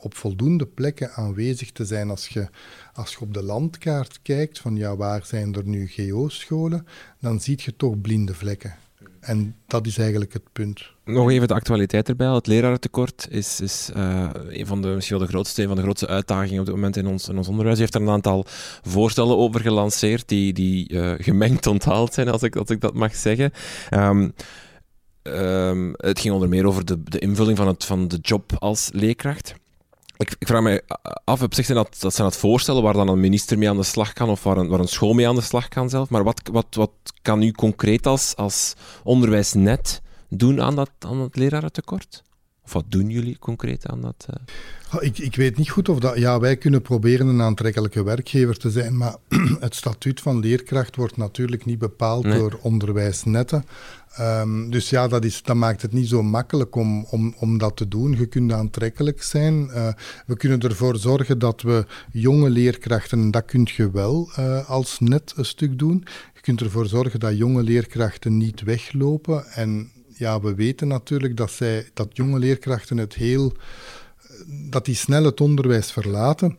op 0.00 0.16
voldoende 0.16 0.66
plekken 0.66 1.12
aanwezig 1.12 1.72
te 1.72 1.84
zijn 1.84 2.11
als 2.11 2.28
je, 2.28 2.48
als 2.92 3.12
je 3.12 3.20
op 3.20 3.34
de 3.34 3.42
landkaart 3.42 4.18
kijkt 4.22 4.58
van 4.58 4.76
ja, 4.76 4.96
waar 4.96 5.24
zijn 5.24 5.54
er 5.54 5.64
nu 5.64 5.87
GO-scholen, 5.87 6.87
dan 7.20 7.40
zie 7.40 7.61
je 7.62 7.76
toch 7.76 8.00
blinde 8.00 8.34
vlekken. 8.34 8.76
En 9.20 9.57
dat 9.66 9.86
is 9.86 9.99
eigenlijk 9.99 10.32
het 10.32 10.53
punt. 10.53 10.90
Nog 11.05 11.30
even 11.30 11.49
de 11.49 11.55
actualiteit 11.55 12.09
erbij. 12.09 12.26
Het 12.26 12.46
lerarentekort 12.46 13.26
is, 13.30 13.61
is 13.61 13.90
uh, 13.96 14.30
een 14.49 14.66
van 14.66 14.82
de, 14.82 14.88
misschien 14.88 15.16
wel 15.16 15.26
de 15.26 15.32
grootste, 15.32 15.62
een 15.62 15.68
van 15.68 15.76
de 15.76 15.82
grootste 15.82 16.07
uitdagingen 16.07 16.61
op 16.61 16.66
dit 16.66 16.74
moment 16.74 16.96
in 16.96 17.07
ons, 17.07 17.28
in 17.28 17.36
ons 17.36 17.49
onderwijs. 17.49 17.76
U 17.76 17.80
heeft 17.80 17.94
er 17.94 18.01
een 18.01 18.09
aantal 18.09 18.44
voorstellen 18.82 19.36
over 19.36 19.61
gelanceerd 19.61 20.28
die, 20.28 20.53
die 20.53 20.92
uh, 20.92 21.14
gemengd 21.18 21.66
onthaald 21.66 22.14
zijn, 22.14 22.28
als 22.28 22.42
ik, 22.42 22.57
als 22.57 22.68
ik 22.68 22.80
dat 22.80 22.94
mag 22.94 23.14
zeggen. 23.14 23.53
Um, 23.90 24.32
um, 25.22 25.92
het 25.96 26.20
ging 26.20 26.34
onder 26.34 26.49
meer 26.49 26.66
over 26.66 26.84
de, 26.84 27.03
de 27.03 27.18
invulling 27.18 27.57
van, 27.57 27.66
het, 27.66 27.84
van 27.84 28.09
de 28.09 28.18
job 28.20 28.53
als 28.59 28.88
leerkracht. 28.92 29.55
Ik, 30.18 30.34
ik, 30.38 30.46
vraag 30.46 30.62
me 30.62 30.82
af, 31.24 31.42
op 31.42 31.54
zich 31.54 31.64
zijn 31.64 31.78
dat, 31.78 31.96
dat 32.00 32.14
zijn 32.14 32.28
dat 32.28 32.36
voorstellen 32.36 32.82
waar 32.82 32.92
dan 32.92 33.08
een 33.08 33.20
minister 33.20 33.58
mee 33.58 33.68
aan 33.68 33.76
de 33.76 33.82
slag 33.82 34.12
kan 34.12 34.28
of 34.28 34.42
waar 34.42 34.56
een, 34.56 34.68
waar 34.68 34.80
een 34.80 34.88
school 34.88 35.12
mee 35.12 35.28
aan 35.28 35.34
de 35.34 35.40
slag 35.40 35.68
kan 35.68 35.88
zelf. 35.88 36.10
Maar 36.10 36.24
wat, 36.24 36.40
wat, 36.52 36.66
wat 36.70 36.90
kan 37.22 37.42
u 37.42 37.52
concreet 37.52 38.06
als, 38.06 38.36
als 38.36 38.74
onderwijsnet 39.04 40.02
doen 40.28 40.62
aan 40.62 40.74
dat, 40.74 40.90
aan 40.98 41.20
het 41.20 41.36
lerarentekort? 41.36 42.22
Of 42.68 42.74
wat 42.74 42.84
doen 42.88 43.10
jullie 43.10 43.38
concreet 43.38 43.86
aan 43.86 44.00
dat? 44.00 44.26
Uh... 44.30 45.02
Ik, 45.02 45.18
ik 45.18 45.36
weet 45.36 45.56
niet 45.56 45.70
goed 45.70 45.88
of 45.88 45.98
dat... 45.98 46.18
Ja, 46.18 46.40
wij 46.40 46.56
kunnen 46.56 46.82
proberen 46.82 47.26
een 47.26 47.42
aantrekkelijke 47.42 48.02
werkgever 48.02 48.56
te 48.56 48.70
zijn, 48.70 48.96
maar 48.96 49.16
het 49.60 49.74
statuut 49.74 50.20
van 50.20 50.38
leerkracht 50.38 50.96
wordt 50.96 51.16
natuurlijk 51.16 51.64
niet 51.64 51.78
bepaald 51.78 52.24
nee. 52.24 52.38
door 52.38 52.58
onderwijsnetten. 52.62 53.64
Um, 54.20 54.70
dus 54.70 54.90
ja, 54.90 55.08
dat, 55.08 55.24
is, 55.24 55.42
dat 55.42 55.56
maakt 55.56 55.82
het 55.82 55.92
niet 55.92 56.08
zo 56.08 56.22
makkelijk 56.22 56.74
om, 56.74 57.04
om, 57.10 57.34
om 57.38 57.58
dat 57.58 57.76
te 57.76 57.88
doen. 57.88 58.16
Je 58.18 58.26
kunt 58.26 58.52
aantrekkelijk 58.52 59.22
zijn. 59.22 59.70
Uh, 59.74 59.88
we 60.26 60.36
kunnen 60.36 60.60
ervoor 60.60 60.96
zorgen 60.96 61.38
dat 61.38 61.62
we 61.62 61.86
jonge 62.12 62.50
leerkrachten, 62.50 63.30
dat 63.30 63.44
kun 63.44 63.68
je 63.76 63.90
wel 63.90 64.30
uh, 64.38 64.68
als 64.70 64.98
net 65.00 65.32
een 65.36 65.44
stuk 65.44 65.78
doen. 65.78 66.04
Je 66.34 66.40
kunt 66.40 66.60
ervoor 66.60 66.86
zorgen 66.86 67.20
dat 67.20 67.36
jonge 67.36 67.62
leerkrachten 67.62 68.36
niet 68.36 68.62
weglopen. 68.62 69.46
En 69.46 69.90
ja, 70.18 70.40
we 70.40 70.54
weten 70.54 70.88
natuurlijk 70.88 71.36
dat, 71.36 71.50
zij, 71.50 71.90
dat 71.94 72.16
jonge 72.16 72.38
leerkrachten 72.38 72.96
het 72.96 73.14
heel, 73.14 73.52
dat 74.70 74.84
die 74.84 74.94
snel 74.94 75.24
het 75.24 75.40
onderwijs 75.40 75.90
verlaten 75.90 76.56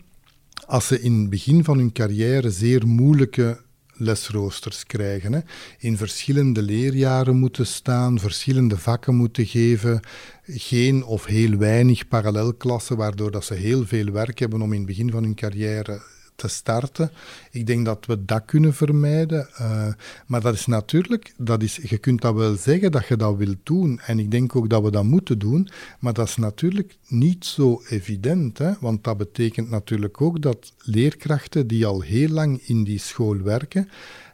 als 0.66 0.88
ze 0.88 1.02
in 1.02 1.20
het 1.20 1.30
begin 1.30 1.64
van 1.64 1.78
hun 1.78 1.92
carrière 1.92 2.52
zeer 2.52 2.88
moeilijke 2.88 3.62
lesroosters 3.94 4.86
krijgen. 4.86 5.34
Hè. 5.34 5.40
In 5.78 5.98
verschillende 5.98 6.62
leerjaren 6.62 7.36
moeten 7.36 7.68
staan, 7.68 8.20
verschillende 8.20 8.78
vakken 8.78 9.16
moeten 9.16 9.46
geven, 9.46 10.00
geen 10.44 11.04
of 11.04 11.26
heel 11.26 11.58
weinig 11.58 12.08
parallelklassen, 12.08 12.98
waardoor 12.98 13.32
dat 13.32 13.46
ze 13.46 13.54
heel 13.54 13.86
veel 13.86 14.12
werk 14.12 14.40
hebben 14.40 14.62
om 14.62 14.74
in 14.74 14.78
het 14.78 14.88
begin 14.88 15.12
van 15.12 15.24
hun 15.24 15.36
carrière 15.36 16.02
te 16.40 16.48
starten. 16.48 17.12
Ik 17.52 17.68
denk 17.68 17.86
dat 17.86 18.06
we 18.06 18.26
dat 18.26 18.46
kunnen 18.46 18.74
vermijden. 18.74 19.50
Uh, 19.62 19.88
maar 20.26 20.42
dat 20.42 20.54
is 20.54 20.66
natuurlijk, 20.66 21.34
dat 21.38 21.64
is, 21.64 21.76
je 21.76 21.98
kunt 21.98 22.22
dat 22.22 22.36
wel 22.36 22.56
zeggen 22.56 22.92
dat 22.92 23.08
je 23.08 23.16
dat 23.16 23.38
wilt 23.38 23.58
doen. 23.64 24.00
En 24.00 24.20
ik 24.20 24.32
denk 24.32 24.56
ook 24.56 24.70
dat 24.70 24.84
we 24.84 24.92
dat 24.92 25.04
moeten 25.04 25.40
doen. 25.40 25.70
Maar 26.00 26.14
dat 26.14 26.28
is 26.28 26.36
natuurlijk 26.36 26.98
niet 27.08 27.46
zo 27.46 27.82
evident. 27.90 28.58
Hè? 28.58 28.72
Want 28.80 29.04
dat 29.04 29.18
betekent 29.18 29.70
natuurlijk 29.70 30.22
ook 30.22 30.42
dat 30.42 30.74
leerkrachten 30.78 31.68
die 31.68 31.86
al 31.86 32.02
heel 32.02 32.30
lang 32.30 32.62
in 32.66 32.84
die 32.84 33.00
school 33.00 33.38
werken 33.42 33.90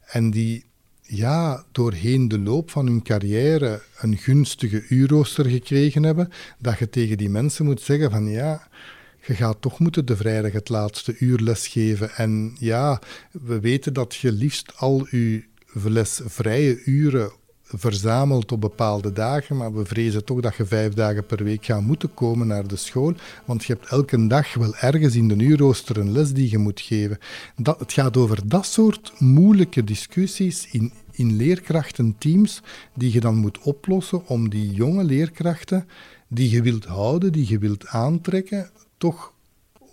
en 0.05 0.31
die 0.31 0.65
ja, 1.07 1.63
doorheen 1.71 2.27
de 2.27 2.39
loop 2.39 2.71
van 2.71 2.85
hun 2.85 3.01
carrière 3.01 3.81
een 3.97 4.17
gunstige 4.17 4.85
uurrooster 4.89 5.45
gekregen 5.45 6.03
hebben, 6.03 6.29
dat 6.59 6.79
je 6.79 6.89
tegen 6.89 7.17
die 7.17 7.29
mensen 7.29 7.65
moet 7.65 7.81
zeggen 7.81 8.11
van 8.11 8.27
ja, 8.27 8.67
je 9.27 9.33
gaat 9.33 9.61
toch 9.61 9.79
moeten 9.79 10.05
de 10.05 10.15
vrijdag 10.15 10.51
het 10.51 10.69
laatste 10.69 11.15
uur 11.19 11.39
lesgeven. 11.39 12.15
En 12.15 12.55
ja, 12.59 13.01
we 13.31 13.59
weten 13.59 13.93
dat 13.93 14.15
je 14.15 14.31
liefst 14.31 14.73
al 14.75 15.07
je 15.09 15.43
lesvrije 15.73 16.83
uren 16.83 17.31
verzamelt 17.67 18.51
op 18.51 18.61
bepaalde 18.61 19.11
dagen, 19.11 19.57
maar 19.57 19.73
we 19.73 19.85
vrezen 19.85 20.25
toch 20.25 20.39
dat 20.41 20.55
je 20.55 20.65
vijf 20.65 20.93
dagen 20.93 21.25
per 21.25 21.43
week 21.43 21.65
gaat 21.65 21.81
moeten 21.81 22.13
komen 22.13 22.47
naar 22.47 22.67
de 22.67 22.75
school, 22.75 23.13
want 23.45 23.63
je 23.65 23.73
hebt 23.73 23.87
elke 23.87 24.27
dag 24.27 24.53
wel 24.53 24.75
ergens 24.75 25.15
in 25.15 25.27
de 25.27 25.35
uurrooster 25.35 25.97
een 25.97 26.11
les 26.11 26.33
die 26.33 26.49
je 26.49 26.57
moet 26.57 26.81
geven. 26.81 27.17
Dat, 27.55 27.79
het 27.79 27.93
gaat 27.93 28.17
over 28.17 28.47
dat 28.47 28.65
soort 28.65 29.13
moeilijke 29.19 29.83
discussies 29.83 30.67
in, 30.71 30.91
in 31.11 31.35
leerkrachtenteams 31.35 32.61
die 32.93 33.13
je 33.13 33.19
dan 33.19 33.35
moet 33.35 33.59
oplossen 33.59 34.27
om 34.27 34.49
die 34.49 34.71
jonge 34.71 35.03
leerkrachten 35.03 35.87
die 36.27 36.49
je 36.49 36.61
wilt 36.61 36.85
houden, 36.85 37.31
die 37.31 37.49
je 37.49 37.57
wilt 37.57 37.87
aantrekken, 37.87 38.69
toch 38.97 39.33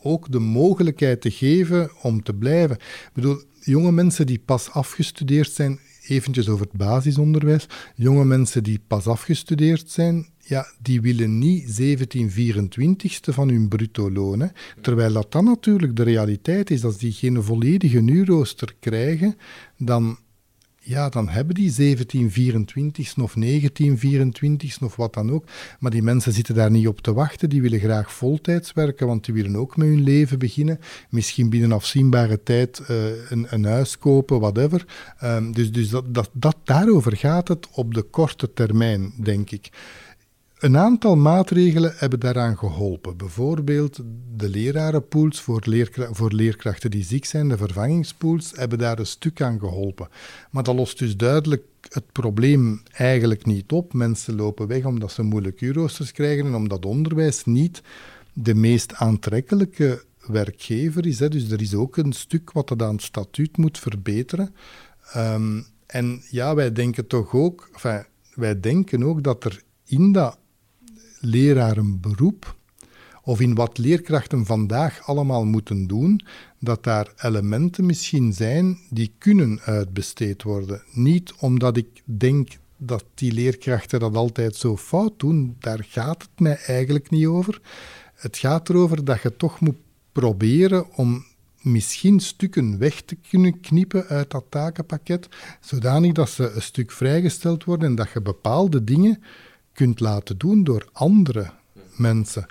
ook 0.03 0.33
de 0.33 0.39
mogelijkheid 0.39 1.21
te 1.21 1.31
geven 1.31 1.91
om 2.03 2.23
te 2.23 2.35
blijven. 2.35 2.77
Ik 2.77 3.11
bedoel, 3.13 3.43
jonge 3.61 3.93
mensen 3.93 4.27
die 4.27 4.43
pas 4.45 4.71
afgestudeerd 4.71 5.51
zijn, 5.51 5.81
eventjes 6.07 6.49
over 6.49 6.67
het 6.67 6.77
basisonderwijs, 6.77 7.67
jonge 7.95 8.25
mensen 8.25 8.63
die 8.63 8.81
pas 8.87 9.07
afgestudeerd 9.07 9.91
zijn, 9.91 10.27
ja, 10.45 10.67
die 10.81 11.01
willen 11.01 11.39
niet 11.39 11.65
17 11.71 12.31
24ste 12.31 13.35
van 13.35 13.49
hun 13.49 13.69
bruto 13.69 14.11
loon. 14.11 14.51
Terwijl 14.81 15.13
dat 15.13 15.33
dan 15.33 15.45
natuurlijk 15.45 15.97
de 15.97 16.03
realiteit 16.03 16.71
is. 16.71 16.85
Als 16.85 16.99
die 16.99 17.13
geen 17.13 17.43
volledige 17.43 18.01
uurrooster 18.01 18.75
krijgen, 18.81 19.37
dan 19.79 20.19
ja, 20.85 21.09
dan 21.09 21.29
hebben 21.29 21.55
die 21.55 21.73
1724 21.77 23.25
of 23.25 23.35
1924 23.35 24.83
of 24.83 24.97
wat 24.97 25.15
dan 25.15 25.31
ook. 25.31 25.45
Maar 25.79 25.91
die 25.91 26.03
mensen 26.03 26.33
zitten 26.33 26.55
daar 26.55 26.71
niet 26.71 26.89
op 26.89 27.01
te 27.01 27.13
wachten. 27.13 27.49
Die 27.49 27.63
willen 27.63 27.81
graag 27.81 28.13
voltijds 28.13 28.73
werken, 28.73 29.07
want 29.07 29.25
die 29.25 29.35
willen 29.35 29.57
ook 29.57 29.77
met 29.77 29.89
hun 29.89 30.03
leven 30.03 30.39
beginnen. 30.39 30.81
Misschien 31.09 31.51
binnen 31.51 31.73
afzienbare 31.73 32.43
tijd 32.43 32.83
uh, 32.91 32.97
een, 33.29 33.47
een, 33.49 33.65
huis 33.65 33.99
kopen, 33.99 34.41
whatever. 34.41 34.85
Um, 35.25 35.53
dus 35.53 35.73
dus 35.73 35.89
dat, 35.89 36.29
dat, 36.33 36.57
daarover 36.65 37.17
gaat 37.17 37.49
het 37.49 37.69
op 37.73 37.95
de 37.95 38.03
korte 38.03 38.53
termijn, 38.53 39.13
denk 39.17 39.51
ik. 39.51 39.71
Een 40.63 40.77
aantal 40.77 41.17
maatregelen 41.17 41.93
hebben 41.97 42.21
daaraan 42.21 42.59
geholpen. 42.59 43.17
Bijvoorbeeld 43.17 44.01
de 44.37 44.49
lerarenpools 44.49 45.41
voor, 45.41 45.89
voor, 46.11 46.33
leerkrachten 46.33 46.91
die 46.91 47.05
ziek 47.05 47.25
zijn, 47.25 47.49
de 47.49 47.57
vervangingspools, 47.57 48.53
hebben 48.55 48.79
daar 48.79 48.99
een 48.99 49.07
stuk 49.07 49.41
aan 49.41 49.59
geholpen. 49.59 50.09
Maar 50.51 50.63
dat 50.63 50.75
lost 50.75 50.99
dus 50.99 51.17
duidelijk 51.17 51.63
het 51.89 52.13
probleem 52.13 52.83
eigenlijk 52.93 53.47
niet 53.47 53.73
op. 53.73 53.93
Mensen 53.93 54.35
lopen 54.35 54.67
weg 54.67 54.85
omdat 54.85 55.13
ze 55.13 55.23
moeilijke 55.23 55.65
uurroosters 55.65 56.13
krijgen 56.13 56.47
en 56.47 56.55
omdat 56.55 56.85
onderwijs 56.85 57.45
niet 57.45 57.83
de 58.33 58.55
meest 58.55 58.95
aantrekkelijke 58.95 60.05
werkgever 60.27 61.07
is. 61.07 61.19
Hè. 61.19 61.29
Dus 61.29 61.51
er 61.51 61.61
is 61.61 61.75
ook 61.75 61.97
een 61.97 62.13
stuk 62.13 62.53
wat 62.53 62.69
dat 62.69 62.83
aan 62.83 62.95
het 62.95 63.03
statuut 63.03 63.57
moet 63.57 63.79
verbeteren. 63.79 64.55
Um, 65.17 65.67
en 65.87 66.23
ja, 66.31 66.55
wij 66.55 66.73
denken 66.73 67.07
toch 67.07 67.35
ook, 67.35 67.69
enfin, 67.73 68.05
wij 68.35 68.61
denken 68.61 69.03
ook 69.03 69.23
dat 69.23 69.45
er 69.45 69.63
in 69.85 70.13
dat 70.13 70.41
lerarenberoep, 71.23 72.57
of 73.23 73.41
in 73.41 73.55
wat 73.55 73.79
leerkrachten 73.79 74.47
vandaag 74.47 75.07
allemaal 75.07 75.45
moeten 75.45 75.87
doen, 75.87 76.21
dat 76.59 76.85
daar 76.85 77.13
elementen 77.17 77.87
misschien 77.87 78.33
zijn 78.33 78.79
die 78.91 79.13
kunnen 79.19 79.61
uitbesteed 79.61 80.43
worden. 80.43 80.83
Niet 80.93 81.33
omdat 81.39 81.77
ik 81.77 82.03
denk 82.05 82.49
dat 82.77 83.05
die 83.15 83.33
leerkrachten 83.33 84.01
dat 84.01 84.17
altijd 84.17 84.57
zo 84.57 84.77
fout 84.77 85.13
doen, 85.17 85.57
daar 85.59 85.85
gaat 85.89 86.23
het 86.23 86.41
mij 86.41 86.59
eigenlijk 86.67 87.11
niet 87.11 87.27
over. 87.27 87.61
Het 88.15 88.37
gaat 88.37 88.69
erover 88.69 89.05
dat 89.05 89.23
je 89.23 89.37
toch 89.37 89.61
moet 89.61 89.77
proberen 90.13 90.97
om 90.97 91.25
misschien 91.61 92.21
stukken 92.21 92.79
weg 92.79 93.01
te 93.01 93.17
kunnen 93.31 93.61
knippen 93.61 94.07
uit 94.07 94.31
dat 94.31 94.45
takenpakket, 94.49 95.29
zodanig 95.61 96.13
dat 96.13 96.31
ze 96.31 96.51
een 96.51 96.63
stuk 96.63 96.91
vrijgesteld 96.91 97.65
worden 97.65 97.89
en 97.89 97.95
dat 97.95 98.11
je 98.11 98.21
bepaalde 98.21 98.85
dingen 98.85 99.23
kunt 99.73 100.01
laten 100.01 100.39
doen 100.39 100.65
door 100.65 100.89
andere 100.93 101.51
mensen. 101.97 102.47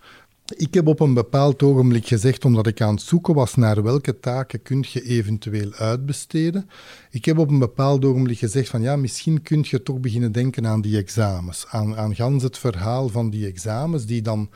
Ik 0.55 0.73
heb 0.73 0.87
op 0.87 0.99
een 0.99 1.13
bepaald 1.13 1.63
ogenblik 1.63 2.07
gezegd, 2.07 2.45
omdat 2.45 2.67
ik 2.67 2.81
aan 2.81 2.93
het 2.93 3.03
zoeken 3.03 3.33
was 3.33 3.55
naar 3.55 3.83
welke 3.83 4.19
taken 4.19 4.61
kun 4.61 4.85
je 4.87 5.01
eventueel 5.01 5.73
uitbesteden. 5.73 6.69
Ik 7.11 7.25
heb 7.25 7.37
op 7.37 7.49
een 7.49 7.59
bepaald 7.59 8.05
ogenblik 8.05 8.37
gezegd 8.37 8.69
van 8.69 8.81
ja, 8.81 8.95
misschien 8.95 9.41
kun 9.41 9.65
je 9.67 9.83
toch 9.83 9.99
beginnen 9.99 10.31
denken 10.31 10.67
aan 10.67 10.81
die 10.81 10.97
examens. 10.97 11.65
Aan, 11.67 11.95
aan 11.95 12.15
gans 12.15 12.43
het 12.43 12.57
verhaal 12.57 13.09
van 13.09 13.29
die 13.29 13.47
examens 13.47 14.05
die 14.05 14.21
dan 14.21 14.49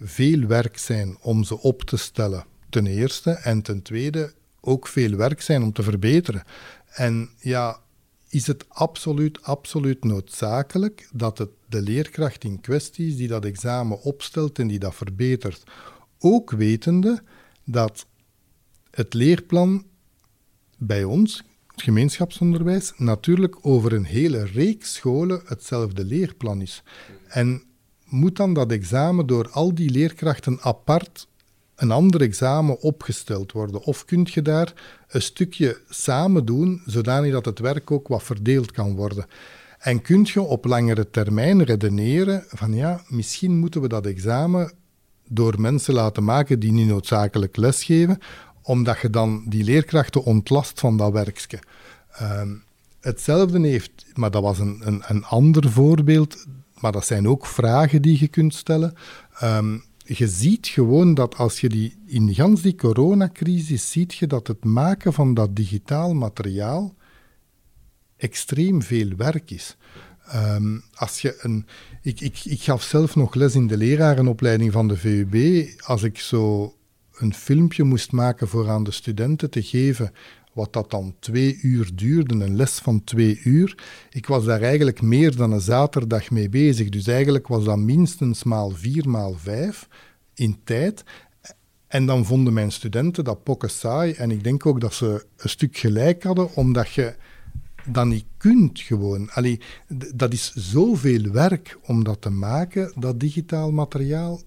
veel 0.00 0.46
werk 0.46 0.78
zijn 0.78 1.16
om 1.20 1.44
ze 1.44 1.60
op 1.60 1.82
te 1.82 1.96
stellen, 1.96 2.44
ten 2.68 2.86
eerste. 2.86 3.30
En 3.30 3.62
ten 3.62 3.82
tweede 3.82 4.32
ook 4.60 4.86
veel 4.86 5.16
werk 5.16 5.40
zijn 5.40 5.62
om 5.62 5.72
te 5.72 5.82
verbeteren. 5.82 6.42
En 6.90 7.30
ja, 7.38 7.80
is 8.28 8.46
het 8.46 8.64
absoluut, 8.68 9.42
absoluut 9.42 10.04
noodzakelijk 10.04 11.08
dat 11.12 11.38
het 11.38 11.50
de 11.70 11.82
leerkracht 11.82 12.44
in 12.44 12.60
kwestie 12.60 13.16
die 13.16 13.28
dat 13.28 13.44
examen 13.44 14.02
opstelt 14.02 14.58
en 14.58 14.66
die 14.66 14.78
dat 14.78 14.94
verbetert, 14.94 15.62
Ook 16.22 16.50
wetende 16.50 17.22
dat 17.64 18.06
het 18.90 19.14
leerplan 19.14 19.84
bij 20.78 21.04
ons, 21.04 21.42
het 21.66 21.82
gemeenschapsonderwijs, 21.82 22.92
natuurlijk 22.96 23.66
over 23.66 23.92
een 23.92 24.04
hele 24.04 24.44
reeks 24.44 24.94
scholen 24.94 25.42
hetzelfde 25.44 26.04
leerplan 26.04 26.60
is. 26.60 26.82
En 27.28 27.62
moet 28.04 28.36
dan 28.36 28.54
dat 28.54 28.72
examen 28.72 29.26
door 29.26 29.50
al 29.50 29.74
die 29.74 29.90
leerkrachten 29.90 30.60
apart 30.60 31.28
een 31.76 31.90
ander 31.90 32.20
examen 32.20 32.80
opgesteld 32.80 33.52
worden? 33.52 33.82
Of 33.82 34.04
kun 34.04 34.26
je 34.30 34.42
daar 34.42 34.72
een 35.08 35.22
stukje 35.22 35.80
samen 35.88 36.44
doen, 36.44 36.82
zodanig 36.86 37.32
dat 37.32 37.44
het 37.44 37.58
werk 37.58 37.90
ook 37.90 38.08
wat 38.08 38.22
verdeeld 38.22 38.72
kan 38.72 38.96
worden? 38.96 39.26
En 39.80 40.02
kun 40.02 40.26
je 40.32 40.40
op 40.40 40.64
langere 40.64 41.10
termijn 41.10 41.62
redeneren 41.64 42.44
van 42.48 42.72
ja, 42.72 43.02
misschien 43.08 43.58
moeten 43.58 43.80
we 43.80 43.88
dat 43.88 44.06
examen 44.06 44.72
door 45.28 45.60
mensen 45.60 45.94
laten 45.94 46.24
maken 46.24 46.60
die 46.60 46.72
niet 46.72 46.86
noodzakelijk 46.88 47.56
lesgeven, 47.56 48.18
omdat 48.62 49.00
je 49.00 49.10
dan 49.10 49.44
die 49.48 49.64
leerkrachten 49.64 50.24
ontlast 50.24 50.80
van 50.80 50.96
dat 50.96 51.12
werkje. 51.12 51.58
Ehm, 52.10 52.54
hetzelfde 53.00 53.60
heeft, 53.68 54.06
maar 54.14 54.30
dat 54.30 54.42
was 54.42 54.58
een, 54.58 54.80
een, 54.84 55.02
een, 55.06 55.24
ander 55.24 55.70
voorbeeld, 55.70 56.46
maar 56.80 56.92
dat 56.92 57.06
zijn 57.06 57.28
ook 57.28 57.46
vragen 57.46 58.02
die 58.02 58.20
je 58.20 58.28
kunt 58.28 58.54
stellen. 58.54 58.94
Ehm, 59.38 59.78
je 60.04 60.28
ziet 60.28 60.66
gewoon 60.66 61.14
dat 61.14 61.36
als 61.36 61.60
je 61.60 61.68
die, 61.68 61.96
in 62.06 62.34
gans 62.34 62.62
die 62.62 62.74
coronacrisis 62.74 63.90
ziet 63.90 64.14
je 64.14 64.26
dat 64.26 64.46
het 64.46 64.64
maken 64.64 65.12
van 65.12 65.34
dat 65.34 65.56
digitaal 65.56 66.14
materiaal 66.14 66.94
extreem 68.20 68.82
veel 68.82 69.10
werk 69.16 69.50
is. 69.50 69.76
Ehm, 70.26 70.78
als 70.94 71.20
je 71.20 71.38
een, 71.40 71.66
ik, 72.02 72.20
ik, 72.20 72.44
ik 72.44 72.62
gaf 72.62 72.82
zelf 72.82 73.16
nog 73.16 73.34
les 73.34 73.54
in 73.54 73.66
de 73.66 73.76
lerarenopleiding 73.76 74.72
van 74.72 74.88
de 74.88 74.96
VUB. 74.96 75.66
Als 75.80 76.02
ik 76.02 76.18
zo 76.18 76.74
een 77.16 77.34
filmpje 77.34 77.82
moest 77.84 78.12
maken 78.12 78.48
voor 78.48 78.68
aan 78.68 78.84
de 78.84 78.90
studenten 78.90 79.50
te 79.50 79.62
geven, 79.62 80.12
wat 80.52 80.72
dat 80.72 80.90
dan 80.90 81.14
twee 81.18 81.58
uur 81.62 81.90
duurde, 81.94 82.44
een 82.44 82.56
les 82.56 82.78
van 82.78 83.04
twee 83.04 83.40
uur. 83.44 83.74
Ik 84.10 84.26
was 84.26 84.44
daar 84.44 84.62
eigenlijk 84.62 85.02
meer 85.02 85.36
dan 85.36 85.52
een 85.52 85.60
zaterdag 85.60 86.30
mee 86.30 86.48
bezig. 86.48 86.88
Dus 86.88 87.06
eigenlijk 87.06 87.48
was 87.48 87.64
dat 87.64 87.78
minstens 87.78 88.42
maal 88.42 88.70
vier, 88.70 89.08
maal 89.08 89.32
vijf 89.32 89.88
in 90.34 90.60
tijd. 90.64 91.04
En 91.86 92.06
dan 92.06 92.24
vonden 92.24 92.52
mijn 92.52 92.72
studenten 92.72 93.24
dat 93.24 93.42
pokken 93.42 93.70
saai. 93.70 94.12
En 94.12 94.30
ik 94.30 94.44
denk 94.44 94.66
ook 94.66 94.80
dat 94.80 94.94
ze 94.94 95.26
een 95.36 95.48
stuk 95.48 95.76
gelijk 95.76 96.22
hadden, 96.22 96.54
omdat 96.54 96.92
je 96.92 97.14
dat 97.86 98.06
niet 98.06 98.24
kunt 98.36 98.80
gewoon. 98.80 99.30
Allee, 99.30 99.60
dat 100.14 100.32
is 100.32 100.52
zoveel 100.54 101.30
werk 101.30 101.78
om 101.82 102.04
dat 102.04 102.20
te 102.20 102.30
maken, 102.30 102.92
dat 102.96 103.20
digitaal 103.20 103.72
materiaal. 103.72 104.40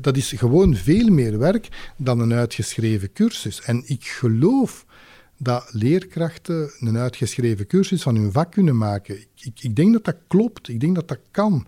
Dat 0.00 0.16
is 0.16 0.32
gewoon 0.32 0.74
veel 0.74 1.08
meer 1.08 1.38
werk 1.38 1.92
dan 1.96 2.20
een 2.20 2.32
uitgeschreven 2.32 3.12
cursus. 3.12 3.60
En 3.60 3.82
ik 3.86 4.04
geloof 4.04 4.86
dat 5.36 5.68
leerkrachten 5.72 6.70
een 6.80 6.96
uitgeschreven 6.96 7.66
cursus 7.66 8.02
van 8.02 8.16
hun 8.16 8.32
vak 8.32 8.52
kunnen 8.52 8.76
maken. 8.76 9.18
Ik, 9.34 9.60
ik 9.60 9.76
denk 9.76 9.92
dat 9.92 10.04
dat 10.04 10.16
klopt, 10.26 10.68
ik 10.68 10.80
denk 10.80 10.94
dat 10.94 11.08
dat 11.08 11.20
kan. 11.30 11.66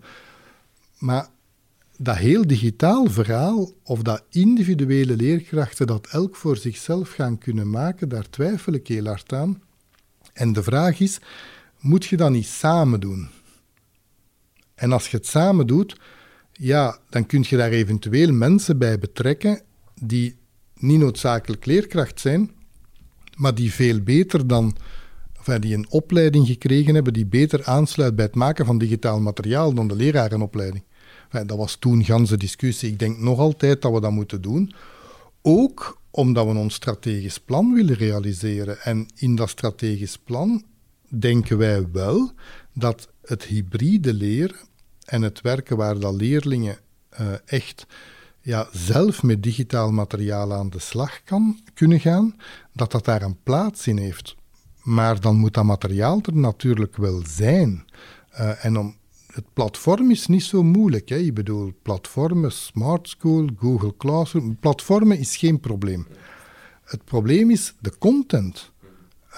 Maar 0.97 1.27
dat 1.97 2.15
heel 2.15 2.47
digitaal 2.47 3.09
verhaal, 3.09 3.71
of 3.83 4.01
dat 4.01 4.23
individuele 4.29 5.15
leerkrachten 5.15 5.87
dat 5.87 6.07
elk 6.07 6.35
voor 6.35 6.57
zichzelf 6.57 7.11
gaan 7.11 7.37
kunnen 7.37 7.69
maken, 7.69 8.09
daar 8.09 8.29
twijfel 8.29 8.73
ik 8.73 8.87
heel 8.87 9.05
hard 9.05 9.33
aan. 9.33 9.61
En 10.35 10.53
de 10.53 10.63
vraag 10.63 10.99
is, 10.99 11.19
moet 11.79 12.05
je 12.05 12.17
dat 12.17 12.31
niet 12.31 12.47
samen 12.47 12.99
doen? 12.99 13.29
En 14.75 14.91
als 14.91 15.07
je 15.07 15.17
het 15.17 15.27
samen 15.27 15.67
doet, 15.67 15.97
ja, 16.51 16.97
dan 17.09 17.25
kun 17.25 17.45
je 17.47 17.57
daar 17.57 17.71
eventueel 17.71 18.31
mensen 18.31 18.77
bij 18.77 18.99
betrekken 18.99 19.61
die 20.01 20.37
niet 20.73 20.99
noodzakelijk 20.99 21.65
leerkracht 21.65 22.19
zijn, 22.19 22.51
maar 23.35 23.55
die 23.55 23.71
veel 23.73 24.01
beter 24.01 24.47
dan, 24.47 24.75
enfin, 25.37 25.61
die 25.61 25.75
een 25.75 25.89
opleiding 25.89 26.47
gekregen 26.47 26.95
hebben 26.95 27.13
die 27.13 27.25
beter 27.25 27.65
aansluit 27.65 28.15
bij 28.15 28.25
het 28.25 28.35
maken 28.35 28.65
van 28.65 28.77
digitaal 28.77 29.19
materiaal 29.19 29.73
dan 29.73 29.87
de 29.87 29.95
lerarenopleiding. 29.95 30.83
Dat 31.29 31.57
was 31.57 31.75
toen 31.75 32.03
ganse 32.03 32.37
discussie. 32.37 32.91
Ik 32.91 32.99
denk 32.99 33.17
nog 33.17 33.39
altijd 33.39 33.81
dat 33.81 33.93
we 33.93 34.01
dat 34.01 34.11
moeten 34.11 34.41
doen. 34.41 34.73
Ook 35.41 36.01
omdat 36.15 36.45
we 36.45 36.57
ons 36.57 36.73
strategisch 36.73 37.39
plan 37.39 37.73
willen 37.73 37.95
realiseren. 37.95 38.81
En 38.81 39.07
in 39.15 39.35
dat 39.35 39.49
strategisch 39.49 40.17
plan 40.17 40.63
denken 41.09 41.57
wij 41.57 41.91
wel 41.91 42.31
dat 42.73 43.09
het 43.21 43.43
hybride 43.43 44.13
leren 44.13 44.57
en 45.05 45.21
het 45.21 45.41
werken 45.41 45.77
waar 45.77 45.99
dat 45.99 46.13
leerlingen 46.13 46.77
uh, 47.19 47.27
echt 47.45 47.85
ja, 48.41 48.67
zelf 48.71 49.23
met 49.23 49.43
digitaal 49.43 49.91
materiaal 49.91 50.53
aan 50.53 50.69
de 50.69 50.79
slag 50.79 51.23
kan, 51.23 51.59
kunnen 51.73 51.99
gaan, 51.99 52.35
dat 52.73 52.91
dat 52.91 53.05
daar 53.05 53.21
een 53.21 53.43
plaats 53.43 53.87
in 53.87 53.97
heeft. 53.97 54.35
Maar 54.83 55.19
dan 55.19 55.35
moet 55.35 55.53
dat 55.53 55.63
materiaal 55.63 56.21
er 56.21 56.35
natuurlijk 56.35 56.97
wel 56.97 57.21
zijn. 57.27 57.85
Uh, 58.33 58.65
en 58.65 58.77
om, 58.77 58.95
het 59.35 59.53
platform 59.53 60.11
is 60.11 60.27
niet 60.27 60.43
zo 60.43 60.63
moeilijk. 60.63 61.09
Hè. 61.09 61.17
Ik 61.17 61.33
bedoel, 61.33 61.73
platformen, 61.81 62.51
Smart 62.51 63.09
School, 63.09 63.49
Google 63.57 63.93
Classroom, 63.97 64.57
platformen 64.59 65.19
is 65.19 65.37
geen 65.37 65.59
probleem. 65.59 66.07
Het 66.83 67.03
probleem 67.03 67.49
is 67.51 67.73
de 67.79 67.97
content. 67.97 68.71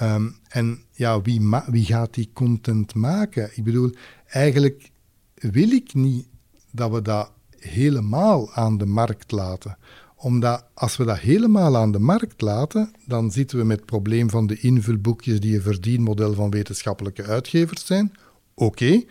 Um, 0.02 0.38
en 0.48 0.82
ja, 0.92 1.22
wie, 1.22 1.42
wie 1.68 1.86
gaat 1.86 2.14
die 2.14 2.30
content 2.34 2.96
maken? 2.96 3.50
Ik 3.54 3.64
bedoel, 3.64 3.92
eigenlijk 4.28 4.92
wil 5.36 5.72
ik 5.72 5.94
niet 5.94 6.28
dat 6.72 6.92
we 6.92 7.02
dat 7.02 7.32
helemaal 7.60 8.54
aan 8.54 8.78
de 8.78 8.86
markt 8.86 9.32
laten. 9.32 9.78
Omdat 10.16 10.66
als 10.74 10.98
we 10.98 11.06
dat 11.06 11.20
helemaal 11.20 11.78
aan 11.78 11.92
de 11.92 12.00
markt 12.00 12.42
laten, 12.42 12.92
dan 13.06 13.32
zitten 13.32 13.58
we 13.58 13.64
met 13.64 13.78
het 13.78 13.86
probleem 13.86 14.30
van 14.30 14.48
de 14.48 14.60
invulboekjes 14.60 15.40
die 15.40 15.56
een 15.56 15.62
verdienmodel 15.62 16.34
van 16.34 16.50
wetenschappelijke 16.50 17.24
uitgevers 17.24 17.86
zijn. 17.86 18.12
Oké. 18.54 19.04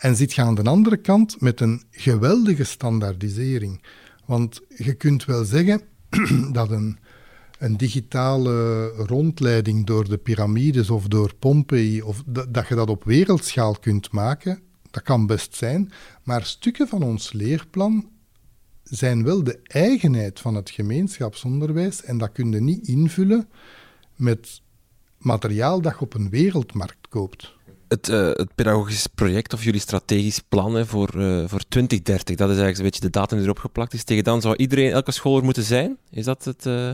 En 0.00 0.16
zit 0.16 0.32
je 0.32 0.42
aan 0.42 0.54
de 0.54 0.62
andere 0.62 0.96
kant 0.96 1.40
met 1.40 1.60
een 1.60 1.82
geweldige 1.90 2.64
standaardisering. 2.64 3.82
Want 4.26 4.60
je 4.76 4.94
kunt 4.94 5.24
wel 5.24 5.44
zeggen 5.44 5.82
dat 6.52 6.70
een, 6.70 6.98
een 7.58 7.76
digitale 7.76 8.86
rondleiding 8.88 9.86
door 9.86 10.08
de 10.08 10.18
piramides 10.18 10.90
of 10.90 11.06
door 11.06 11.34
Pompeii, 11.34 12.02
of 12.02 12.22
dat 12.48 12.68
je 12.68 12.74
dat 12.74 12.88
op 12.88 13.04
wereldschaal 13.04 13.76
kunt 13.80 14.12
maken, 14.12 14.60
dat 14.90 15.02
kan 15.02 15.26
best 15.26 15.56
zijn. 15.56 15.92
Maar 16.22 16.44
stukken 16.44 16.88
van 16.88 17.02
ons 17.02 17.32
leerplan 17.32 18.08
zijn 18.82 19.24
wel 19.24 19.44
de 19.44 19.60
eigenheid 19.62 20.40
van 20.40 20.54
het 20.54 20.70
gemeenschapsonderwijs 20.70 22.02
en 22.02 22.18
dat 22.18 22.32
kun 22.32 22.52
je 22.52 22.60
niet 22.60 22.86
invullen 22.86 23.48
met 24.16 24.60
materiaal 25.18 25.80
dat 25.80 25.92
je 25.92 26.00
op 26.00 26.14
een 26.14 26.30
wereldmarkt 26.30 27.08
koopt 27.08 27.58
het, 27.90 28.08
uh, 28.08 28.26
het 28.32 28.54
pedagogisch 28.54 29.06
project 29.06 29.52
of 29.52 29.64
jullie 29.64 29.80
strategisch 29.80 30.40
plan 30.48 30.86
voor, 30.86 31.10
uh, 31.16 31.44
voor 31.46 31.60
2030, 31.68 32.36
dat 32.36 32.50
is 32.50 32.56
eigenlijk 32.56 32.76
een 32.78 32.84
beetje 32.84 33.00
de 33.00 33.10
datum 33.10 33.36
die 33.36 33.46
erop 33.46 33.58
geplakt 33.58 33.92
is. 33.92 34.04
Tegen 34.04 34.24
dan 34.24 34.40
zou 34.40 34.56
iedereen, 34.56 34.92
elke 34.92 35.12
school 35.12 35.36
er 35.36 35.44
moeten 35.44 35.62
zijn? 35.62 35.96
Is 36.10 36.24
dat 36.24 36.44
het... 36.44 36.66
Uh... 36.66 36.90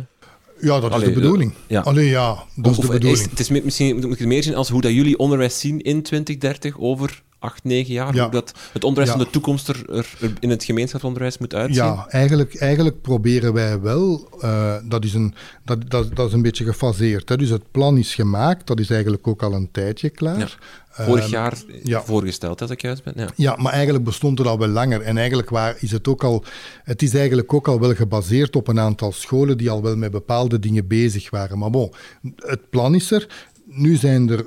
Ja, 0.60 0.80
dat 0.80 0.96
is 0.96 1.04
de 1.04 1.12
bedoeling. 1.12 1.52
ja. 1.66 1.80
Allee, 1.80 2.08
ja, 2.08 2.44
dat 2.54 2.72
is 2.72 2.78
de 2.78 2.86
bedoeling. 2.86 3.18
Is, 3.18 3.30
het 3.30 3.40
is 3.40 3.48
misschien 3.48 3.96
moet 3.96 4.20
ik 4.20 4.26
meer 4.26 4.42
zien 4.42 4.54
als 4.54 4.68
hoe 4.68 4.80
dat 4.80 4.92
jullie 4.92 5.18
onderwijs 5.18 5.60
zien 5.60 5.80
in 5.80 6.02
2030 6.02 6.78
over 6.78 7.22
acht, 7.46 7.64
negen 7.64 7.92
jaar, 7.92 8.14
ja. 8.14 8.22
hoe 8.22 8.30
dat 8.30 8.52
het 8.72 8.84
onderwijs 8.84 9.16
van 9.16 9.24
de 9.24 9.30
toekomst 9.30 9.68
er, 9.68 9.90
er, 9.90 10.06
in 10.40 10.50
het 10.50 10.64
gemeenschapsonderwijs 10.64 11.38
moet 11.38 11.54
uitzien? 11.54 11.84
Ja, 11.84 12.06
eigenlijk, 12.08 12.56
eigenlijk 12.56 13.00
proberen 13.00 13.52
wij 13.52 13.80
wel, 13.80 14.28
uh, 14.44 14.74
dat, 14.84 15.04
is 15.04 15.14
een, 15.14 15.34
dat, 15.64 15.90
dat, 15.90 16.16
dat 16.16 16.26
is 16.26 16.32
een 16.32 16.42
beetje 16.42 16.64
gefaseerd. 16.64 17.28
Hè. 17.28 17.36
Dus 17.36 17.48
het 17.48 17.70
plan 17.70 17.98
is 17.98 18.14
gemaakt, 18.14 18.66
dat 18.66 18.80
is 18.80 18.90
eigenlijk 18.90 19.28
ook 19.28 19.42
al 19.42 19.52
een 19.52 19.68
tijdje 19.72 20.10
klaar. 20.10 20.58
Vorig 21.04 21.22
ehm, 21.22 21.32
jaar 21.32 21.54
ja. 21.82 22.02
voorgesteld, 22.02 22.60
als 22.60 22.70
ik 22.70 22.82
juist 22.82 23.04
ben. 23.04 23.12
Ja. 23.16 23.28
ja, 23.36 23.56
maar 23.56 23.72
eigenlijk 23.72 24.04
bestond 24.04 24.38
het 24.38 24.46
al 24.46 24.58
wel 24.58 24.68
langer. 24.68 25.00
En 25.00 25.16
eigenlijk 25.18 25.50
waar 25.50 25.76
is 25.80 25.90
het 25.90 26.08
ook 26.08 26.24
al... 26.24 26.44
Het 26.84 27.02
is 27.02 27.14
eigenlijk 27.14 27.54
ook 27.54 27.68
al 27.68 27.80
wel 27.80 27.94
gebaseerd 27.94 28.56
op 28.56 28.68
een 28.68 28.80
aantal 28.80 29.12
scholen 29.12 29.58
die 29.58 29.70
al 29.70 29.82
wel 29.82 29.96
met 29.96 30.10
bepaalde 30.10 30.58
dingen 30.58 30.86
bezig 30.86 31.30
waren. 31.30 31.58
Maar 31.58 31.70
bon, 31.70 31.92
het 32.36 32.70
plan 32.70 32.94
is 32.94 33.10
er. 33.10 33.28
Nu 33.64 33.96
zijn 33.96 34.30
er 34.30 34.44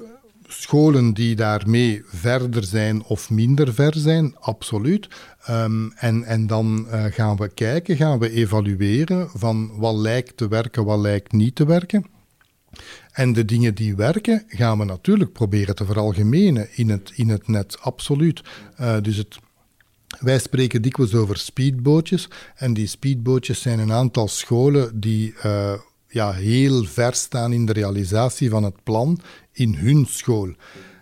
scholen 0.51 1.13
die 1.13 1.35
daarmee 1.35 2.01
verder 2.05 2.63
zijn 2.63 3.03
of 3.03 3.29
minder 3.29 3.73
ver 3.73 3.93
zijn, 3.95 4.35
absoluut. 4.39 5.07
Um, 5.49 5.91
en, 5.95 6.23
en 6.23 6.47
dan 6.47 6.87
uh, 6.87 7.03
gaan 7.05 7.35
we 7.35 7.49
kijken, 7.49 7.95
gaan 7.95 8.19
we 8.19 8.31
evalueren 8.31 9.29
van 9.33 9.71
wat 9.77 9.95
lijkt 9.95 10.37
te 10.37 10.47
werken, 10.47 10.85
wat 10.85 10.99
lijkt 10.99 11.31
niet 11.31 11.55
te 11.55 11.65
werken. 11.65 12.05
En 13.11 13.33
de 13.33 13.45
dingen 13.45 13.75
die 13.75 13.95
werken, 13.95 14.43
gaan 14.47 14.77
we 14.77 14.85
natuurlijk 14.85 15.33
proberen 15.33 15.75
te 15.75 15.85
veralgemenen 15.85 16.67
in 16.75 16.89
het, 16.89 17.11
in 17.15 17.29
het 17.29 17.47
net, 17.47 17.77
absoluut. 17.81 18.41
Uh, 18.81 18.95
dus 19.01 19.17
het, 19.17 19.37
wij 20.19 20.39
spreken 20.39 20.81
dikwijls 20.81 21.15
over 21.15 21.37
speedbootjes. 21.37 22.29
En 22.55 22.73
die 22.73 22.87
speedbootjes 22.87 23.61
zijn 23.61 23.79
een 23.79 23.91
aantal 23.91 24.27
scholen 24.27 24.99
die 24.99 25.33
uh, 25.45 25.73
ja, 26.07 26.31
heel 26.31 26.83
ver 26.83 27.13
staan 27.13 27.53
in 27.53 27.65
de 27.65 27.73
realisatie 27.73 28.49
van 28.49 28.63
het 28.63 28.83
plan 28.83 29.19
in 29.59 29.75
hun 29.75 30.05
school. 30.05 30.53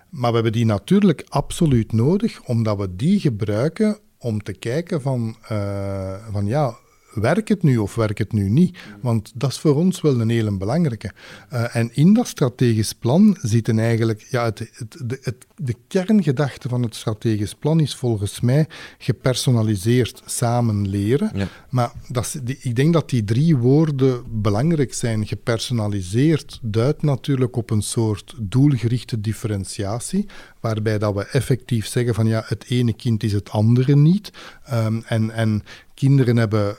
Maar 0.09 0.29
we 0.29 0.35
hebben 0.35 0.51
die 0.51 0.65
natuurlijk 0.65 1.25
absoluut 1.29 1.91
nodig, 1.91 2.41
omdat 2.43 2.77
we 2.77 2.95
die 2.95 3.19
gebruiken 3.19 3.97
om 4.17 4.43
te 4.43 4.53
kijken 4.53 5.01
van, 5.01 5.35
uh, 5.51 6.13
van 6.31 6.45
ja, 6.45 6.77
werkt 7.17 7.49
het 7.49 7.63
nu 7.63 7.77
of 7.77 7.95
werkt 7.95 8.17
het 8.17 8.31
nu 8.31 8.49
niet? 8.49 8.77
Want 9.01 9.31
dat 9.35 9.51
is 9.51 9.59
voor 9.59 9.75
ons 9.75 10.01
wel 10.01 10.19
een 10.19 10.29
hele 10.29 10.57
belangrijke. 10.57 11.11
Uh, 11.53 11.75
en 11.75 11.89
in 11.93 12.13
dat 12.13 12.27
strategisch 12.27 12.93
plan 12.93 13.37
zitten 13.41 13.79
eigenlijk, 13.79 14.27
ja, 14.29 14.43
het, 14.43 14.59
het, 14.73 14.97
de, 15.05 15.19
het, 15.21 15.45
de 15.55 15.75
kerngedachte 15.87 16.69
van 16.69 16.81
het 16.81 16.95
strategisch 16.95 17.53
plan 17.53 17.79
is 17.79 17.95
volgens 17.95 18.39
mij 18.39 18.67
gepersonaliseerd 18.97 20.21
samen 20.25 20.87
leren. 20.87 21.31
Ja. 21.33 21.47
Maar 21.69 21.91
dat, 22.07 22.39
die, 22.43 22.57
ik 22.61 22.75
denk 22.75 22.93
dat 22.93 23.09
die 23.09 23.23
drie 23.23 23.57
woorden 23.57 24.23
belangrijk 24.41 24.93
zijn. 24.93 25.27
Gepersonaliseerd 25.27 26.59
duidt 26.61 27.01
natuurlijk 27.01 27.55
op 27.55 27.69
een 27.69 27.81
soort 27.81 28.35
doelgerichte 28.39 29.21
differentiatie, 29.21 30.25
waarbij 30.59 30.97
dat 30.97 31.13
we 31.13 31.25
effectief 31.25 31.87
zeggen 31.87 32.13
van 32.13 32.27
ja, 32.27 32.43
het 32.45 32.65
ene 32.67 32.93
kind 32.93 33.23
is 33.23 33.33
het 33.33 33.49
andere 33.49 33.95
niet. 33.95 34.31
Um, 34.73 35.03
en, 35.05 35.31
en 35.31 35.63
kinderen 35.93 36.37
hebben 36.37 36.77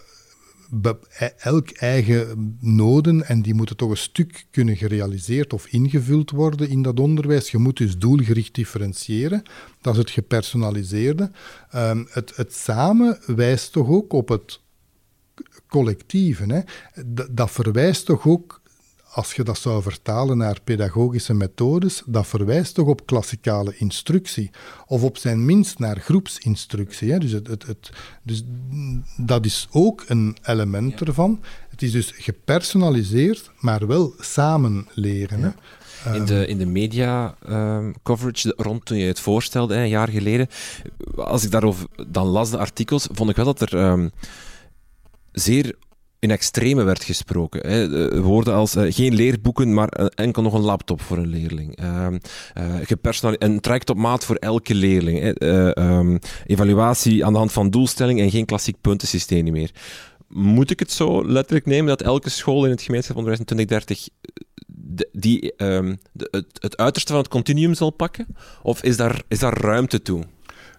elk 1.39 1.71
eigen 1.71 2.57
noden 2.61 3.27
en 3.27 3.43
die 3.43 3.55
moeten 3.55 3.77
toch 3.77 3.91
een 3.91 3.97
stuk 3.97 4.47
kunnen 4.51 4.77
gerealiseerd 4.77 5.53
of 5.53 5.67
ingevuld 5.67 6.31
worden 6.31 6.69
in 6.69 6.83
dat 6.83 7.01
onderwijs. 7.01 7.51
Je 7.51 7.59
moet 7.59 7.77
dus 7.77 7.99
doelgericht 7.99 8.55
differentiëren. 8.55 9.43
Dat 9.81 9.93
is 9.93 9.99
het 9.99 10.11
gepersonaliseerde. 10.11 11.31
Um, 11.75 12.07
het, 12.11 12.37
het 12.37 12.55
samen 12.55 13.19
wijst 13.27 13.73
toch 13.73 13.89
ook 13.89 14.13
op 14.13 14.29
het 14.29 14.61
collectieve. 15.69 16.45
Hè? 16.45 16.61
dat 17.31 17.51
verwijst 17.51 18.05
toch 18.05 18.27
ook 18.27 18.61
als 19.11 19.35
je 19.35 19.43
dat 19.43 19.59
zou 19.59 19.83
vertalen 19.83 20.37
naar 20.37 20.61
pedagogische 20.65 21.35
methodes, 21.35 22.03
dat 22.07 22.27
verwijst 22.27 22.75
toch 22.75 22.87
op 22.87 23.07
klassikale 23.07 23.77
instructie. 23.77 24.51
Of 24.87 25.03
op 25.03 25.17
zijn 25.17 25.45
minst 25.45 25.79
naar 25.79 26.01
groepsinstructie. 26.01 27.13
Hè? 27.13 27.19
Dus, 27.19 27.33
het, 27.33 27.47
het, 27.47 27.67
het, 27.67 27.91
dus 28.23 28.43
dat 29.17 29.45
is 29.45 29.69
ook 29.71 30.05
een 30.07 30.37
element 30.43 31.01
ervan. 31.01 31.41
Het 31.69 31.83
is 31.83 31.93
dus 31.93 32.13
gepersonaliseerd, 32.17 33.51
maar 33.61 33.87
wel 33.87 34.15
samen 34.19 34.87
leren. 34.95 35.43
Hè? 35.43 35.51
In 36.15 36.25
de, 36.25 36.47
in 36.47 36.59
de 36.59 36.67
media 36.67 37.35
um, 37.49 37.95
coverage 38.03 38.53
rond 38.57 38.85
toen 38.85 38.99
je 38.99 39.07
het 39.07 39.21
voorstelde, 39.21 39.75
een 39.75 39.89
jaar 39.89 40.09
geleden, 40.09 40.49
als 41.17 41.45
ik 41.45 41.51
daarover 41.51 41.87
dan 42.09 42.27
las 42.27 42.51
de 42.51 42.59
artikels, 42.59 43.09
vond 43.13 43.31
ik 43.31 43.37
wel 43.37 43.45
dat 43.45 43.61
er 43.61 43.85
um, 43.85 44.11
zeer 45.33 45.75
in 46.19 46.31
extreme 46.31 46.83
werd 46.83 47.05
gesproken. 47.05 47.69
Hè. 47.69 48.21
Woorden 48.23 48.55
als 48.55 48.77
uh, 48.77 48.93
geen 48.93 49.15
leerboeken, 49.15 49.75
maar 49.75 50.01
uh, 50.01 50.07
enkel 50.15 50.43
nog 50.43 50.55
een 50.55 50.61
laptop 50.61 51.01
voor 51.01 51.17
een 51.17 51.27
leerling. 51.27 51.81
Uh, 51.83 52.07
uh, 52.59 53.33
een 53.39 53.61
traject 53.61 53.91
op 53.91 53.97
maat 53.97 54.25
voor 54.25 54.37
elke 54.37 54.75
leerling. 54.75 55.21
Hè. 55.21 55.79
Um, 55.79 56.19
evaluatie 56.47 57.25
aan 57.25 57.33
de 57.33 57.39
hand 57.39 57.53
van 57.53 57.71
doelstelling 57.71 58.21
en 58.21 58.31
geen 58.31 58.45
klassiek 58.47 58.81
puntensysteem 58.81 59.53
meer. 59.53 59.71
Moet 60.29 60.71
ik 60.71 60.79
het 60.79 60.93
zo 60.93 61.29
letterlijk 61.29 61.67
nemen 61.67 61.87
dat 61.87 62.03
elke 62.03 62.31
school 62.31 62.65
in 62.65 62.71
het 62.71 62.83
gemeenschapsonderwijs 62.83 63.39
in 63.39 63.57
2030 63.57 64.09
die, 65.13 65.53
de, 66.13 66.29
het, 66.31 66.47
het 66.59 66.77
uiterste 66.77 67.13
van 67.13 67.21
het 67.21 67.31
continuum 67.31 67.75
zal 67.75 67.91
pakken? 67.91 68.27
Of 68.63 68.83
is 68.83 68.97
daar, 68.97 69.23
is 69.29 69.39
daar 69.39 69.61
ruimte 69.61 70.03
toe? 70.03 70.25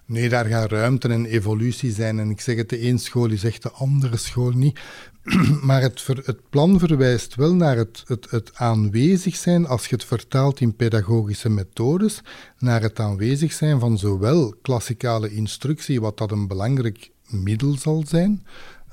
Nee, 0.10 0.30
daar 0.30 0.46
gaat 0.46 0.72
ruimte 0.72 1.08
en 1.08 1.26
evolutie 1.26 1.92
zijn. 1.92 2.20
En 2.20 2.30
ik 2.30 2.42
zeg 2.42 2.56
het, 2.56 2.70
de 2.70 2.88
een 2.88 3.00
school 3.00 3.30
is 3.30 3.44
echt 3.44 3.64
de 3.64 3.72
andere 3.72 4.18
school 4.18 4.52
niet. 4.52 4.80
maar 5.67 5.82
het, 5.82 6.39
plan 6.49 6.80
verwijst 6.80 7.36
wel 7.36 7.55
naar 7.55 7.78
het, 7.78 8.03
het, 8.05 8.32
het, 8.32 8.51
aanwezig 8.55 9.36
zijn, 9.36 9.67
als 9.67 9.88
je 9.88 9.95
het 9.95 10.05
vertaalt 10.05 10.59
in 10.59 10.76
pedagogische 10.76 11.49
methodes, 11.49 12.22
naar 12.57 12.82
het 12.82 12.99
aanwezig 12.99 13.53
zijn 13.53 13.80
van 13.80 13.97
zowel 13.97 14.55
klassikale 14.61 15.34
instructie, 15.34 16.01
wat 16.01 16.17
dat 16.17 16.32
een 16.32 16.47
belangrijk 16.47 17.11
middel 17.28 17.78
zal 17.78 18.03
zijn, 18.07 18.45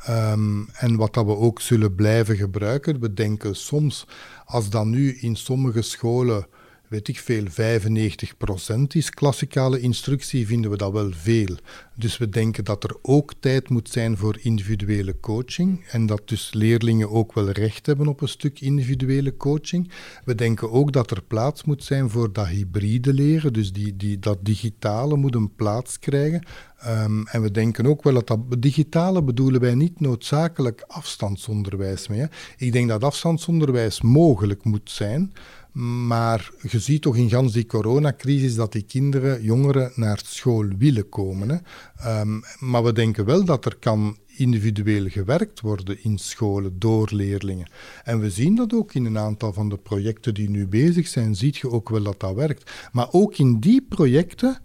um, 0.09 0.69
en 0.73 0.97
wat 0.97 1.15
dat 1.15 1.25
we 1.25 1.37
ook 1.37 1.61
zullen 1.61 1.95
blijven 1.95 2.37
gebruiken. 2.37 3.01
We 3.01 3.13
denken 3.13 3.57
soms, 3.57 4.07
als 4.45 4.71
dat 4.71 4.87
nu 4.87 5.15
in 5.15 5.37
sommige 5.37 5.83
scholen 5.83 6.47
weet 6.89 7.09
ik 7.09 7.19
veel, 7.19 7.45
95% 7.45 8.83
is 8.89 9.11
klassikale 9.11 9.81
instructie, 9.81 10.47
vinden 10.47 10.71
we 10.71 10.77
dat 10.77 10.93
wel 10.93 11.11
veel. 11.13 11.57
Dus 11.95 12.19
we 12.19 12.29
denken 12.29 12.65
dat 12.65 12.85
er 12.85 12.97
ook 13.03 13.33
tijd 13.41 13.69
moet 13.69 13.89
zijn 13.89 14.17
voor 14.17 14.39
individuele 14.41 15.21
coaching 15.21 15.87
en 15.87 16.07
dat 16.07 16.29
dus 16.29 16.53
leerlingen 16.53 17.11
ook 17.11 17.33
wel 17.33 17.51
recht 17.51 17.87
hebben 17.87 18.07
op 18.07 18.21
een 18.21 18.29
stuk 18.29 18.61
individuele 18.61 19.37
coaching. 19.37 19.91
We 20.25 20.35
denken 20.35 20.71
ook 20.71 20.93
dat 20.93 21.11
er 21.11 21.23
plaats 21.23 21.65
moet 21.65 21.85
zijn 21.85 22.11
voor 22.11 22.33
dat 22.33 22.47
hybride 22.47 23.15
leren, 23.15 23.53
dus 23.53 23.73
die, 23.73 23.97
die, 23.97 24.19
dat 24.19 24.39
digitale 24.45 25.17
moet 25.17 25.35
een 25.35 25.55
plaats 25.55 25.99
krijgen. 25.99 26.43
Um, 26.87 27.27
en 27.27 27.43
we 27.43 27.51
denken 27.51 27.87
ook 27.87 28.03
wel 28.03 28.13
dat 28.13 28.27
dat 28.27 28.41
digitale 28.59 29.23
bedoelen 29.23 29.61
wij 29.61 29.75
niet 29.75 30.01
noodzakelijk 30.01 30.85
afstandsonderwijs 30.87 32.09
mee. 32.09 32.27
Ik 32.57 32.73
denk 32.73 32.89
dat 32.89 33.05
afstandsonderwijs 33.05 34.01
mogelijk 34.01 34.65
moet 34.65 34.91
zijn, 34.91 35.33
maar 35.77 36.51
je 36.63 36.81
ziet 36.81 37.03
toch 37.03 37.17
in 37.17 37.31
gans 37.31 37.53
die 37.53 37.67
coronacrisis 37.67 38.55
dat 38.55 38.73
die 38.73 38.83
kinderen, 38.83 39.43
jongeren, 39.43 39.93
naar 39.95 40.21
school 40.25 40.69
willen 40.79 41.09
komen. 41.09 41.49
Hè. 41.49 42.21
Um, 42.21 42.43
maar 42.59 42.85
we 42.85 42.93
denken 42.93 43.25
wel 43.25 43.45
dat 43.45 43.65
er 43.65 43.77
kan 43.77 44.17
individueel 44.27 45.09
gewerkt 45.09 45.61
worden 45.61 46.05
in 46.05 46.19
scholen 46.19 46.79
door 46.79 47.09
leerlingen. 47.13 47.71
En 48.05 48.21
we 48.21 48.31
zien 48.31 48.55
dat 48.55 48.75
ook 48.75 48.95
in 48.95 49.05
een 49.05 49.19
aantal 49.19 49.53
van 49.53 49.69
de 49.69 49.77
projecten 49.77 50.35
die 50.35 50.51
nu 50.51 50.67
bezig 50.67 51.07
zijn, 51.07 51.35
ziet 51.35 51.57
je 51.57 51.71
ook 51.71 51.89
wel 51.89 52.03
dat 52.03 52.21
dat 52.21 52.35
werkt. 52.35 52.71
Maar 52.93 53.09
ook 53.11 53.37
in 53.37 53.61
die 53.61 53.83
projecten, 53.89 54.59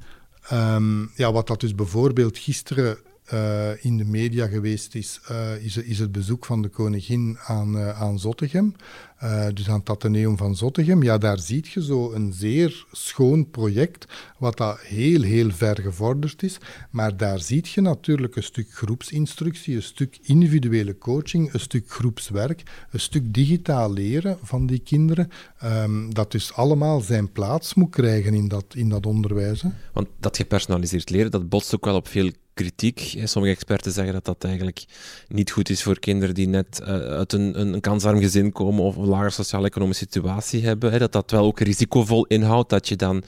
um, 0.54 1.12
ja, 1.16 1.32
wat 1.32 1.48
dat 1.48 1.60
dus 1.60 1.76
bijvoorbeeld 1.76 2.38
gisteren 2.38 2.98
uh, 3.34 3.86
in 3.86 3.98
de 3.98 4.06
media 4.06 4.48
geweest 4.48 4.96
is, 4.96 5.20
uh, 5.32 5.64
is, 5.64 5.78
is, 5.78 6.00
het 6.00 6.12
bezoek 6.12 6.46
van 6.46 6.62
de 6.62 6.68
koningin 6.68 7.38
aan, 7.48 7.76
uh, 7.76 8.02
aan 8.02 8.20
Zottegem. 8.20 8.76
Uh, 9.24 9.48
dus 9.54 9.70
aan 9.70 9.80
het 9.80 9.90
Atheneum 9.90 10.38
van 10.38 10.56
Zottegem, 10.56 11.04
ja, 11.04 11.18
daar 11.18 11.40
zie 11.40 11.66
je 11.74 11.84
zo 11.84 12.12
een 12.12 12.34
zeer 12.34 12.86
schoon 12.92 13.50
project, 13.50 14.06
wat 14.38 14.58
dat 14.58 14.80
heel, 14.80 15.22
heel 15.22 15.52
ver 15.52 15.82
gevorderd 15.82 16.44
is. 16.44 16.58
Maar 16.90 17.18
daar 17.18 17.40
zie 17.40 17.66
je 17.74 17.82
natuurlijk 17.82 18.36
een 18.36 18.44
stuk 18.44 18.74
groepsinstructie, 18.74 19.76
een 19.76 19.84
stuk 19.84 20.18
individuele 20.22 20.98
coaching, 20.98 21.54
een 21.54 21.60
stuk 21.60 21.92
groepswerk, 21.92 22.64
een 22.92 23.00
stuk 23.00 23.34
digitaal 23.34 23.94
leren 23.94 24.38
van 24.44 24.66
die 24.66 24.80
kinderen, 24.80 25.30
um, 25.64 26.14
dat 26.14 26.32
dus 26.32 26.54
allemaal 26.54 27.02
zijn 27.02 27.32
plaats 27.32 27.74
moet 27.74 27.90
krijgen 27.90 28.34
in 28.34 28.48
dat, 28.48 28.66
in 28.74 28.90
dat 28.90 29.06
onderwijs. 29.06 29.64
Want 29.94 30.08
dat 30.20 30.38
gepersonaliseerd 30.38 31.10
leren, 31.10 31.32
dat 31.32 31.50
botst 31.50 31.76
ook 31.76 31.86
wel 31.86 31.96
op 31.96 32.08
veel 32.08 32.32
kritiek. 32.54 33.22
Sommige 33.24 33.54
experten 33.54 33.92
zeggen 33.92 34.14
dat 34.14 34.26
dat 34.26 34.44
eigenlijk 34.44 34.86
niet 35.28 35.52
goed 35.52 35.70
is 35.70 35.84
voor 35.84 36.00
kinderen 36.00 36.36
die 36.36 36.48
net 36.48 36.80
uh, 36.82 36.88
uit 36.88 37.34
een, 37.34 37.60
een 37.60 37.82
kansarm 37.82 38.20
gezin 38.20 38.52
komen 38.52 38.84
of 38.84 38.96
lage 39.12 39.30
sociaal-economische 39.30 40.06
situatie 40.10 40.66
hebben, 40.66 40.92
hè, 40.92 41.00
dat 41.00 41.12
dat 41.12 41.32
wel 41.32 41.46
ook 41.46 41.60
risicovol 41.60 42.26
inhoudt, 42.26 42.70
dat 42.70 42.88
je 42.88 42.96
dan, 42.96 43.24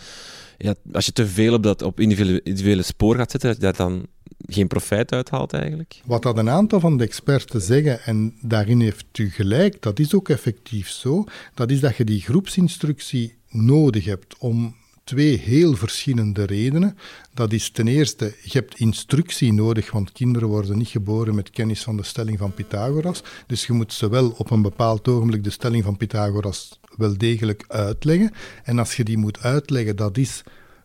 ja, 0.58 0.76
als 0.92 1.06
je 1.06 1.12
te 1.12 1.28
veel 1.28 1.54
op 1.54 1.64
dat 1.64 1.82
op 1.82 2.00
individuele, 2.00 2.42
individuele 2.44 2.84
spoor 2.84 3.16
gaat 3.16 3.32
zetten, 3.32 3.50
dat 3.50 3.58
je 3.58 3.64
daar 3.64 3.88
dan 3.88 4.08
geen 4.46 4.68
profijt 4.68 5.12
uithaalt 5.12 5.54
eigenlijk? 5.54 6.02
Wat 6.06 6.24
dat 6.24 6.38
een 6.38 6.50
aantal 6.50 6.80
van 6.80 6.98
de 6.98 7.04
experten 7.04 7.62
zeggen, 7.62 8.04
en 8.04 8.34
daarin 8.42 8.82
heeft 8.82 9.18
u 9.18 9.30
gelijk, 9.30 9.82
dat 9.82 10.00
is 10.00 10.14
ook 10.14 10.30
effectief 10.30 10.90
zo, 10.90 11.24
dat 11.54 11.72
is 11.72 11.80
dat 11.80 11.96
je 11.96 12.04
die 12.04 12.22
groepsinstructie 12.22 13.36
nodig 13.50 14.06
hebt 14.06 14.38
om 14.38 14.76
twee 15.04 15.38
heel 15.38 15.76
verschillende 15.76 16.44
redenen. 16.44 16.98
Dat 17.34 17.54
is 17.54 17.70
ten 17.70 17.88
eerste, 17.88 18.36
je 18.44 18.58
hebt 18.58 18.80
instructie 18.80 19.54
nodig, 19.54 19.92
want 19.92 20.12
kinderen 20.12 20.48
worden 20.48 20.78
niet 20.78 20.88
geboren 20.88 21.36
met 21.36 21.50
kennis 21.50 21.84
van 21.84 21.98
de 21.98 22.04
stelling 22.04 22.38
van 22.38 22.54
Pythagoras. 22.54 23.24
Dus 23.48 23.66
je 23.66 23.74
moet 23.74 23.94
ze 23.94 24.10
wel 24.10 24.30
op 24.38 24.52
een 24.52 24.62
bepaald 24.62 25.08
ogenblik 25.08 25.44
de 25.44 25.50
stelling 25.50 25.84
van 25.84 25.98
Pythagoras 25.98 26.80
wel 26.98 27.18
degelijk 27.18 27.66
uitleggen. 27.68 28.32
En 28.64 28.80
als 28.80 28.96
je 28.96 29.04
die 29.04 29.18
moet 29.18 29.40
uitleggen, 29.40 29.96
dat 29.96 30.18
is 30.18 30.44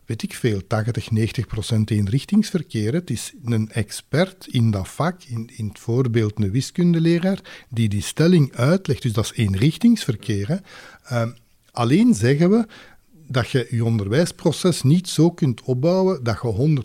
weet 0.09 0.23
ik 0.23 0.33
veel, 0.33 0.67
80, 0.67 1.11
90 1.11 1.47
procent 1.47 1.91
eenrichtingsverkeer. 1.91 2.93
Het 2.93 3.09
is 3.09 3.33
een 3.45 3.71
expert 3.71 4.47
in 4.47 4.71
dat 4.71 4.87
vak, 4.87 5.23
in, 5.23 5.49
in 5.55 5.67
het 5.67 5.79
voorbeeld 5.79 6.39
een 6.39 6.51
wiskundeleraar, 6.51 7.65
die 7.69 7.89
die 7.89 8.01
stelling 8.01 8.55
uitlegt. 8.55 9.01
Dus 9.01 9.13
dat 9.13 9.23
is 9.23 9.31
eenrichtingsverkeer. 9.35 10.61
Uh, 11.11 11.27
alleen 11.71 12.13
zeggen 12.13 12.49
we, 12.49 12.67
dat 13.31 13.49
je 13.49 13.67
je 13.69 13.85
onderwijsproces 13.85 14.81
niet 14.81 15.09
zo 15.09 15.31
kunt 15.31 15.61
opbouwen 15.61 16.23
dat 16.23 16.39
je 16.41 16.81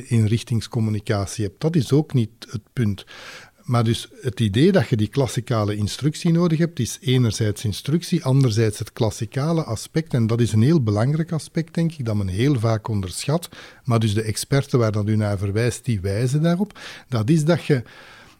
100% 0.00 0.02
inrichtingscommunicatie 0.08 1.44
hebt. 1.44 1.60
Dat 1.60 1.76
is 1.76 1.92
ook 1.92 2.12
niet 2.12 2.30
het 2.48 2.62
punt. 2.72 3.04
Maar 3.62 3.84
dus 3.84 4.08
het 4.20 4.40
idee 4.40 4.72
dat 4.72 4.88
je 4.88 4.96
die 4.96 5.08
klassikale 5.08 5.76
instructie 5.76 6.32
nodig 6.32 6.58
hebt, 6.58 6.78
is 6.78 6.98
enerzijds 7.00 7.64
instructie, 7.64 8.24
anderzijds 8.24 8.78
het 8.78 8.92
klassikale 8.92 9.64
aspect. 9.64 10.14
En 10.14 10.26
dat 10.26 10.40
is 10.40 10.52
een 10.52 10.62
heel 10.62 10.82
belangrijk 10.82 11.32
aspect, 11.32 11.74
denk 11.74 11.92
ik, 11.92 12.04
dat 12.04 12.16
men 12.16 12.28
heel 12.28 12.58
vaak 12.58 12.88
onderschat. 12.88 13.48
Maar 13.84 13.98
dus 13.98 14.14
de 14.14 14.22
experten 14.22 14.78
waar 14.78 14.92
dat 14.92 15.08
u 15.08 15.16
naar 15.16 15.38
verwijst, 15.38 15.84
die 15.84 16.00
wijzen 16.00 16.42
daarop. 16.42 16.78
Dat 17.08 17.30
is 17.30 17.44
dat 17.44 17.64
je, 17.64 17.82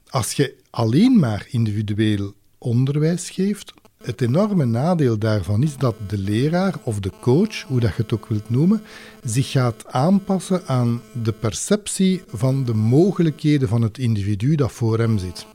als 0.09 0.33
je 0.33 0.57
alleen 0.71 1.19
maar 1.19 1.47
individueel 1.51 2.33
onderwijs 2.59 3.31
geeft, 3.31 3.73
het 4.05 4.21
enorme 4.21 4.65
nadeel 4.65 5.19
daarvan 5.19 5.63
is 5.63 5.77
dat 5.77 5.95
de 6.07 6.19
leraar 6.19 6.75
of 6.83 7.01
de 7.01 7.13
coach, 7.21 7.63
hoe 7.63 7.81
dat 7.81 7.97
je 7.97 8.03
het 8.03 8.13
ook 8.13 8.27
wilt 8.27 8.51
noemen, 8.51 8.83
zich 9.25 9.51
gaat 9.51 9.87
aanpassen 9.87 10.67
aan 10.67 11.01
de 11.23 11.33
perceptie 11.33 12.23
van 12.27 12.65
de 12.65 12.75
mogelijkheden 12.75 13.69
van 13.69 13.83
het 13.83 13.99
individu 13.99 14.55
dat 14.55 14.73
voor 14.73 14.99
hem 14.99 15.19
zit. 15.19 15.47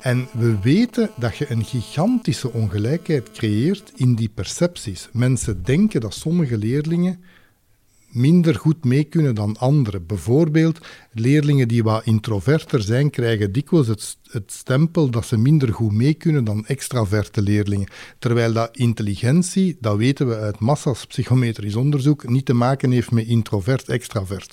En 0.00 0.28
we 0.32 0.58
weten 0.62 1.10
dat 1.16 1.36
je 1.36 1.50
een 1.50 1.64
gigantische 1.64 2.52
ongelijkheid 2.52 3.30
creëert 3.30 3.92
in 3.96 4.14
die 4.14 4.30
percepties. 4.34 5.08
Mensen 5.12 5.62
denken 5.62 6.00
dat 6.00 6.14
sommige 6.14 6.58
leerlingen 6.58 7.20
minder 8.14 8.54
goed 8.54 8.84
mee 8.84 9.04
kunnen 9.04 9.34
dan 9.34 9.56
anderen. 9.58 10.06
Bijvoorbeeld, 10.06 10.78
leerlingen 11.12 11.68
die 11.68 11.82
wat 11.82 12.04
introverter 12.04 12.82
zijn, 12.82 13.10
krijgen 13.10 13.52
dikwijls 13.52 13.86
het, 13.86 14.16
het 14.30 14.52
stempel 14.52 15.10
dat 15.10 15.26
ze 15.26 15.36
minder 15.36 15.72
goed 15.72 15.92
mee 15.92 16.14
kunnen 16.14 16.44
dan 16.44 16.66
extraverte 16.66 17.42
leerlingen. 17.42 17.88
Terwijl 18.18 18.52
dat 18.52 18.76
intelligentie, 18.76 19.76
dat 19.80 19.96
weten 19.96 20.28
we 20.28 20.36
uit 20.36 20.58
massa's 20.58 21.06
psychometrisch 21.06 21.76
onderzoek, 21.76 22.28
niet 22.28 22.46
te 22.46 22.54
maken 22.54 22.90
heeft 22.90 23.10
met 23.10 23.26
introvert-extravert. 23.26 24.52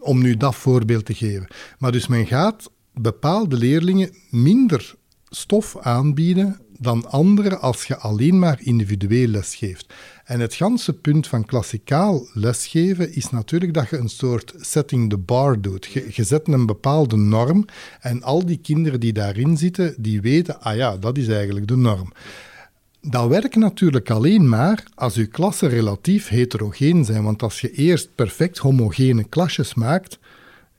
Om 0.00 0.22
nu 0.22 0.36
dat 0.36 0.54
voorbeeld 0.54 1.04
te 1.04 1.14
geven. 1.14 1.46
Maar 1.78 1.92
dus 1.92 2.06
men 2.06 2.26
gaat 2.26 2.70
bepaalde 2.94 3.56
leerlingen 3.56 4.14
minder 4.30 4.94
stof 5.28 5.76
aanbieden 5.78 6.60
dan 6.78 7.10
anderen 7.10 7.60
als 7.60 7.84
je 7.84 7.96
alleen 7.96 8.38
maar 8.38 8.58
individueel 8.62 9.28
lesgeeft. 9.28 9.94
En 10.24 10.40
het 10.40 10.54
ganse 10.54 10.92
punt 10.92 11.26
van 11.26 11.44
klassikaal 11.44 12.26
lesgeven 12.32 13.14
is 13.14 13.30
natuurlijk 13.30 13.74
dat 13.74 13.88
je 13.88 13.96
een 13.96 14.08
soort 14.08 14.54
setting 14.56 15.10
the 15.10 15.16
bar 15.16 15.60
doet. 15.60 15.84
Je, 15.84 16.08
je 16.10 16.24
zet 16.24 16.48
een 16.48 16.66
bepaalde 16.66 17.16
norm 17.16 17.64
en 18.00 18.22
al 18.22 18.46
die 18.46 18.58
kinderen 18.58 19.00
die 19.00 19.12
daarin 19.12 19.56
zitten, 19.56 19.94
die 19.98 20.20
weten, 20.20 20.60
ah 20.60 20.76
ja, 20.76 20.96
dat 20.96 21.18
is 21.18 21.28
eigenlijk 21.28 21.66
de 21.66 21.76
norm. 21.76 22.12
Dat 23.00 23.28
werkt 23.28 23.56
natuurlijk 23.56 24.10
alleen 24.10 24.48
maar 24.48 24.84
als 24.94 25.14
je 25.14 25.26
klassen 25.26 25.68
relatief 25.68 26.28
heterogeen 26.28 27.04
zijn. 27.04 27.22
Want 27.22 27.42
als 27.42 27.60
je 27.60 27.70
eerst 27.70 28.14
perfect 28.14 28.58
homogene 28.58 29.24
klasjes 29.24 29.74
maakt, 29.74 30.18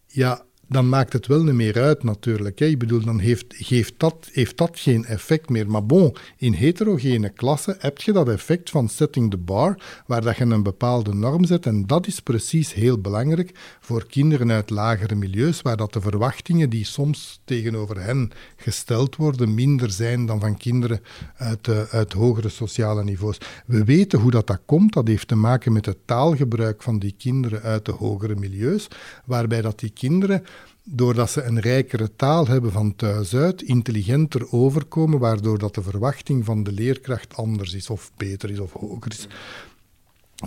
ja, 0.08 0.46
dan 0.68 0.90
maakt 0.90 1.14
het 1.14 1.28
wel 1.28 1.44
niet 1.44 1.54
meer 1.54 1.82
uit 1.82 2.04
natuurlijk. 2.04 2.60
Hè. 2.60 2.66
Ik 2.66 2.80
bedoel, 2.80 3.04
dan 3.04 3.20
heeft, 3.20 3.46
geeft 3.50 3.94
dat, 3.98 4.30
heeft 4.32 4.58
dat 4.58 4.80
geen 4.80 5.06
effect 5.06 5.50
meer. 5.50 5.70
Maar 5.70 5.86
bon, 5.86 6.16
in 6.38 6.54
heterogene 6.54 7.30
klassen 7.30 7.76
heb 7.80 8.02
je 8.02 8.12
dat 8.12 8.30
effect 8.30 8.70
van 8.70 8.90
setting 8.90 9.32
the 9.32 9.38
bar, 9.38 9.78
waar 10.06 10.22
dat 10.22 10.38
je 10.38 10.44
een 10.44 10.64
bepaalde 10.64 11.14
norm 11.14 11.46
zet. 11.46 11.66
En 11.66 11.86
dat 11.86 12.08
is 12.08 12.20
precies 12.20 12.74
heel 12.74 13.02
belangrijk 13.02 13.52
voor 13.80 14.08
kinderen 14.08 14.52
uit 14.52 14.70
lagere 14.70 15.16
milieus, 15.16 15.62
waar 15.62 15.78
dat 15.78 15.94
de 15.94 16.02
verwachtingen 16.02 16.70
die 16.70 16.86
soms 16.86 17.40
tegenover 17.44 18.02
hen 18.02 18.32
gesteld 18.56 19.16
worden, 19.16 19.54
minder 19.54 19.92
zijn 19.92 20.26
dan 20.26 20.40
van 20.40 20.58
kinderen 20.58 21.02
uit, 21.38 21.70
uit 21.90 22.14
hogere 22.14 22.50
sociale 22.50 23.04
niveaus. 23.04 23.38
We 23.66 23.84
weten 23.84 24.20
hoe 24.20 24.32
dat, 24.32 24.48
dat 24.48 24.60
komt. 24.66 24.94
Dat 24.94 25.08
heeft 25.08 25.28
te 25.28 25.36
maken 25.36 25.74
met 25.74 25.86
het 25.86 25.98
taalgebruik 26.06 26.84
van 26.84 27.00
die 27.00 27.16
kinderen 27.18 27.62
uit 27.62 27.86
de 27.86 27.92
hogere 27.92 28.36
milieus, 28.36 28.88
waarbij 29.26 29.62
dat 29.62 29.80
die 29.80 29.90
kinderen 29.90 30.44
doordat 30.90 31.32
ze 31.32 31.44
een 31.44 31.60
rijkere 31.60 32.16
taal 32.16 32.48
hebben 32.48 32.72
van 32.72 32.96
thuis 32.96 33.36
uit, 33.36 33.62
intelligenter 33.62 34.52
overkomen, 34.52 35.20
waardoor 35.20 35.58
dat 35.58 35.76
de 35.76 35.82
verwachting 35.82 36.46
van 36.46 36.64
de 36.64 36.72
leerkracht 36.72 37.36
anders 37.36 37.74
is, 37.74 37.90
of 37.90 38.12
beter 38.18 38.50
is, 38.50 38.60
of 38.60 38.72
hoger 38.72 39.12
is. 39.12 39.28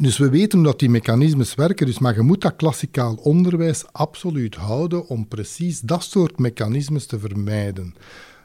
Dus 0.00 0.18
we 0.18 0.28
weten 0.28 0.62
dat 0.62 0.78
die 0.78 0.88
mechanismes 0.88 1.54
werken, 1.54 1.86
dus, 1.86 1.98
maar 1.98 2.14
je 2.14 2.20
moet 2.20 2.40
dat 2.40 2.56
klassikaal 2.56 3.14
onderwijs 3.14 3.92
absoluut 3.92 4.54
houden 4.54 5.06
om 5.06 5.28
precies 5.28 5.80
dat 5.80 6.02
soort 6.02 6.38
mechanismes 6.38 7.06
te 7.06 7.18
vermijden. 7.18 7.94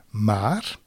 Maar 0.10 0.78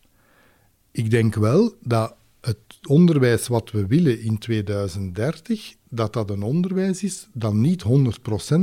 ik 0.90 1.10
denk 1.10 1.34
wel 1.34 1.74
dat 1.80 2.14
het 2.40 2.58
onderwijs 2.88 3.48
wat 3.48 3.70
we 3.70 3.86
willen 3.86 4.20
in 4.20 4.38
2030, 4.38 5.74
dat 5.88 6.12
dat 6.12 6.30
een 6.30 6.42
onderwijs 6.42 7.02
is 7.02 7.28
dat 7.32 7.54
niet 7.54 7.84
100% 7.84 7.86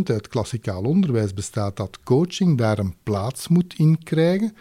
uit 0.04 0.28
klassikaal 0.28 0.84
onderwijs 0.84 1.34
bestaat, 1.34 1.78
dat 1.78 2.00
coaching 2.04 2.58
daar 2.58 2.80
een 2.80 2.96
plaats 3.04 3.48
moet 3.48 3.74
in 3.78 4.04
krijgen, 4.04 4.56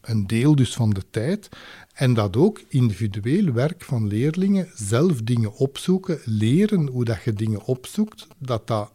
een 0.00 0.26
deel 0.26 0.54
dus 0.54 0.74
van 0.74 0.90
de 0.90 1.02
tijd, 1.10 1.48
en 1.92 2.14
dat 2.14 2.36
ook 2.36 2.62
individueel 2.68 3.52
werk 3.52 3.84
van 3.84 4.06
leerlingen 4.06 4.68
zelf 4.74 5.22
dingen 5.22 5.52
opzoeken, 5.52 6.20
leren 6.24 6.86
hoe 6.86 7.04
dat 7.04 7.22
je 7.22 7.32
dingen 7.32 7.64
opzoekt, 7.64 8.26
dat 8.38 8.66
dat 8.66 8.90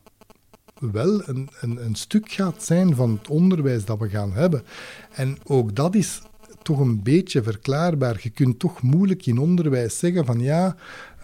wel 0.80 1.28
een, 1.28 1.50
een, 1.60 1.86
een 1.86 1.96
stuk 1.96 2.32
gaat 2.32 2.64
zijn 2.64 2.96
van 2.96 3.12
het 3.12 3.30
onderwijs 3.30 3.86
dat 3.86 4.00
we 4.00 4.10
gaan 4.10 4.34
hebben. 4.34 4.64
En 5.12 5.38
ook 5.44 5.76
dat 5.76 5.96
is 5.96 6.22
toch 6.66 6.80
een 6.80 7.04
beetje 7.04 7.44
verklaarbaar. 7.44 8.20
Je 8.22 8.30
kunt 8.30 8.60
toch 8.60 8.82
moeilijk 8.82 9.26
in 9.26 9.38
onderwijs 9.38 10.00
zeggen 10.00 10.26
van 10.26 10.40
ja, 10.40 10.76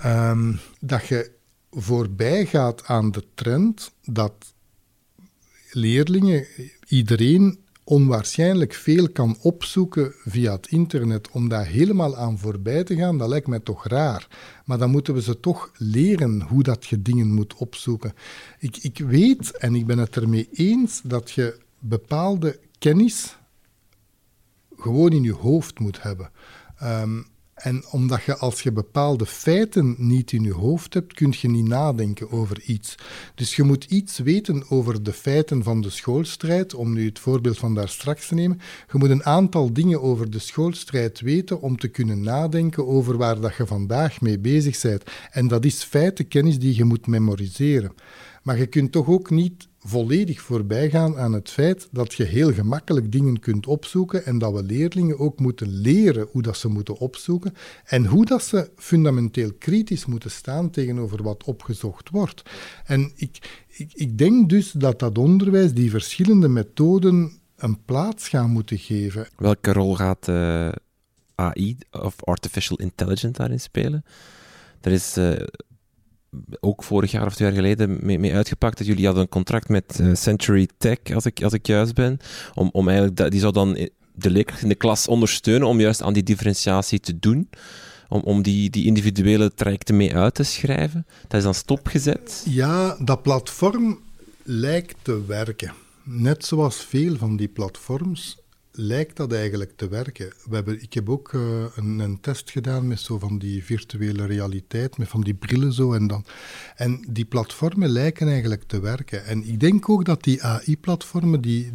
um, 0.06 0.60
dat 0.80 1.08
je 1.08 1.32
voorbij 1.72 2.46
gaat 2.46 2.86
aan 2.86 3.12
de 3.12 3.24
trend 3.34 3.92
dat 4.04 4.54
leerlingen, 5.72 6.46
iedereen 6.88 7.60
onwaarschijnlijk 7.84 8.74
veel 8.74 9.10
kan 9.10 9.38
opzoeken 9.42 10.14
via 10.26 10.52
het 10.52 10.68
internet. 10.68 11.30
Om 11.32 11.50
daar 11.50 11.66
helemaal 11.66 12.18
aan 12.18 12.38
voorbij 12.38 12.84
te 12.84 12.96
gaan, 12.96 13.18
dat 13.18 13.30
lijkt 13.30 13.48
mij 13.48 13.60
toch 13.60 13.88
raar. 13.88 14.28
Maar 14.66 14.78
dan 14.78 14.90
moeten 14.90 15.14
we 15.14 15.22
ze 15.22 15.40
toch 15.40 15.72
leren 15.78 16.42
hoe 16.42 16.64
dat 16.64 16.86
je 16.86 17.02
dingen 17.02 17.34
moet 17.34 17.54
opzoeken. 17.54 18.14
Ik, 18.60 18.78
ik 18.78 18.98
weet, 18.98 19.58
en 19.58 19.76
ik 19.76 19.86
ben 19.86 19.98
het 19.98 20.16
ermee 20.16 20.50
eens, 20.52 21.02
dat 21.04 21.32
je 21.32 21.60
bepaalde 21.80 22.60
kennis 22.80 23.40
gewoon 24.82 25.12
in 25.12 25.24
je 25.24 25.34
hoofd 25.34 25.80
moet 25.80 26.02
hebben. 26.02 26.30
Um, 26.84 27.26
en 27.64 27.84
omdat 27.92 28.24
je 28.24 28.38
als 28.38 28.62
je 28.62 28.72
bepaalde 28.72 29.26
feiten 29.26 29.96
niet 29.98 30.32
in 30.32 30.44
je 30.44 30.54
hoofd 30.54 30.94
hebt, 30.94 31.14
kun 31.14 31.34
je 31.40 31.50
niet 31.50 31.68
nadenken 31.68 32.32
over 32.32 32.62
iets. 32.62 32.96
Dus 33.36 33.56
je 33.56 33.64
moet 33.64 33.84
iets 33.84 34.18
weten 34.18 34.70
over 34.70 35.04
de 35.04 35.14
feiten 35.14 35.64
van 35.64 35.82
de 35.82 35.90
schoolstrijd, 35.90 36.74
om 36.74 36.94
nu 36.94 37.06
het 37.06 37.20
voorbeeld 37.20 37.58
van 37.58 37.76
daar 37.76 37.90
straks 37.90 38.28
te 38.28 38.34
nemen. 38.34 38.60
Je 38.92 38.98
moet 38.98 39.10
een 39.10 39.26
aantal 39.26 39.74
dingen 39.74 40.02
over 40.02 40.30
de 40.30 40.40
schoolstrijd 40.40 41.20
weten 41.20 41.62
om 41.62 41.78
te 41.78 41.88
kunnen 41.88 42.22
nadenken 42.22 42.88
over 42.88 43.18
waar 43.18 43.40
dat 43.40 43.56
je 43.56 43.66
vandaag 43.66 44.22
mee 44.22 44.40
bezig 44.40 44.82
bent. 44.82 45.04
En 45.32 45.48
dat 45.48 45.66
is 45.66 45.84
feitenkennis 45.84 46.60
die 46.60 46.76
je 46.76 46.84
moet 46.84 47.08
memoriseren. 47.08 47.92
Maar 48.42 48.58
je 48.58 48.66
kunt 48.66 48.92
toch 48.92 49.08
ook 49.08 49.30
niet 49.30 49.68
volledig 49.80 50.42
voorbij 50.42 50.90
gaan 50.90 51.18
aan 51.18 51.34
het 51.34 51.50
feit 51.50 51.88
dat 51.92 52.14
je 52.14 52.24
heel 52.24 52.54
gemakkelijk 52.54 53.12
dingen 53.12 53.40
kunt 53.40 53.68
opzoeken 53.68 54.26
en 54.26 54.38
dat 54.38 54.54
we 54.54 54.64
leerlingen 54.64 55.20
ook 55.20 55.40
moeten 55.40 55.68
leren 55.68 56.28
hoe 56.32 56.42
dat 56.42 56.58
ze 56.58 56.68
moeten 56.68 56.98
opzoeken 56.98 57.54
en 57.86 58.06
hoe 58.06 58.26
dat 58.26 58.44
ze 58.44 58.72
fundamenteel 58.76 59.54
kritisch 59.54 60.06
moeten 60.06 60.32
staan 60.32 60.70
tegenover 60.70 61.24
wat 61.24 61.44
opgezocht 61.44 62.10
wordt. 62.10 62.42
En 62.86 63.12
ik, 63.16 63.64
ik, 63.68 63.94
ik 63.94 64.18
denk 64.18 64.50
dus 64.50 64.72
dat 64.72 65.00
dat 65.00 65.18
onderwijs 65.18 65.74
die 65.74 65.90
verschillende 65.90 66.48
methoden 66.48 67.40
een 67.56 67.84
plaats 67.86 68.30
gaan 68.30 68.50
moeten 68.50 68.78
geven. 68.78 69.28
Welke 69.38 69.74
rol 69.74 69.96
gaat 69.96 70.28
eh, 70.28 70.72
AI 71.36 71.78
of 71.92 72.24
Artificial 72.24 72.78
Intelligence 72.78 73.38
daarin 73.38 73.60
spelen? 73.60 74.04
Er 74.82 74.92
is 74.92 75.18
uh, 75.18 75.32
ook 76.60 76.84
vorig 76.84 77.12
jaar 77.12 77.26
of 77.26 77.36
twee 77.36 77.48
jaar 77.48 77.58
geleden 77.58 77.98
mee, 78.02 78.20
mee 78.20 78.34
uitgepakt. 78.34 78.78
Dat 78.78 78.88
jullie 78.88 79.06
hadden 79.06 79.24
een 79.24 79.30
contract 79.30 79.70
met 79.70 80.00
uh, 80.02 80.16
Century 80.16 80.68
Tech, 80.78 80.98
als 81.14 81.26
ik, 81.26 81.44
als 81.44 81.54
ik 81.54 81.68
juist 81.68 81.94
ben. 81.94 82.20
Om, 82.54 82.70
om 82.72 82.88
eigenlijk, 82.88 83.32
die 83.32 83.40
zou 83.40 83.54
dan 83.54 83.74
de 84.14 84.30
leerkracht 84.30 84.62
in 84.62 84.70
de 84.70 84.76
klas 84.76 85.08
ondersteunen 85.08 85.68
om 85.68 85.80
juist 85.80 86.02
aan 86.02 86.14
die 86.14 86.24
differentiatie 86.24 87.00
te 87.00 87.20
doen. 87.20 87.50
Om, 88.10 88.22
om 88.22 88.42
die, 88.42 88.70
die 88.70 88.86
individuele 88.86 89.54
trajecten 89.54 89.98
mee 89.98 90.16
uit 90.16 90.34
te 90.34 90.44
schrijven. 90.44 91.06
Dat 91.28 91.38
is 91.38 91.44
dan 91.44 91.54
stopgezet. 91.54 92.46
Ja, 92.50 92.98
dat 93.00 93.22
platform 93.22 94.00
lijkt 94.44 94.96
te 95.02 95.26
werken. 95.26 95.74
Net 96.04 96.46
zoals 96.46 96.76
veel 96.76 97.18
van 97.18 97.38
die 97.38 97.48
platforms 97.48 98.41
lijkt 98.72 99.18
dat 99.18 99.34
eigenlijk 99.34 99.72
te 99.76 99.88
werken. 99.88 100.34
We 100.50 100.56
hebben, 100.56 100.82
ik 100.82 100.94
heb 100.94 101.10
ook 101.10 101.32
uh, 101.32 101.66
een, 101.76 102.00
een, 102.00 102.20
test 102.20 102.52
gedaan 102.52 102.88
met 102.88 103.00
zo 103.00 103.20
van 103.20 103.38
die 103.38 103.64
virtuele 103.64 104.26
realiteit, 104.26 104.98
met 104.98 105.08
van 105.08 105.22
die 105.22 105.34
brillen 105.34 105.74
zo 105.74 105.94
en 105.94 106.08
dan. 106.08 106.26
En 106.76 107.06
die 107.10 107.26
platformen 107.26 107.90
lijken 107.90 108.28
eigenlijk 108.28 108.64
te 108.64 108.80
werken. 108.80 109.26
En 109.26 109.48
ik 109.48 109.60
denk 109.60 109.90
ook 109.90 110.06
dat 110.06 110.24
die 110.24 110.44
AI-platformen, 110.44 111.42
die, 111.42 111.72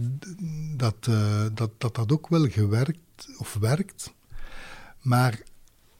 dat, 0.76 1.06
uh, 1.08 1.46
dat, 1.54 1.70
dat 1.78 1.94
dat 1.94 2.12
ook 2.12 2.28
wel 2.28 2.48
gewerkt 2.48 3.28
of 3.38 3.54
werkt. 3.60 4.14
Maar 5.02 5.40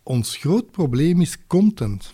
ons 0.03 0.36
groot 0.36 0.70
probleem 0.70 1.20
is 1.20 1.47
content. 1.47 2.12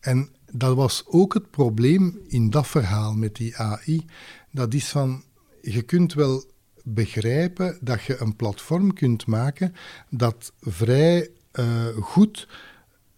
En 0.00 0.28
dat 0.52 0.76
was 0.76 1.04
ook 1.06 1.34
het 1.34 1.50
probleem 1.50 2.18
in 2.26 2.50
dat 2.50 2.66
verhaal 2.66 3.14
met 3.14 3.36
die 3.36 3.56
AI. 3.56 4.04
Dat 4.50 4.74
is 4.74 4.88
van, 4.88 5.22
je 5.62 5.82
kunt 5.82 6.14
wel 6.14 6.44
begrijpen 6.88 7.78
dat 7.80 8.02
je 8.02 8.16
een 8.20 8.36
platform 8.36 8.92
kunt 8.92 9.26
maken 9.26 9.74
dat 10.10 10.52
vrij 10.60 11.28
uh, 11.52 11.64
goed 12.00 12.48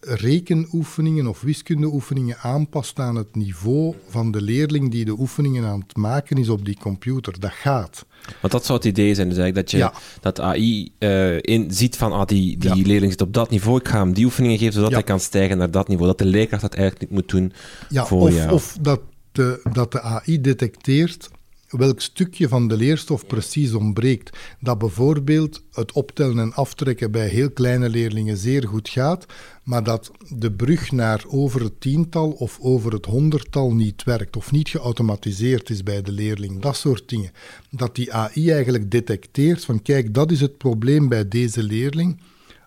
rekenoefeningen 0.00 1.26
of 1.26 1.40
wiskundeoefeningen 1.40 2.36
aanpast 2.38 2.98
aan 2.98 3.16
het 3.16 3.34
niveau 3.34 3.94
van 4.08 4.30
de 4.30 4.42
leerling 4.42 4.90
die 4.90 5.04
de 5.04 5.18
oefeningen 5.18 5.64
aan 5.64 5.80
het 5.80 5.96
maken 5.96 6.36
is 6.36 6.48
op 6.48 6.64
die 6.64 6.76
computer. 6.80 7.40
Dat 7.40 7.52
gaat. 7.52 8.06
Want 8.40 8.52
dat 8.52 8.64
zou 8.64 8.78
het 8.78 8.86
idee 8.86 9.14
zijn, 9.14 9.28
dus 9.28 9.38
eigenlijk 9.38 9.70
dat 9.70 9.80
je 9.80 9.90
dat 10.20 10.40
AI 10.40 10.92
uh, 10.98 11.36
in, 11.40 11.72
ziet 11.72 11.96
van 11.96 12.12
ah, 12.12 12.26
die, 12.26 12.58
die 12.58 12.86
leerling 12.86 13.12
zit 13.12 13.20
op 13.20 13.34
dat 13.34 13.50
niveau, 13.50 13.78
ik 13.78 13.88
ga 13.88 13.98
hem 13.98 14.12
die 14.12 14.24
oefeningen 14.24 14.58
geven 14.58 14.72
zodat 14.72 14.92
hij 14.92 15.02
kan 15.02 15.20
stijgen 15.20 15.58
naar 15.58 15.70
dat 15.70 15.88
niveau. 15.88 16.08
Dat 16.08 16.18
de 16.18 16.24
leerkracht 16.24 16.62
dat 16.62 16.74
eigenlijk 16.74 17.10
niet 17.10 17.20
moet 17.20 17.30
doen 17.30 17.52
voor 17.90 18.20
of, 18.20 18.34
jou. 18.34 18.52
Of 18.52 18.76
dat 18.80 19.00
de, 19.32 19.60
dat 19.72 19.92
de 19.92 20.00
AI 20.00 20.40
detecteert 20.40 21.30
welk 21.68 22.00
stukje 22.00 22.48
van 22.48 22.68
de 22.68 22.76
leerstof 22.76 23.26
precies 23.26 23.72
ontbreekt. 23.72 24.36
Dat 24.60 24.78
bijvoorbeeld 24.78 25.62
het 25.72 25.92
optellen 25.92 26.38
en 26.38 26.54
aftrekken 26.54 27.10
bij 27.10 27.28
heel 27.28 27.50
kleine 27.50 27.88
leerlingen 27.88 28.36
zeer 28.36 28.68
goed 28.68 28.88
gaat, 28.88 29.26
maar 29.62 29.82
dat 29.82 30.10
de 30.28 30.52
brug 30.52 30.92
naar 30.92 31.24
over 31.28 31.62
het 31.62 31.80
tiental 31.80 32.30
of 32.30 32.58
over 32.60 32.92
het 32.92 33.06
honderdtal 33.06 33.74
niet 33.74 34.04
werkt 34.04 34.36
of 34.36 34.50
niet 34.50 34.68
geautomatiseerd 34.68 35.70
is 35.70 35.82
bij 35.82 36.02
de 36.02 36.12
leerling. 36.12 36.60
Dat 36.60 36.76
soort 36.76 37.08
dingen. 37.08 37.30
Dat 37.70 37.94
die 37.94 38.12
AI 38.12 38.50
eigenlijk 38.50 38.90
detecteert 38.90 39.64
van 39.64 39.82
kijk, 39.82 40.14
dat 40.14 40.30
is 40.30 40.40
het 40.40 40.58
probleem 40.58 41.08
bij 41.08 41.28
deze 41.28 41.62
leerling. 41.62 42.20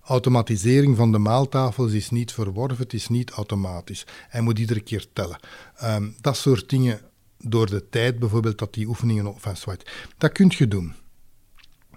Automatisering 0.03 0.97
van 0.97 1.11
de 1.11 1.17
maaltafels 1.17 1.91
is 1.91 2.09
niet 2.09 2.31
verworven, 2.31 2.77
het 2.77 2.93
is 2.93 3.07
niet 3.07 3.29
automatisch. 3.29 4.05
Hij 4.29 4.41
moet 4.41 4.59
iedere 4.59 4.79
keer 4.79 5.05
tellen. 5.13 5.39
Ehm, 5.75 6.09
dat 6.21 6.37
soort 6.37 6.69
dingen 6.69 7.01
door 7.43 7.69
de 7.69 7.89
tijd 7.89 8.19
bijvoorbeeld 8.19 8.57
dat 8.57 8.73
die 8.73 8.87
oefeningen 8.87 9.25
op 9.25 9.41
vastwaait. 9.41 9.91
Dat 10.17 10.31
kun 10.31 10.51
je 10.57 10.67
doen. 10.67 10.93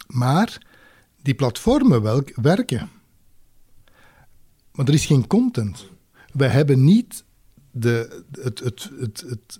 Maar 0.07 0.59
die 1.23 1.35
platformen 1.35 2.03
welk, 2.03 2.31
werken. 2.35 2.91
Maar 4.73 4.87
er 4.87 4.95
is 4.95 5.07
geen 5.07 5.27
content. 5.27 5.87
Wij 6.33 6.49
hebben 6.49 6.85
niet 6.85 7.25
de, 7.71 8.23
het, 8.41 8.59
het, 8.59 8.91
het, 8.99 9.25
het, 9.29 9.59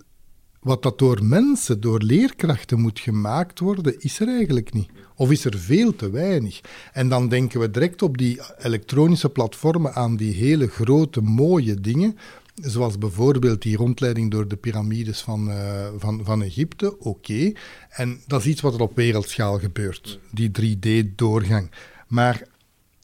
wat 0.59 0.83
dat 0.83 0.99
door 0.99 1.23
mensen, 1.23 1.81
door 1.81 2.01
leerkrachten 2.01 2.79
moet 2.79 2.99
gemaakt 2.99 3.59
worden, 3.59 3.99
is 3.99 4.19
er 4.19 4.27
eigenlijk 4.27 4.73
niet. 4.73 4.89
Of 5.15 5.31
is 5.31 5.45
er 5.45 5.57
veel 5.57 5.95
te 5.95 6.09
weinig. 6.09 6.61
En 6.93 7.09
dan 7.09 7.29
denken 7.29 7.59
we 7.59 7.71
direct 7.71 8.01
op 8.01 8.17
die 8.17 8.41
elektronische 8.57 9.29
platformen 9.29 9.93
aan 9.93 10.15
die 10.15 10.33
hele 10.33 10.67
grote, 10.67 11.21
mooie 11.21 11.81
dingen. 11.81 12.17
Zoals 12.55 12.97
bijvoorbeeld 12.97 13.61
die 13.61 13.77
rondleiding 13.77 14.31
door 14.31 14.47
de 14.47 14.55
piramides 14.55 15.21
van, 15.21 15.49
uh, 15.49 15.87
van, 15.97 16.21
van 16.23 16.43
Egypte, 16.43 16.99
oké. 16.99 17.51
En 17.89 18.21
dat 18.27 18.39
is 18.39 18.47
iets 18.47 18.61
wat 18.61 18.73
er 18.73 18.81
op 18.81 18.95
wereldschaal 18.95 19.59
gebeurt, 19.59 20.19
die 20.31 20.51
3D-doorgang. 20.51 21.71
Maar 22.07 22.47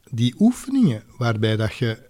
die 0.10 0.36
oefeningen 0.40 1.04
waarbij 1.18 1.56
dat 1.56 1.76
je 1.76 2.10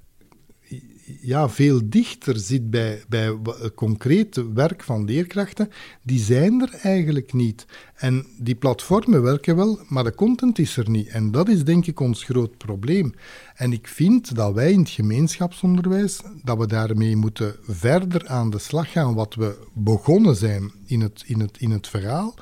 ja, 1.21 1.49
veel 1.49 1.81
dichter 1.83 2.39
zit 2.39 2.69
bij, 2.69 3.03
bij 3.09 3.37
het 3.59 3.73
concrete 3.73 4.53
werk 4.53 4.83
van 4.83 5.05
leerkrachten, 5.05 5.69
die 6.01 6.19
zijn 6.19 6.61
er 6.61 6.73
eigenlijk 6.81 7.33
niet. 7.33 7.65
En 7.95 8.25
die 8.37 8.55
platformen 8.55 9.21
werken 9.21 9.55
wel, 9.55 9.79
maar 9.87 10.03
de 10.03 10.15
content 10.15 10.59
is 10.59 10.77
er 10.77 10.89
niet. 10.89 11.07
En 11.07 11.31
dat 11.31 11.49
is 11.49 11.63
denk 11.63 11.85
ik 11.85 11.99
ons 11.99 12.23
groot 12.23 12.57
probleem. 12.57 13.13
En 13.55 13.73
ik 13.73 13.87
vind 13.87 14.35
dat 14.35 14.53
wij 14.53 14.71
in 14.71 14.79
het 14.79 14.89
gemeenschapsonderwijs, 14.89 16.21
dat 16.43 16.57
we 16.57 16.67
daarmee 16.67 17.15
moeten 17.15 17.55
verder 17.61 18.27
aan 18.27 18.49
de 18.49 18.59
slag 18.59 18.91
gaan, 18.91 19.13
wat 19.13 19.35
we 19.35 19.57
begonnen 19.73 20.35
zijn 20.35 20.71
in 20.85 21.01
het, 21.01 21.23
in 21.25 21.39
het, 21.39 21.57
in 21.57 21.71
het 21.71 21.87
verhaal, 21.87 22.35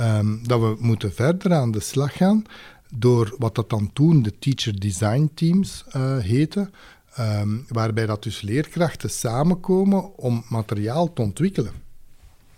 um, 0.00 0.40
dat 0.46 0.60
we 0.60 0.76
moeten 0.78 1.12
verder 1.12 1.52
aan 1.52 1.70
de 1.70 1.80
slag 1.80 2.16
gaan 2.16 2.44
door 2.94 3.34
wat 3.38 3.54
dat 3.54 3.70
dan 3.70 3.90
toen 3.92 4.22
de 4.22 4.38
Teacher 4.38 4.80
Design 4.80 5.30
Teams 5.34 5.84
uh, 5.96 6.18
heten, 6.18 6.70
Um, 7.20 7.64
waarbij 7.68 8.06
dat 8.06 8.22
dus 8.22 8.40
leerkrachten 8.40 9.10
samenkomen 9.10 10.16
om 10.16 10.44
materiaal 10.48 11.12
te 11.12 11.22
ontwikkelen. 11.22 11.72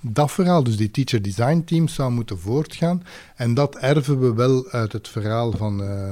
Dat 0.01 0.31
verhaal, 0.31 0.63
dus 0.63 0.77
die 0.77 0.91
teacher 0.91 1.23
design 1.23 1.63
teams, 1.65 1.95
zou 1.95 2.11
moeten 2.11 2.39
voortgaan. 2.39 3.03
En 3.37 3.55
dat 3.55 3.77
erven 3.77 4.21
we 4.21 4.35
wel 4.35 4.71
uit 4.71 4.93
het 4.93 5.09
verhaal 5.09 5.53
van 5.53 5.83
uh, 5.83 6.11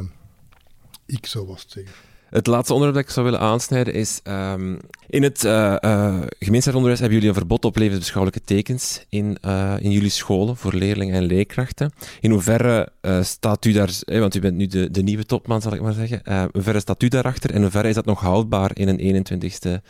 ik, 1.06 1.26
zo 1.26 1.46
was 1.46 1.64
zeggen. 1.68 2.05
Het 2.30 2.46
laatste 2.46 2.72
onderwerp 2.72 2.98
dat 2.98 3.08
ik 3.08 3.14
zou 3.14 3.26
willen 3.26 3.40
aansnijden 3.40 3.94
is... 3.94 4.20
Um, 4.24 4.78
in 5.08 5.22
het 5.22 5.44
uh, 5.44 5.76
uh, 5.80 6.20
gemeenschapsonderwijs 6.38 6.98
hebben 6.98 7.18
jullie 7.18 7.28
een 7.28 7.38
verbod 7.38 7.64
op 7.64 7.76
levensbeschouwelijke 7.76 8.44
tekens 8.44 9.04
in, 9.08 9.38
uh, 9.44 9.74
in 9.78 9.90
jullie 9.90 10.10
scholen 10.10 10.56
voor 10.56 10.72
leerlingen 10.72 11.14
en 11.14 11.22
leerkrachten. 11.22 11.92
In 12.20 12.30
hoeverre 12.30 12.88
staat 13.22 13.64
u 13.64 13.72
daar... 13.72 13.90
Eh, 14.04 14.20
want 14.20 14.34
u 14.34 14.40
bent 14.40 14.56
nu 14.56 14.66
de, 14.66 14.90
de 14.90 15.02
nieuwe 15.02 15.26
topman, 15.26 15.62
zal 15.62 15.74
ik 15.74 15.80
maar 15.80 15.92
zeggen. 15.92 16.22
in 16.24 16.48
hoeverre 16.52 16.80
staat 16.80 17.02
u 17.02 17.08
daarachter 17.08 17.50
en 17.50 17.56
in 17.56 17.62
hoeverre 17.62 17.88
is 17.88 17.94
dat 17.94 18.04
nog 18.04 18.20
houdbaar 18.20 18.70
in 18.74 18.88
een 18.88 19.26
21ste 19.26 19.82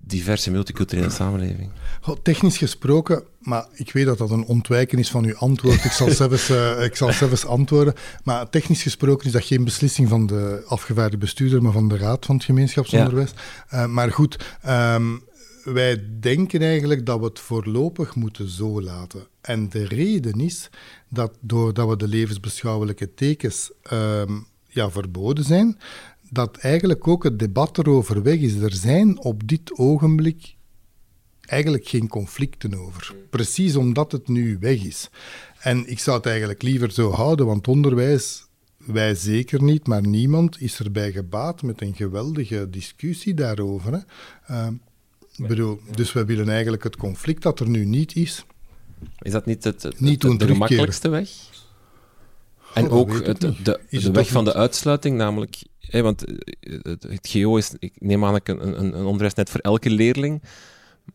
diverse 0.00 0.50
multiculturele 0.50 1.10
samenleving? 1.10 1.70
technisch 2.22 2.58
gesproken, 2.58 3.22
maar 3.38 3.66
ik 3.72 3.92
weet 3.92 4.06
dat 4.06 4.18
dat 4.18 4.30
een 4.30 4.44
ontwijken 4.44 4.98
is 4.98 5.10
van 5.10 5.24
uw 5.24 5.36
antwoord. 5.36 5.84
Ik 5.84 5.90
zal 5.90 6.10
zelfs, 6.22 6.50
uh, 6.50 6.84
ik 6.84 6.96
zal 6.96 7.12
zelfs 7.12 7.46
antwoorden. 7.46 7.94
Maar 8.24 8.50
technisch 8.50 8.82
gesproken 8.82 9.26
is 9.26 9.32
dat 9.32 9.44
geen 9.44 9.64
beslissing 9.64 10.08
van 10.08 10.26
de 10.26 10.64
afgevaardigde 10.66 11.18
bestuurder, 11.18 11.62
maar 11.62 11.72
van 11.72 11.88
de 11.88 11.96
Raad 11.96 12.26
van 12.26 12.34
het 12.34 12.44
Gemeenschapsonderwijs. 12.44 13.30
Ja. 13.70 13.82
Uh, 13.82 13.88
maar 13.88 14.12
goed, 14.12 14.44
um, 14.68 15.22
wij 15.64 16.04
denken 16.20 16.62
eigenlijk 16.62 17.06
dat 17.06 17.18
we 17.18 17.24
het 17.24 17.38
voorlopig 17.38 18.14
moeten 18.14 18.48
zo 18.48 18.82
laten. 18.82 19.26
En 19.40 19.68
de 19.68 19.84
reden 19.84 20.40
is 20.40 20.70
dat 21.08 21.32
doordat 21.40 21.88
we 21.88 21.96
de 21.96 22.08
levensbeschouwelijke 22.08 23.14
tekens 23.14 23.70
um, 23.92 24.46
ja, 24.68 24.90
verboden 24.90 25.44
zijn, 25.44 25.78
dat 26.32 26.56
eigenlijk 26.56 27.08
ook 27.08 27.24
het 27.24 27.38
debat 27.38 27.78
erover 27.78 28.22
weg 28.22 28.38
is. 28.38 28.54
Er 28.54 28.72
zijn 28.72 29.18
op 29.18 29.48
dit 29.48 29.78
ogenblik 29.78 30.54
eigenlijk 31.40 31.88
geen 31.88 32.08
conflicten 32.08 32.74
over. 32.74 33.14
Precies 33.30 33.76
omdat 33.76 34.12
het 34.12 34.28
nu 34.28 34.56
weg 34.60 34.84
is. 34.84 35.10
En 35.58 35.90
ik 35.90 35.98
zou 35.98 36.16
het 36.16 36.26
eigenlijk 36.26 36.62
liever 36.62 36.90
zo 36.90 37.10
houden, 37.10 37.46
want 37.46 37.68
onderwijs, 37.68 38.46
wij 38.76 39.14
zeker 39.14 39.62
niet, 39.62 39.86
maar 39.86 40.06
niemand 40.06 40.60
is 40.60 40.78
erbij 40.78 41.12
gebaat 41.12 41.62
met 41.62 41.80
een 41.80 41.94
geweldige 41.94 42.70
discussie 42.70 43.34
daarover. 43.34 43.92
Hè. 43.92 44.00
Uh, 44.54 44.68
bedoel, 45.36 45.80
dus 45.90 46.12
we 46.12 46.24
willen 46.24 46.48
eigenlijk 46.48 46.82
het 46.82 46.96
conflict 46.96 47.42
dat 47.42 47.60
er 47.60 47.68
nu 47.68 47.84
niet 47.84 48.16
is. 48.16 48.44
Is 49.18 49.32
dat 49.32 49.46
niet 49.46 49.64
het, 49.64 49.82
het, 49.82 50.00
niet 50.00 50.20
de, 50.20 50.36
de 50.36 50.46
gemakkelijkste 50.46 51.08
weg? 51.08 51.30
En 52.74 52.90
ook 52.90 53.26
het, 53.26 53.40
de, 53.40 53.80
de 53.90 54.10
weg 54.10 54.28
van 54.28 54.44
de 54.44 54.54
uitsluiting, 54.54 55.16
namelijk 55.16 55.62
want 55.90 56.24
eh, 56.24 56.34
het, 56.82 57.02
het 57.02 57.28
GO 57.30 57.56
is, 57.56 57.74
ik 57.78 57.92
neem 57.98 58.24
aan, 58.24 58.40
een, 58.44 58.66
een, 58.66 58.98
een 58.98 59.04
onderwijsnet 59.04 59.50
voor 59.50 59.60
elke 59.60 59.90
leerling. 59.90 60.42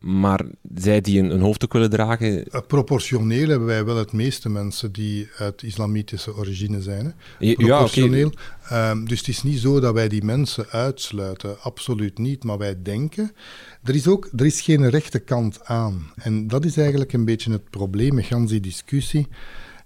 Maar 0.00 0.44
zij 0.74 1.00
die 1.00 1.20
een, 1.20 1.30
een 1.30 1.40
hoofddoek 1.40 1.72
willen 1.72 1.90
dragen. 1.90 2.38
Uh, 2.38 2.60
proportioneel 2.66 3.48
hebben 3.48 3.66
wij 3.66 3.84
wel 3.84 3.96
het 3.96 4.12
meeste 4.12 4.48
mensen 4.48 4.92
die 4.92 5.28
uit 5.36 5.62
islamitische 5.62 6.36
origine 6.36 6.82
zijn. 6.82 7.14
Hè? 7.38 7.54
Proportioneel. 7.54 8.32
Ja, 8.68 8.90
um, 8.90 9.08
dus 9.08 9.18
het 9.18 9.28
is 9.28 9.42
niet 9.42 9.58
zo 9.58 9.80
dat 9.80 9.94
wij 9.94 10.08
die 10.08 10.24
mensen 10.24 10.66
uitsluiten, 10.68 11.60
absoluut 11.60 12.18
niet. 12.18 12.44
Maar 12.44 12.58
wij 12.58 12.82
denken, 12.82 13.32
er 13.82 13.94
is 13.94 14.06
ook 14.06 14.28
er 14.36 14.46
is 14.46 14.60
geen 14.60 14.90
rechte 14.90 15.18
kant 15.18 15.64
aan. 15.64 16.12
En 16.16 16.46
dat 16.48 16.64
is 16.64 16.76
eigenlijk 16.76 17.12
een 17.12 17.24
beetje 17.24 17.52
het 17.52 17.70
probleem 17.70 18.14
met 18.14 18.48
die 18.48 18.60
discussie. 18.60 19.28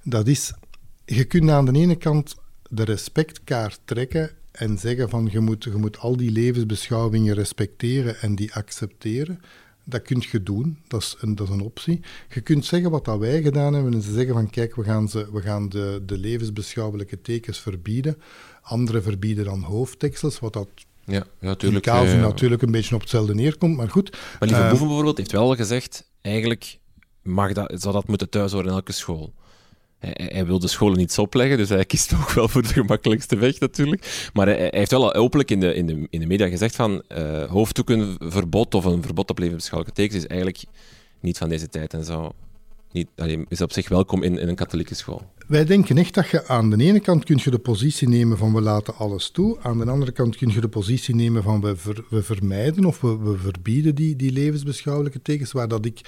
Dat 0.03 0.27
is, 0.27 0.53
je 1.05 1.25
kunt 1.25 1.51
aan 1.51 1.65
de 1.65 1.79
ene 1.79 1.97
kant 1.97 2.35
de 2.69 2.85
respectkaart 2.85 3.81
trekken 3.85 4.31
en 4.53 4.79
zeggen 4.79 5.09
van 5.09 5.29
je 5.31 5.41
moet, 5.41 5.65
je 5.65 5.71
moet 5.71 5.99
al 5.99 6.17
die 6.17 6.31
levensbeschouwingen 6.31 7.35
respecteren 7.35 8.21
en 8.21 8.35
die 8.35 8.55
accepteren. 8.55 9.41
Dat 9.85 10.03
kun 10.03 10.23
je 10.31 10.43
doen, 10.43 10.79
dat 10.89 11.01
is, 11.01 11.17
een, 11.21 11.35
dat 11.35 11.49
is 11.49 11.55
een 11.55 11.61
optie. 11.61 12.01
Je 12.29 12.41
kunt 12.41 12.65
zeggen 12.65 12.91
wat 12.91 13.05
dat 13.05 13.19
wij 13.19 13.43
gedaan 13.43 13.75
hebben 13.75 13.93
en 13.93 14.03
ze 14.03 14.13
zeggen 14.13 14.35
van 14.35 14.51
kijk, 14.51 14.77
we 14.77 14.85
gaan, 14.85 15.09
ze, 15.09 15.29
we 15.33 15.41
gaan 15.41 15.69
de, 15.69 16.03
de 16.07 16.19
levensbeschouwelijke 16.19 17.21
tekens 17.21 17.59
verbieden. 17.59 18.17
Anderen 18.63 19.03
verbieden 19.03 19.45
dan 19.45 19.63
hoofdtekstels, 19.63 20.39
wat 20.39 20.53
dat 20.53 20.69
ja, 21.05 21.27
natuurlijk, 21.39 21.87
in 21.87 21.93
Calvin 21.93 22.21
natuurlijk 22.21 22.63
een 22.63 22.71
beetje 22.71 22.95
op 22.95 23.01
hetzelfde 23.01 23.35
neerkomt, 23.35 23.77
maar 23.77 23.91
goed. 23.91 24.11
Maar 24.11 24.49
Lieve 24.49 24.63
uh, 24.63 24.69
Boeven 24.69 24.87
bijvoorbeeld 24.87 25.19
heeft 25.19 25.33
wel 25.33 25.57
gezegd, 25.57 26.11
eigenlijk 26.21 26.79
mag 27.23 27.53
dat, 27.53 27.73
zou 27.75 27.95
dat 27.95 28.09
moeten 28.09 28.31
thuis 28.31 28.53
horen 28.53 28.67
in 28.69 28.73
elke 28.73 28.93
school 28.93 29.35
hij, 30.11 30.47
wil 30.47 30.59
de 30.59 30.69
scholen 30.69 30.99
niet 30.99 31.19
opleggen, 31.19 31.57
dus 31.57 31.69
hij 31.69 31.85
kiest 31.85 32.15
ook 32.21 32.31
wel 32.31 32.49
voor 32.49 32.63
de 32.63 32.69
gemakkelijkste 32.69 33.37
weg 33.37 33.61
natuurlijk. 33.61 34.31
Maar 34.33 34.47
hij, 34.47 34.69
heeft 34.71 34.91
wel 34.91 35.15
openlijk 35.15 35.51
in 35.51 35.61
de, 35.61 35.75
in 35.75 35.87
de, 35.87 36.07
in 36.11 36.21
de 36.21 36.27
media 36.27 36.49
gezegd 36.49 36.77
van 36.77 37.03
uh, 37.09 37.45
hoofddoekenverbod 37.45 38.75
of 38.75 38.85
een 38.85 39.03
verbod 39.03 39.31
op 39.31 39.39
levensbeschouwelijke 39.39 40.01
tekens 40.01 40.25
is 40.25 40.31
eigenlijk 40.31 40.65
niet 41.21 41.39
van 41.39 41.49
deze 41.49 41.69
tijd 41.69 41.95
en 41.95 42.05
zo. 42.05 42.33
Niet, 42.93 43.09
is 43.49 43.61
op 43.61 43.73
zich 43.73 43.89
welkom 43.89 44.23
in, 44.23 44.39
in 44.39 44.49
een 44.49 44.55
katholieke 44.55 44.95
school. 44.95 45.23
Wij 45.47 45.65
denken 45.65 45.99
echt 45.99 46.15
dat 46.15 46.29
je 46.29 46.47
aan 46.47 46.71
de 46.71 46.85
ene 46.85 47.01
kant 47.01 47.25
kun 47.25 47.41
je 47.43 47.51
de 47.51 47.59
positie 47.59 48.09
nemen 48.09 48.39
van 48.39 48.55
we 48.55 48.61
laten 48.61 48.97
alles 48.97 49.31
toe, 49.31 49.59
aan 49.63 49.79
de 49.79 49.91
andere 49.91 50.13
kant 50.13 50.37
kun 50.37 50.51
je 50.53 50.61
de 50.61 50.69
positie 50.69 51.15
nemen 51.15 51.43
van 51.43 51.61
we, 51.61 51.77
we 52.09 52.23
vermijden 52.23 52.85
of 52.85 53.01
we, 53.01 53.19
we 53.19 53.37
verbieden 53.37 53.95
die, 53.95 54.17
die 54.17 54.33
levensbeschouwelijke 54.33 55.23
tekens, 55.23 55.53
waar 55.53 55.69
dat 55.69 55.85
ik 55.85 56.01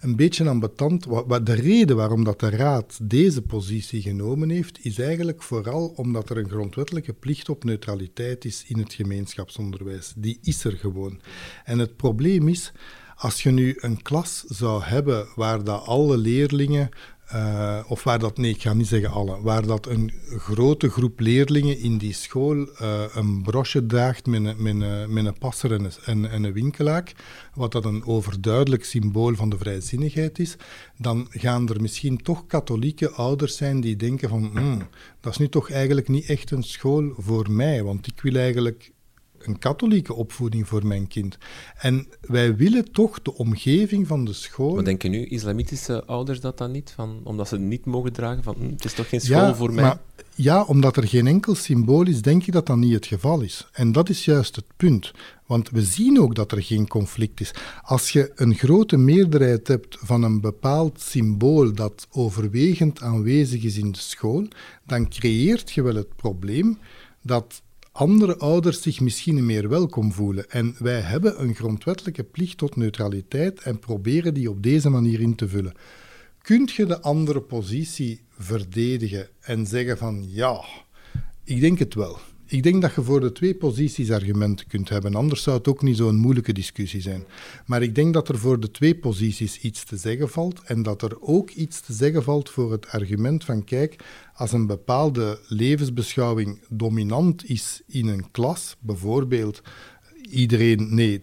een 0.00 0.16
beetje 0.16 0.48
ambetant. 0.48 1.04
De 1.42 1.52
reden 1.52 1.96
waarom 1.96 2.24
dat 2.24 2.40
de 2.40 2.50
Raad 2.50 2.98
deze 3.02 3.42
positie 3.42 4.02
genomen 4.02 4.50
heeft, 4.50 4.84
is 4.84 4.98
eigenlijk 4.98 5.42
vooral 5.42 5.92
omdat 5.96 6.30
er 6.30 6.38
een 6.38 6.48
grondwettelijke 6.48 7.12
plicht 7.12 7.48
op 7.48 7.64
neutraliteit 7.64 8.44
is 8.44 8.64
in 8.66 8.78
het 8.78 8.92
gemeenschapsonderwijs. 8.92 10.12
Die 10.16 10.38
is 10.42 10.64
er 10.64 10.72
gewoon. 10.72 11.20
En 11.64 11.78
het 11.78 11.96
probleem 11.96 12.48
is, 12.48 12.72
als 13.16 13.42
je 13.42 13.50
nu 13.50 13.76
een 13.80 14.02
klas 14.02 14.44
zou 14.46 14.82
hebben 14.82 15.28
waar 15.34 15.64
dat 15.64 15.84
alle 15.84 16.16
leerlingen 16.16 16.88
uh, 17.34 17.78
of 17.86 18.04
waar 18.04 18.18
dat, 18.18 18.38
nee, 18.38 18.50
ik 18.50 18.62
ga 18.62 18.72
niet 18.72 18.86
zeggen 18.86 19.10
alle, 19.10 19.40
waar 19.40 19.66
dat 19.66 19.86
een 19.86 20.12
grote 20.36 20.90
groep 20.90 21.20
leerlingen 21.20 21.78
in 21.78 21.98
die 21.98 22.12
school 22.12 22.56
uh, 22.56 23.02
een 23.14 23.42
brosje 23.42 23.86
draagt 23.86 24.26
met 24.26 24.44
een, 24.44 24.62
met 24.62 24.80
een, 24.80 25.12
met 25.12 25.24
een 25.26 25.38
passer 25.38 25.72
en 25.72 25.90
een, 26.04 26.28
en 26.28 26.44
een 26.44 26.52
winkelaak, 26.52 27.12
wat 27.54 27.72
dat 27.72 27.84
een 27.84 28.04
overduidelijk 28.04 28.84
symbool 28.84 29.34
van 29.34 29.50
de 29.50 29.58
vrijzinnigheid 29.58 30.38
is, 30.38 30.56
dan 30.96 31.26
gaan 31.30 31.68
er 31.68 31.80
misschien 31.80 32.22
toch 32.22 32.46
katholieke 32.46 33.10
ouders 33.10 33.56
zijn 33.56 33.80
die 33.80 33.96
denken 33.96 34.28
van, 34.28 34.50
mm, 34.52 34.88
dat 35.20 35.32
is 35.32 35.38
nu 35.38 35.48
toch 35.48 35.70
eigenlijk 35.70 36.08
niet 36.08 36.26
echt 36.26 36.50
een 36.50 36.62
school 36.62 37.12
voor 37.16 37.50
mij, 37.50 37.82
want 37.82 38.06
ik 38.06 38.20
wil 38.20 38.34
eigenlijk 38.34 38.92
een 39.42 39.58
katholieke 39.58 40.14
opvoeding 40.14 40.68
voor 40.68 40.86
mijn 40.86 41.08
kind. 41.08 41.38
En 41.78 42.06
wij 42.20 42.56
willen 42.56 42.92
toch 42.92 43.22
de 43.22 43.34
omgeving 43.34 44.06
van 44.06 44.24
de 44.24 44.32
school. 44.32 44.74
Maar 44.74 44.84
denken 44.84 45.10
nu 45.10 45.26
islamitische 45.26 46.04
ouders 46.04 46.40
dat 46.40 46.58
dan 46.58 46.70
niet? 46.70 46.92
Van, 46.94 47.20
omdat 47.24 47.48
ze 47.48 47.54
het 47.54 47.64
niet 47.64 47.84
mogen 47.84 48.12
dragen? 48.12 48.42
Van, 48.42 48.54
hm, 48.58 48.70
het 48.70 48.84
is 48.84 48.94
toch 48.94 49.08
geen 49.08 49.20
school 49.20 49.54
voor 49.54 49.72
mij? 49.72 49.84
Maar, 49.84 49.98
ja, 50.34 50.62
omdat 50.62 50.96
er 50.96 51.08
geen 51.08 51.26
enkel 51.26 51.54
symbool 51.54 52.06
is, 52.06 52.22
denk 52.22 52.46
ik 52.46 52.52
dat 52.52 52.66
dat 52.66 52.76
niet 52.76 52.92
het 52.92 53.06
geval 53.06 53.40
is. 53.40 53.68
En 53.72 53.92
dat 53.92 54.08
is 54.08 54.24
juist 54.24 54.56
het 54.56 54.64
punt. 54.76 55.12
Want 55.46 55.70
we 55.70 55.82
zien 55.82 56.20
ook 56.20 56.34
dat 56.34 56.52
er 56.52 56.62
geen 56.62 56.88
conflict 56.88 57.40
is. 57.40 57.54
Als 57.82 58.10
je 58.10 58.32
een 58.34 58.54
grote 58.54 58.96
meerderheid 58.96 59.68
hebt 59.68 59.96
van 60.00 60.22
een 60.22 60.40
bepaald 60.40 61.00
symbool 61.00 61.72
dat 61.72 62.06
overwegend 62.10 63.00
aanwezig 63.00 63.62
is 63.62 63.76
in 63.76 63.92
de 63.92 63.98
school, 63.98 64.46
dan 64.86 65.08
creëert 65.08 65.72
je 65.72 65.82
wel 65.82 65.94
het 65.94 66.16
probleem 66.16 66.78
dat 67.22 67.62
andere 67.92 68.36
ouders 68.36 68.82
zich 68.82 69.00
misschien 69.00 69.46
meer 69.46 69.68
welkom 69.68 70.12
voelen. 70.12 70.50
En 70.50 70.74
wij 70.78 71.00
hebben 71.00 71.42
een 71.42 71.54
grondwettelijke 71.54 72.24
plicht 72.24 72.58
tot 72.58 72.76
neutraliteit 72.76 73.60
en 73.60 73.78
proberen 73.78 74.34
die 74.34 74.50
op 74.50 74.62
deze 74.62 74.90
manier 74.90 75.20
in 75.20 75.34
te 75.34 75.48
vullen. 75.48 75.74
Kunt 76.42 76.72
je 76.72 76.86
de 76.86 77.00
andere 77.00 77.40
positie 77.40 78.20
verdedigen 78.38 79.28
en 79.40 79.66
zeggen 79.66 79.98
van 79.98 80.24
ja, 80.28 80.64
ik 81.44 81.60
denk 81.60 81.78
het 81.78 81.94
wel. 81.94 82.18
Ik 82.50 82.62
denk 82.62 82.82
dat 82.82 82.94
je 82.94 83.02
voor 83.02 83.20
de 83.20 83.32
twee 83.32 83.54
posities 83.54 84.10
argumenten 84.10 84.66
kunt 84.66 84.88
hebben, 84.88 85.14
anders 85.14 85.42
zou 85.42 85.56
het 85.56 85.68
ook 85.68 85.82
niet 85.82 85.96
zo'n 85.96 86.16
moeilijke 86.16 86.52
discussie 86.52 87.00
zijn. 87.00 87.24
Maar 87.66 87.82
ik 87.82 87.94
denk 87.94 88.14
dat 88.14 88.28
er 88.28 88.38
voor 88.38 88.60
de 88.60 88.70
twee 88.70 88.94
posities 88.96 89.58
iets 89.60 89.84
te 89.84 89.96
zeggen 89.96 90.28
valt 90.28 90.60
en 90.64 90.82
dat 90.82 91.02
er 91.02 91.20
ook 91.20 91.50
iets 91.50 91.80
te 91.80 91.92
zeggen 91.92 92.22
valt 92.22 92.50
voor 92.50 92.72
het 92.72 92.88
argument 92.88 93.44
van 93.44 93.64
kijk, 93.64 94.04
als 94.34 94.52
een 94.52 94.66
bepaalde 94.66 95.40
levensbeschouwing 95.48 96.60
dominant 96.68 97.48
is 97.48 97.82
in 97.86 98.08
een 98.08 98.30
klas, 98.30 98.76
bijvoorbeeld 98.80 99.62
iedereen, 100.30 100.94
nee, 100.94 101.22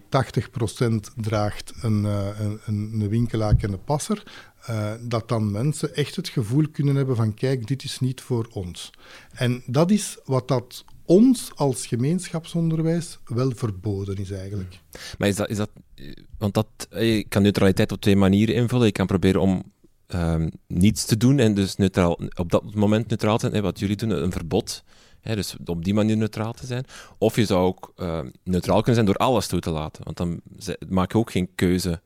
draagt 1.16 1.72
een, 1.80 2.02
uh, 2.04 2.28
een, 2.38 2.60
een 2.66 3.08
winkelaak 3.08 3.62
en 3.62 3.72
een 3.72 3.84
passer, 3.84 4.22
uh, 4.70 4.92
dat 5.00 5.28
dan 5.28 5.50
mensen 5.50 5.94
echt 5.94 6.16
het 6.16 6.28
gevoel 6.28 6.68
kunnen 6.72 6.96
hebben 6.96 7.16
van 7.16 7.34
kijk, 7.34 7.66
dit 7.66 7.84
is 7.84 8.00
niet 8.00 8.20
voor 8.20 8.48
ons. 8.52 8.90
En 9.32 9.62
dat 9.66 9.90
is 9.90 10.18
wat 10.24 10.48
dat 10.48 10.84
ons 11.08 11.50
als 11.54 11.86
gemeenschapsonderwijs 11.86 13.18
wel 13.24 13.50
verboden 13.54 14.16
is 14.16 14.30
eigenlijk. 14.30 14.80
Maar 15.18 15.28
is 15.28 15.36
dat, 15.36 15.48
is 15.48 15.56
dat 15.56 15.70
want 16.38 16.54
dat, 16.54 16.66
je 16.90 17.24
kan 17.28 17.42
neutraliteit 17.42 17.92
op 17.92 18.00
twee 18.00 18.16
manieren 18.16 18.54
invullen. 18.54 18.86
Je 18.86 18.92
kan 18.92 19.06
proberen 19.06 19.40
om 19.40 19.62
um, 20.14 20.50
niets 20.66 21.04
te 21.04 21.16
doen 21.16 21.38
en 21.38 21.54
dus 21.54 21.76
neutraal, 21.76 22.18
op 22.34 22.50
dat 22.50 22.74
moment 22.74 23.08
neutraal 23.08 23.38
zijn. 23.38 23.52
Hè, 23.52 23.60
wat 23.60 23.78
jullie 23.78 23.96
doen, 23.96 24.10
een 24.10 24.32
verbod. 24.32 24.84
Hè, 25.20 25.34
dus 25.34 25.56
op 25.64 25.84
die 25.84 25.94
manier 25.94 26.16
neutraal 26.16 26.52
te 26.52 26.66
zijn. 26.66 26.84
Of 27.18 27.36
je 27.36 27.44
zou 27.44 27.66
ook 27.66 27.92
uh, 27.96 28.20
neutraal 28.44 28.76
kunnen 28.76 28.94
zijn 28.94 29.06
door 29.06 29.16
alles 29.16 29.46
toe 29.46 29.60
te 29.60 29.70
laten. 29.70 30.04
Want 30.04 30.16
dan 30.16 30.40
maak 30.88 31.12
je 31.12 31.18
ook 31.18 31.30
geen 31.30 31.48
keuze 31.54 32.00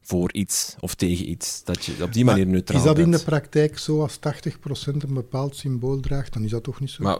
voor 0.00 0.32
iets 0.32 0.76
of 0.80 0.94
tegen 0.94 1.30
iets. 1.30 1.64
Dat 1.64 1.84
je 1.84 2.02
op 2.02 2.12
die 2.12 2.24
manier 2.24 2.46
neutraal 2.46 2.78
Is 2.78 2.84
dat 2.84 2.98
in 2.98 3.10
de 3.10 3.22
praktijk 3.24 3.78
zo 3.78 4.00
als 4.00 4.18
80% 4.18 4.20
een 4.86 5.14
bepaald 5.14 5.56
symbool 5.56 6.00
draagt? 6.00 6.32
Dan 6.32 6.44
is 6.44 6.50
dat 6.50 6.62
toch 6.62 6.80
niet 6.80 6.90
zo? 6.90 7.02
Maar 7.02 7.18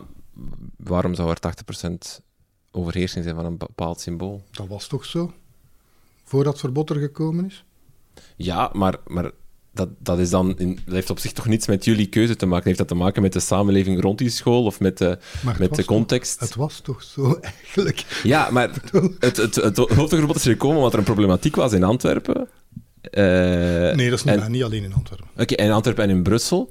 waarom 0.77 1.15
zou 1.15 1.31
er 1.31 1.55
80% 1.89 2.23
overheersing 2.71 3.25
zijn 3.25 3.37
van 3.37 3.45
een 3.45 3.57
bepaald 3.57 4.01
symbool? 4.01 4.43
Dat 4.51 4.67
was 4.67 4.87
toch 4.87 5.05
zo? 5.05 5.33
Voordat 6.25 6.53
het 6.53 6.61
verbod 6.61 6.91
er 6.91 6.97
gekomen 6.97 7.47
is? 7.47 7.65
Ja, 8.37 8.71
maar, 8.73 8.97
maar 9.07 9.31
dat, 9.73 9.89
dat, 9.99 10.19
is 10.19 10.31
dan 10.31 10.59
in, 10.59 10.79
dat 10.85 10.95
heeft 10.95 11.11
op 11.11 11.19
zich 11.19 11.33
toch 11.33 11.47
niets 11.47 11.67
met 11.67 11.85
jullie 11.85 12.07
keuze 12.07 12.37
te 12.37 12.47
maken. 12.47 12.65
Heeft 12.65 12.79
dat 12.79 12.89
te 12.89 12.95
maken 12.95 13.23
met 13.23 13.33
de 13.33 13.41
samenleving 13.41 14.01
rond 14.01 14.19
die 14.19 14.29
school 14.29 14.65
of 14.65 14.81
met 14.81 14.99
de, 14.99 15.19
met 15.59 15.75
de 15.75 15.85
context? 15.85 16.41
het 16.41 16.55
was 16.55 16.81
toch 16.81 17.03
zo 17.03 17.39
eigenlijk? 17.55 18.21
Ja, 18.23 18.51
maar 18.51 18.71
het, 19.19 19.37
het, 19.37 19.55
het, 19.55 19.77
hoofdverbod 19.77 20.37
is 20.37 20.43
gekomen 20.43 20.77
omdat 20.77 20.93
er 20.93 20.99
een 20.99 21.05
problematiek 21.05 21.57
was 21.57 21.73
in 21.73 21.83
Antwerpen. 21.83 22.49
Uh, 23.11 23.23
nee, 23.95 24.11
dat 24.11 24.19
is 24.19 24.25
niet, 24.25 24.49
niet 24.49 24.63
alleen 24.63 24.85
in 24.85 24.95
Antwerpen. 24.95 25.27
Oké, 25.37 25.55
in 25.55 25.71
Antwerpen 25.71 26.05
en 26.05 26.11
in 26.11 26.23
Brussel. 26.23 26.71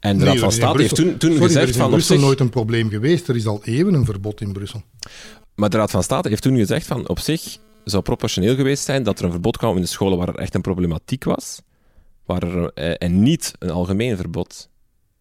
En 0.00 0.18
de 0.18 0.24
Raad 0.24 0.38
van 0.38 0.52
State 0.52 0.80
heeft 0.80 0.94
toen, 0.94 1.16
toen 1.16 1.30
Sorry, 1.30 1.46
gezegd... 1.46 1.68
Er 1.68 1.74
is 1.74 1.76
in 1.76 1.90
Brussel 1.90 2.18
nooit 2.18 2.40
een 2.40 2.50
probleem 2.50 2.88
geweest. 2.88 3.28
Er 3.28 3.36
is 3.36 3.46
al 3.46 3.60
eeuwen 3.64 3.94
een 3.94 4.04
verbod 4.04 4.40
in 4.40 4.52
Brussel. 4.52 4.82
Maar 5.54 5.70
de 5.70 5.76
Raad 5.76 5.90
van 5.90 6.02
State 6.02 6.28
heeft 6.28 6.42
toen 6.42 6.56
gezegd 6.56 6.86
van 6.86 7.08
op 7.08 7.18
zich 7.18 7.58
zou 7.84 8.02
proportioneel 8.02 8.54
geweest 8.54 8.84
zijn 8.84 9.02
dat 9.02 9.18
er 9.18 9.24
een 9.24 9.30
verbod 9.30 9.56
kwam 9.56 9.76
in 9.76 9.82
de 9.82 9.88
scholen 9.88 10.18
waar 10.18 10.28
er 10.28 10.38
echt 10.38 10.54
een 10.54 10.60
problematiek 10.60 11.24
was, 11.24 11.62
waar 12.24 12.42
er, 12.42 12.72
eh, 12.74 12.94
en 12.98 13.22
niet 13.22 13.52
een 13.58 13.70
algemeen 13.70 14.16
verbod. 14.16 14.68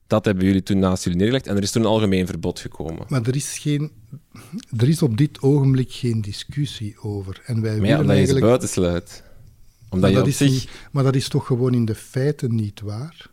Dat 0.07 0.25
hebben 0.25 0.45
jullie 0.45 0.63
toen 0.63 0.79
naast 0.79 1.03
jullie 1.03 1.19
neergelegd 1.19 1.47
en 1.47 1.55
er 1.55 1.61
is 1.61 1.71
toen 1.71 1.81
een 1.81 1.87
algemeen 1.87 2.25
verbod 2.27 2.59
gekomen. 2.59 3.05
Maar 3.07 3.21
er 3.21 3.35
is, 3.35 3.57
geen, 3.57 3.91
er 4.77 4.89
is 4.89 5.01
op 5.01 5.17
dit 5.17 5.41
ogenblik 5.41 5.91
geen 5.91 6.21
discussie 6.21 6.95
over. 7.01 7.41
En 7.45 7.61
wij 7.61 7.77
maar 7.77 7.87
ja, 7.87 7.99
omdat 7.99 8.15
eigenlijk... 8.15 8.45
je 8.45 8.51
ze 8.51 8.57
buitensluit. 8.57 9.23
Omdat 9.89 9.99
maar, 10.11 10.19
je 10.19 10.31
dat 10.31 10.41
is 10.41 10.67
maar 10.91 11.03
dat 11.03 11.15
is 11.15 11.27
toch 11.27 11.45
gewoon 11.45 11.73
in 11.73 11.85
de 11.85 11.95
feiten 11.95 12.55
niet 12.55 12.81
waar? 12.81 13.29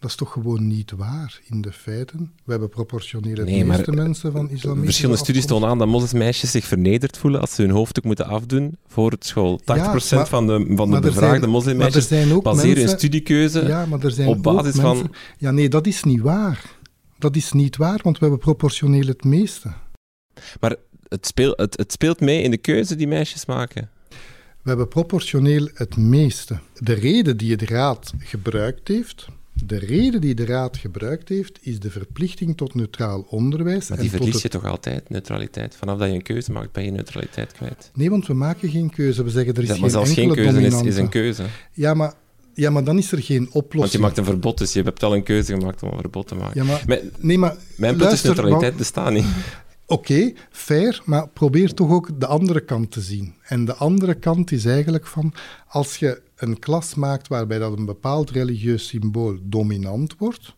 Dat 0.00 0.10
is 0.10 0.16
toch 0.16 0.32
gewoon 0.32 0.66
niet 0.66 0.90
waar 0.90 1.40
in 1.44 1.60
de 1.60 1.72
feiten? 1.72 2.32
We 2.44 2.50
hebben 2.50 2.68
proportioneel 2.68 3.36
het 3.36 3.66
meeste 3.66 3.92
mensen 3.92 4.32
van 4.32 4.50
islamitische 4.50 4.84
Verschillende 4.84 5.18
studies 5.18 5.46
tonen 5.46 5.68
aan 5.68 5.78
dat 5.78 5.88
moslimmeisjes 5.88 6.50
zich 6.50 6.64
vernederd 6.64 7.18
voelen 7.18 7.40
als 7.40 7.54
ze 7.54 7.62
hun 7.62 7.70
hoofddoek 7.70 8.04
moeten 8.04 8.26
afdoen 8.26 8.76
voor 8.86 9.10
het 9.10 9.26
school. 9.26 9.60
80% 9.60 9.64
ja, 9.64 10.26
van 10.26 10.46
de, 10.46 10.72
van 10.76 10.90
de 10.90 11.00
bevraagde 11.00 11.46
moslimmeisjes 11.46 12.08
baseren 12.42 12.78
hun 12.78 12.88
studiekeuze 12.88 13.66
ja, 13.66 13.86
maar 13.86 14.04
er 14.04 14.10
zijn 14.10 14.28
op 14.28 14.42
basis 14.42 14.74
van... 14.74 15.14
Ja, 15.38 15.50
nee, 15.50 15.68
dat 15.68 15.86
is 15.86 16.02
niet 16.02 16.20
waar. 16.20 16.76
Dat 17.18 17.36
is 17.36 17.52
niet 17.52 17.76
waar, 17.76 18.00
want 18.02 18.18
we 18.18 18.24
hebben 18.24 18.44
proportioneel 18.44 19.06
het 19.06 19.24
meeste. 19.24 19.72
Maar 20.60 20.76
het, 21.08 21.26
speel, 21.26 21.52
het, 21.56 21.76
het 21.76 21.92
speelt 21.92 22.20
mee 22.20 22.42
in 22.42 22.50
de 22.50 22.58
keuze 22.58 22.96
die 22.96 23.08
meisjes 23.08 23.46
maken? 23.46 23.90
We 24.62 24.68
hebben 24.68 24.88
proportioneel 24.88 25.68
het 25.74 25.96
meeste. 25.96 26.58
De 26.74 26.92
reden 26.92 27.36
die 27.36 27.56
de 27.56 27.66
raad 27.66 28.12
gebruikt 28.18 28.88
heeft 28.88 29.28
de 29.64 29.78
reden 29.78 30.20
die 30.20 30.34
de 30.34 30.44
Raad 30.44 30.76
gebruikt 30.76 31.28
heeft, 31.28 31.58
is 31.62 31.80
de 31.80 31.90
verplichting 31.90 32.56
tot 32.56 32.74
neutraal 32.74 33.26
onderwijs. 33.28 33.88
Maar 33.88 33.98
die 33.98 34.10
verlies 34.10 34.42
je 34.42 34.48
toch 34.48 34.64
altijd, 34.64 35.08
neutraliteit? 35.10 35.76
Vanaf 35.76 35.98
dat 35.98 36.08
je 36.08 36.14
een 36.14 36.22
keuze 36.22 36.52
maakt, 36.52 36.72
ben 36.72 36.84
je 36.84 36.90
neutraliteit 36.90 37.52
kwijt. 37.52 37.90
Nee, 37.94 38.10
want 38.10 38.26
we 38.26 38.34
maken 38.34 38.70
geen 38.70 38.90
keuze. 38.90 39.24
We 39.24 39.30
zeggen 39.30 39.54
er 39.54 39.62
is 39.62 39.68
ja, 39.68 39.72
maar 39.72 39.82
geen 39.82 39.90
zelfs 39.90 40.12
geen 40.12 40.34
keuze 40.34 40.60
is, 40.60 40.82
is, 40.82 40.96
een 40.96 41.08
keuze. 41.08 41.44
Ja, 41.72 41.94
maar, 41.94 42.12
ja, 42.54 42.70
maar 42.70 42.84
dan 42.84 42.98
is 42.98 43.12
er 43.12 43.22
geen 43.22 43.48
oplossing. 43.52 43.80
Want 43.80 43.92
je 43.92 43.98
maakt 43.98 44.18
een 44.18 44.24
verbod, 44.24 44.58
dus 44.58 44.72
je 44.72 44.82
hebt 44.82 45.02
al 45.02 45.14
een 45.14 45.22
keuze 45.22 45.52
gemaakt 45.52 45.82
om 45.82 45.90
een 45.90 46.00
verbod 46.00 46.26
te 46.26 46.34
maken. 46.34 46.64
Ja, 46.64 46.78
maar, 46.86 47.00
nee, 47.18 47.38
maar, 47.38 47.56
mijn 47.76 47.96
punt 47.96 48.12
is 48.12 48.22
neutraliteit 48.22 48.76
bestaat 48.76 49.12
niet. 49.12 49.26
Oké, 49.90 50.32
fair, 50.50 51.02
maar 51.04 51.28
probeer 51.28 51.74
toch 51.74 51.90
ook 51.90 52.20
de 52.20 52.26
andere 52.26 52.60
kant 52.60 52.90
te 52.90 53.00
zien. 53.00 53.34
En 53.42 53.64
de 53.64 53.74
andere 53.74 54.14
kant 54.14 54.52
is 54.52 54.64
eigenlijk 54.64 55.06
van, 55.06 55.32
als 55.66 55.96
je 55.96 56.20
een 56.38 56.58
klas 56.58 56.94
maakt 56.94 57.28
waarbij 57.28 57.58
dat 57.58 57.78
een 57.78 57.84
bepaald 57.84 58.30
religieus 58.30 58.86
symbool 58.86 59.38
dominant 59.42 60.14
wordt, 60.18 60.54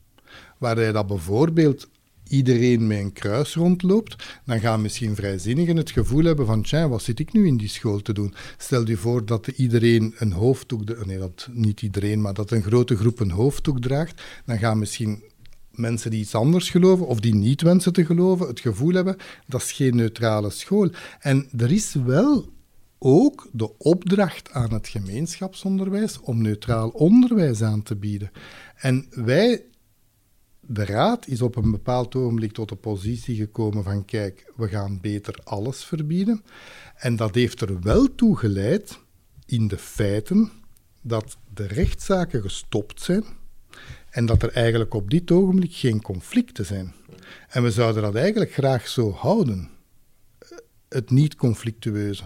waarbij 0.59 0.93
dat 0.93 1.07
bijvoorbeeld 1.07 1.89
iedereen 2.29 2.87
met 2.87 2.99
een 2.99 3.13
kruis 3.13 3.55
rondloopt, 3.55 4.41
dan 4.45 4.61
gaan 4.61 4.83
misschien 4.83 5.15
vrijzinnigen 5.15 5.77
het 5.77 5.91
gevoel 5.91 6.25
hebben 6.25 6.47
van, 6.47 6.63
tja, 6.63 6.89
wat 6.89 7.03
zit 7.03 7.19
ik 7.19 7.33
nu 7.33 7.47
in 7.47 7.57
die 7.57 7.69
school 7.69 8.01
te 8.01 8.13
doen? 8.13 8.35
Stel 8.59 8.87
je 8.87 8.97
voor 8.97 9.25
dat 9.25 9.47
iedereen 9.47 10.15
een 10.19 10.33
hoofddoek, 10.33 11.07
nee, 11.07 11.19
dat 11.19 11.49
niet 11.53 11.83
iedereen, 11.83 12.21
maar 12.21 12.35
dat 12.35 12.51
een 12.51 12.63
grote 12.63 12.97
groep 12.97 13.21
een 13.21 13.31
hoofddoek 13.31 13.81
draagt, 13.81 14.23
dan 14.45 14.59
gaan 14.59 14.79
misschien 14.79 15.23
mensen 15.71 16.11
die 16.11 16.21
iets 16.21 16.35
anders 16.35 16.71
geloven 16.71 17.07
of 17.07 17.21
die 17.21 17.35
niet 17.35 17.63
wensen 17.63 17.93
te 17.93 18.05
geloven, 18.05 18.47
het 18.47 18.61
gevoel 18.61 18.95
hebben 18.95 19.17
dat 19.47 19.63
is 19.63 19.73
geen 19.73 19.97
neutrale 19.97 20.51
school. 20.51 20.91
En 21.21 21.49
er 21.57 21.73
is 21.73 21.95
wel 22.05 22.49
ook 23.03 23.49
de 23.53 23.79
opdracht 23.79 24.51
aan 24.51 24.73
het 24.73 24.89
gemeenschapsonderwijs 24.89 26.21
om 26.21 26.43
neutraal 26.43 26.89
onderwijs 26.89 27.63
aan 27.63 27.83
te 27.83 27.97
bieden. 27.97 28.31
En 28.77 29.07
wij, 29.11 29.65
de 30.61 30.85
Raad, 30.85 31.27
is 31.27 31.43
op 31.43 31.57
een 31.57 31.71
bepaald 31.71 32.15
ogenblik 32.15 32.53
tot 32.53 32.69
de 32.69 32.77
positie 32.77 33.37
gekomen 33.37 33.85
van 33.85 34.05
kijk, 34.05 34.53
we 34.57 34.69
gaan 34.69 35.01
beter 35.01 35.35
alles 35.45 35.85
verbieden. 35.85 36.45
En 36.97 37.17
dat 37.17 37.35
heeft 37.35 37.61
er 37.61 37.81
wel 37.81 38.15
toe 38.15 38.37
geleid, 38.37 38.99
in 39.47 39.69
de 39.69 39.79
feiten, 39.79 40.51
dat 41.03 41.37
de 41.55 41.67
rechtszaken 41.67 42.43
gestopt 42.43 43.03
zijn 43.03 43.25
en 44.11 44.27
dat 44.27 44.43
er 44.43 44.53
eigenlijk 44.53 44.95
op 44.95 45.11
dit 45.11 45.31
ogenblik 45.31 45.75
geen 45.75 46.03
conflicten 46.03 46.67
zijn. 46.67 46.95
En 47.49 47.63
we 47.63 47.71
zouden 47.71 48.03
dat 48.03 48.15
eigenlijk 48.15 48.53
graag 48.53 48.89
zo 48.89 49.13
houden, 49.13 49.69
het 50.89 51.11
niet-conflictueuze. 51.11 52.25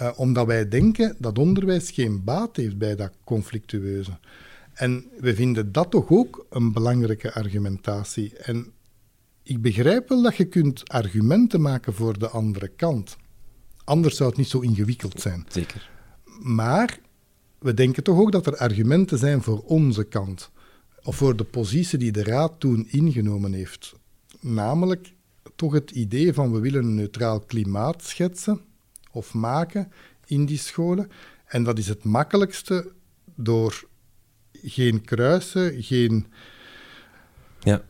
Uh, 0.00 0.10
omdat 0.16 0.46
wij 0.46 0.68
denken 0.68 1.16
dat 1.18 1.38
onderwijs 1.38 1.90
geen 1.90 2.24
baat 2.24 2.56
heeft 2.56 2.78
bij 2.78 2.96
dat 2.96 3.12
conflictueuze. 3.24 4.18
En 4.72 5.06
we 5.20 5.34
vinden 5.34 5.72
dat 5.72 5.90
toch 5.90 6.10
ook 6.10 6.46
een 6.50 6.72
belangrijke 6.72 7.34
argumentatie. 7.34 8.36
En 8.36 8.72
ik 9.42 9.62
begrijp 9.62 10.08
wel 10.08 10.22
dat 10.22 10.36
je 10.36 10.44
kunt 10.44 10.88
argumenten 10.88 11.60
maken 11.60 11.94
voor 11.94 12.18
de 12.18 12.28
andere 12.28 12.68
kant. 12.68 13.16
Anders 13.84 14.16
zou 14.16 14.28
het 14.28 14.38
niet 14.38 14.48
zo 14.48 14.60
ingewikkeld 14.60 15.20
zijn. 15.20 15.46
Zeker. 15.48 15.90
Maar 16.40 16.98
we 17.58 17.74
denken 17.74 18.02
toch 18.02 18.18
ook 18.18 18.32
dat 18.32 18.46
er 18.46 18.56
argumenten 18.56 19.18
zijn 19.18 19.42
voor 19.42 19.62
onze 19.62 20.04
kant. 20.04 20.50
Of 21.02 21.16
voor 21.16 21.36
de 21.36 21.44
positie 21.44 21.98
die 21.98 22.12
de 22.12 22.22
Raad 22.22 22.60
toen 22.60 22.88
ingenomen 22.90 23.52
heeft. 23.52 23.92
Namelijk 24.40 25.12
toch 25.56 25.72
het 25.72 25.90
idee 25.90 26.32
van 26.32 26.52
we 26.52 26.60
willen 26.60 26.84
een 26.84 26.94
neutraal 26.94 27.40
klimaat 27.40 28.02
schetsen 28.02 28.60
of 29.12 29.34
maken 29.34 29.92
in 30.26 30.44
die 30.44 30.58
scholen. 30.58 31.10
En 31.46 31.62
dat 31.62 31.78
is 31.78 31.88
het 31.88 32.04
makkelijkste 32.04 32.92
door 33.34 33.84
geen 34.52 35.04
kruisen, 35.04 35.82
geen. 35.82 36.26
Ja. 37.60 37.82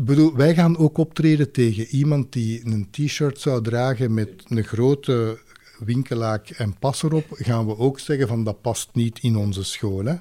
bedoel, 0.00 0.36
wij 0.36 0.54
gaan 0.54 0.78
ook 0.78 0.98
optreden 0.98 1.52
tegen 1.52 1.86
iemand 1.86 2.32
die 2.32 2.66
een 2.66 2.88
t-shirt 2.90 3.40
zou 3.40 3.62
dragen 3.62 4.14
met 4.14 4.44
een 4.48 4.64
grote 4.64 5.38
winkelaak 5.78 6.50
en 6.50 6.78
pas 6.78 7.02
erop. 7.02 7.24
Gaan 7.30 7.66
we 7.66 7.76
ook 7.78 7.98
zeggen 7.98 8.28
van 8.28 8.44
dat 8.44 8.60
past 8.60 8.90
niet 8.92 9.18
in 9.18 9.36
onze 9.36 9.64
school. 9.64 10.04
Hè? 10.04 10.14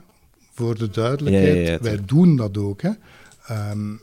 Voor 0.53 0.77
de 0.77 0.89
duidelijkheid, 0.89 1.81
wij 1.81 2.05
doen 2.05 2.35
dat 2.35 2.57
ook. 2.57 2.81
Hè? 2.81 2.91
Ehm, 3.47 3.93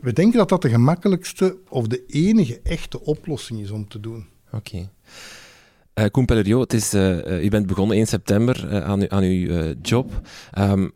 we 0.00 0.12
denken 0.12 0.38
dat 0.38 0.48
dat 0.48 0.62
de 0.62 0.68
gemakkelijkste 0.68 1.56
of 1.68 1.86
de 1.86 2.04
enige 2.06 2.60
echte 2.62 3.00
oplossing 3.00 3.60
is 3.60 3.70
om 3.70 3.88
te 3.88 4.00
doen. 4.00 4.26
Oké. 4.52 4.90
Uh, 5.94 6.04
Koen 6.10 6.24
Pellerio, 6.24 6.60
het 6.60 6.72
is, 6.72 6.94
uh, 6.94 7.44
u 7.44 7.48
bent 7.48 7.66
begonnen 7.66 7.96
1 7.96 8.06
september 8.06 8.82
aan, 8.84 9.10
aan 9.10 9.22
uw 9.22 9.74
job. 9.82 10.20
Um, 10.58 10.92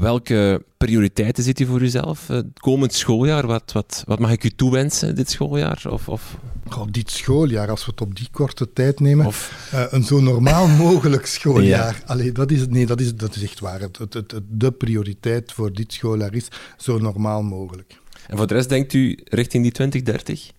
welke 0.00 0.64
prioriteiten 0.76 1.44
zit 1.44 1.60
u 1.60 1.66
voor 1.66 1.80
uzelf? 1.80 2.26
Het 2.26 2.60
komend 2.60 2.92
schooljaar, 2.92 3.46
wat, 3.46 3.72
wat, 3.72 4.02
wat 4.06 4.18
mag 4.18 4.30
ik 4.30 4.44
u 4.44 4.50
toewensen 4.50 5.14
dit 5.14 5.30
schooljaar? 5.30 5.82
Of, 5.88 6.08
of... 6.08 6.36
Oh, 6.76 6.86
dit 6.90 7.10
schooljaar, 7.10 7.70
als 7.70 7.84
we 7.84 7.90
het 7.90 8.00
op 8.00 8.14
die 8.16 8.28
korte 8.30 8.72
tijd 8.72 9.00
nemen, 9.00 9.26
of... 9.26 9.68
een 9.90 10.02
zo 10.02 10.20
normaal 10.20 10.66
mogelijk 10.86 11.26
schooljaar. 11.26 11.94
ja. 12.00 12.06
Allee, 12.06 12.32
dat 12.32 12.50
is, 12.50 12.66
nee, 12.68 12.86
dat 12.86 13.00
is, 13.00 13.14
dat 13.14 13.36
is 13.36 13.42
echt 13.42 13.60
waar. 13.60 13.80
Het, 13.80 13.98
het, 13.98 14.14
het, 14.14 14.34
de 14.48 14.72
prioriteit 14.72 15.52
voor 15.52 15.72
dit 15.72 15.92
schooljaar 15.92 16.34
is 16.34 16.48
zo 16.76 16.98
normaal 16.98 17.42
mogelijk. 17.42 18.00
En 18.26 18.36
voor 18.36 18.46
de 18.46 18.54
rest 18.54 18.68
denkt 18.68 18.92
u 18.92 19.18
richting 19.24 19.62
die 19.62 19.72
2030? 19.72 20.50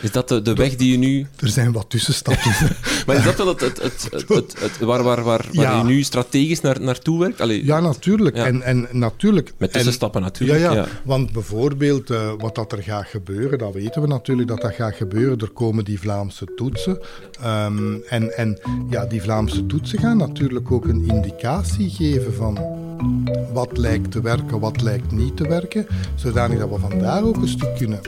Is 0.00 0.12
dat 0.12 0.28
de, 0.28 0.42
de 0.42 0.54
weg 0.54 0.76
die 0.76 0.90
je 0.90 0.98
nu... 0.98 1.26
Er 1.40 1.48
zijn 1.48 1.72
wat 1.72 1.90
tussenstapjes. 1.90 2.60
maar 3.06 3.16
is 3.16 3.24
dat 3.24 3.36
wel 3.36 3.46
het, 3.46 3.60
het, 3.60 3.82
het, 3.82 4.60
het, 4.60 4.78
waar, 4.78 5.02
waar, 5.02 5.22
waar, 5.22 5.46
waar 5.52 5.76
je 5.76 5.84
nu 5.84 6.02
strategisch 6.02 6.60
naar, 6.60 6.80
naartoe 6.80 7.18
werkt? 7.20 7.40
Allee, 7.40 7.64
ja, 7.64 7.80
natuurlijk. 7.80 8.36
En, 8.36 8.62
en 8.62 8.88
natuurlijk... 8.90 9.52
Met 9.56 9.72
tussenstappen 9.72 10.22
natuurlijk. 10.22 10.60
Ja, 10.60 10.72
ja. 10.72 10.86
want 11.04 11.32
bijvoorbeeld 11.32 12.10
uh, 12.10 12.32
wat 12.38 12.54
dat 12.54 12.72
er 12.72 12.82
gaat 12.82 13.06
gebeuren, 13.06 13.58
dat 13.58 13.72
weten 13.72 14.02
we 14.02 14.08
natuurlijk 14.08 14.48
dat 14.48 14.60
dat 14.60 14.74
gaat 14.74 14.94
gebeuren. 14.94 15.38
Er 15.38 15.50
komen 15.50 15.84
die 15.84 16.00
Vlaamse 16.00 16.46
toetsen. 16.56 16.98
Um, 17.44 18.02
en, 18.08 18.36
en 18.36 18.58
ja, 18.90 19.06
die 19.06 19.22
Vlaamse 19.22 19.66
toetsen 19.66 19.98
gaan 19.98 20.16
natuurlijk 20.16 20.72
ook 20.72 20.84
een 20.84 21.08
indicatie 21.08 21.90
geven 21.90 22.34
van 22.34 22.58
wat 23.52 23.76
lijkt 23.76 24.10
te 24.10 24.20
werken, 24.20 24.60
wat 24.60 24.82
lijkt 24.82 25.12
niet 25.12 25.36
te 25.36 25.48
werken, 25.48 25.86
zodanig 26.14 26.58
dat 26.58 26.68
we 26.68 26.78
vandaar 26.78 27.24
ook 27.24 27.36
een 27.36 27.48
stuk 27.48 27.76
kunnen 27.76 28.00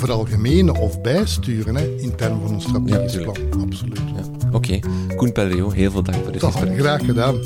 veralgemenen 0.00 0.74
of 0.74 1.00
bijsturen 1.00 1.76
hè, 1.76 1.96
in 1.96 2.14
termen 2.14 2.40
van 2.42 2.54
een 2.54 2.60
strategisch 2.60 3.14
ja, 3.14 3.20
plan. 3.20 3.36
Absoluut. 3.60 4.00
Ja. 4.16 4.46
Oké, 4.46 4.56
okay. 4.56 4.82
Koen 5.16 5.32
Pellerio, 5.32 5.70
heel 5.70 5.90
veel 5.90 6.02
dank 6.02 6.22
voor 6.22 6.32
dit 6.32 6.42
gesprek. 6.42 6.78
Graag 6.78 7.04
gedaan. 7.04 7.38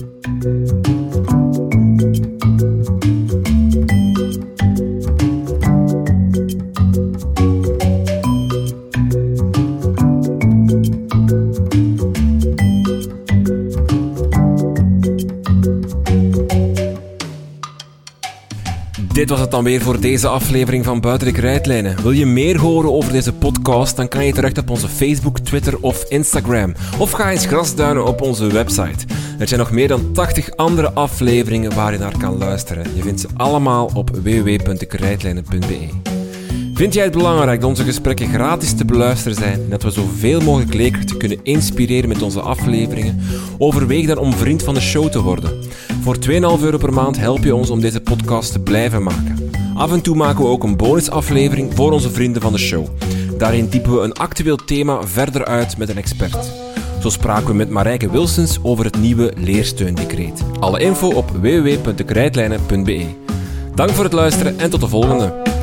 Dit 19.25 19.33
was 19.33 19.43
het 19.43 19.51
dan 19.51 19.65
weer 19.65 19.81
voor 19.81 20.01
deze 20.01 20.29
aflevering 20.29 20.85
van 20.85 21.01
Buiten 21.01 21.27
de 21.27 21.33
Krijtlijnen. 21.33 22.03
Wil 22.03 22.11
je 22.11 22.27
meer 22.27 22.59
horen 22.59 22.93
over 22.93 23.13
deze 23.13 23.33
podcast? 23.33 23.97
Dan 23.97 24.09
kan 24.09 24.27
je 24.27 24.33
terecht 24.33 24.59
op 24.59 24.71
onze 24.71 24.89
Facebook, 24.89 25.39
Twitter 25.39 25.79
of 25.81 26.05
Instagram. 26.09 26.75
Of 26.99 27.11
ga 27.11 27.31
eens 27.31 27.47
grasduinen 27.47 28.07
op 28.07 28.21
onze 28.21 28.47
website. 28.47 29.07
Er 29.39 29.49
zijn 29.49 29.61
nog 29.61 29.71
meer 29.71 29.89
dan 29.89 30.13
80 30.13 30.57
andere 30.57 30.93
afleveringen 30.93 31.75
waar 31.75 31.93
je 31.93 31.99
naar 31.99 32.19
kan 32.19 32.39
luisteren. 32.39 32.97
Je 32.97 33.03
vindt 33.03 33.21
ze 33.21 33.29
allemaal 33.37 33.91
op 33.95 34.11
www.dekrijtlijnen.be. 34.11 36.14
Vind 36.75 36.95
jij 36.95 37.05
het 37.05 37.13
belangrijk 37.13 37.61
dat 37.61 37.69
onze 37.71 37.85
gesprekken 37.85 38.29
gratis 38.29 38.75
te 38.75 38.85
beluisteren 38.85 39.37
zijn 39.37 39.53
en 39.53 39.71
dat 39.71 39.83
we 39.83 39.91
zoveel 39.91 40.41
mogelijk 40.41 40.75
leerkrachten 40.75 41.17
kunnen 41.17 41.39
inspireren 41.43 42.09
met 42.09 42.23
onze 42.23 42.41
afleveringen? 42.41 43.21
Overweeg 43.59 44.07
dan 44.07 44.19
om 44.19 44.33
vriend 44.33 44.63
van 44.63 44.75
de 44.75 44.81
show 44.81 45.09
te 45.09 45.23
worden. 45.23 45.65
Voor 46.03 46.17
2,5 46.31 46.33
euro 46.41 46.79
per 46.79 46.93
maand 46.93 47.19
help 47.19 47.45
je 47.45 47.55
ons 47.55 47.71
om 47.71 47.81
deze 47.81 48.01
podcast 48.01 48.53
te 48.53 48.61
blijven 48.61 49.03
maken. 49.03 49.51
Af 49.75 49.93
en 49.93 50.01
toe 50.01 50.17
maken 50.17 50.45
we 50.45 50.51
ook 50.51 50.63
een 50.63 50.77
bonusaflevering 50.77 51.75
voor 51.75 51.93
onze 51.93 52.11
vrienden 52.11 52.43
van 52.43 52.53
de 52.53 52.59
show. 52.59 52.87
Daarin 53.39 53.69
typen 53.69 53.95
we 53.95 54.01
een 54.01 54.15
actueel 54.15 54.57
thema 54.57 55.03
verder 55.03 55.45
uit 55.45 55.77
met 55.77 55.89
een 55.89 55.97
expert. 55.97 56.53
Zo 57.01 57.09
spraken 57.09 57.47
we 57.47 57.55
met 57.55 57.71
Marijke 57.71 58.11
Wilsons 58.11 58.59
over 58.63 58.85
het 58.85 58.99
nieuwe 58.99 59.33
leersteundecreet. 59.37 60.43
Alle 60.61 60.81
info 60.81 61.09
op 61.09 61.31
www.dekrijtlijnen.be. 61.31 63.07
Dank 63.75 63.91
voor 63.91 64.05
het 64.05 64.13
luisteren 64.13 64.59
en 64.59 64.71
tot 64.71 64.81
de 64.81 64.89
volgende. 64.89 65.54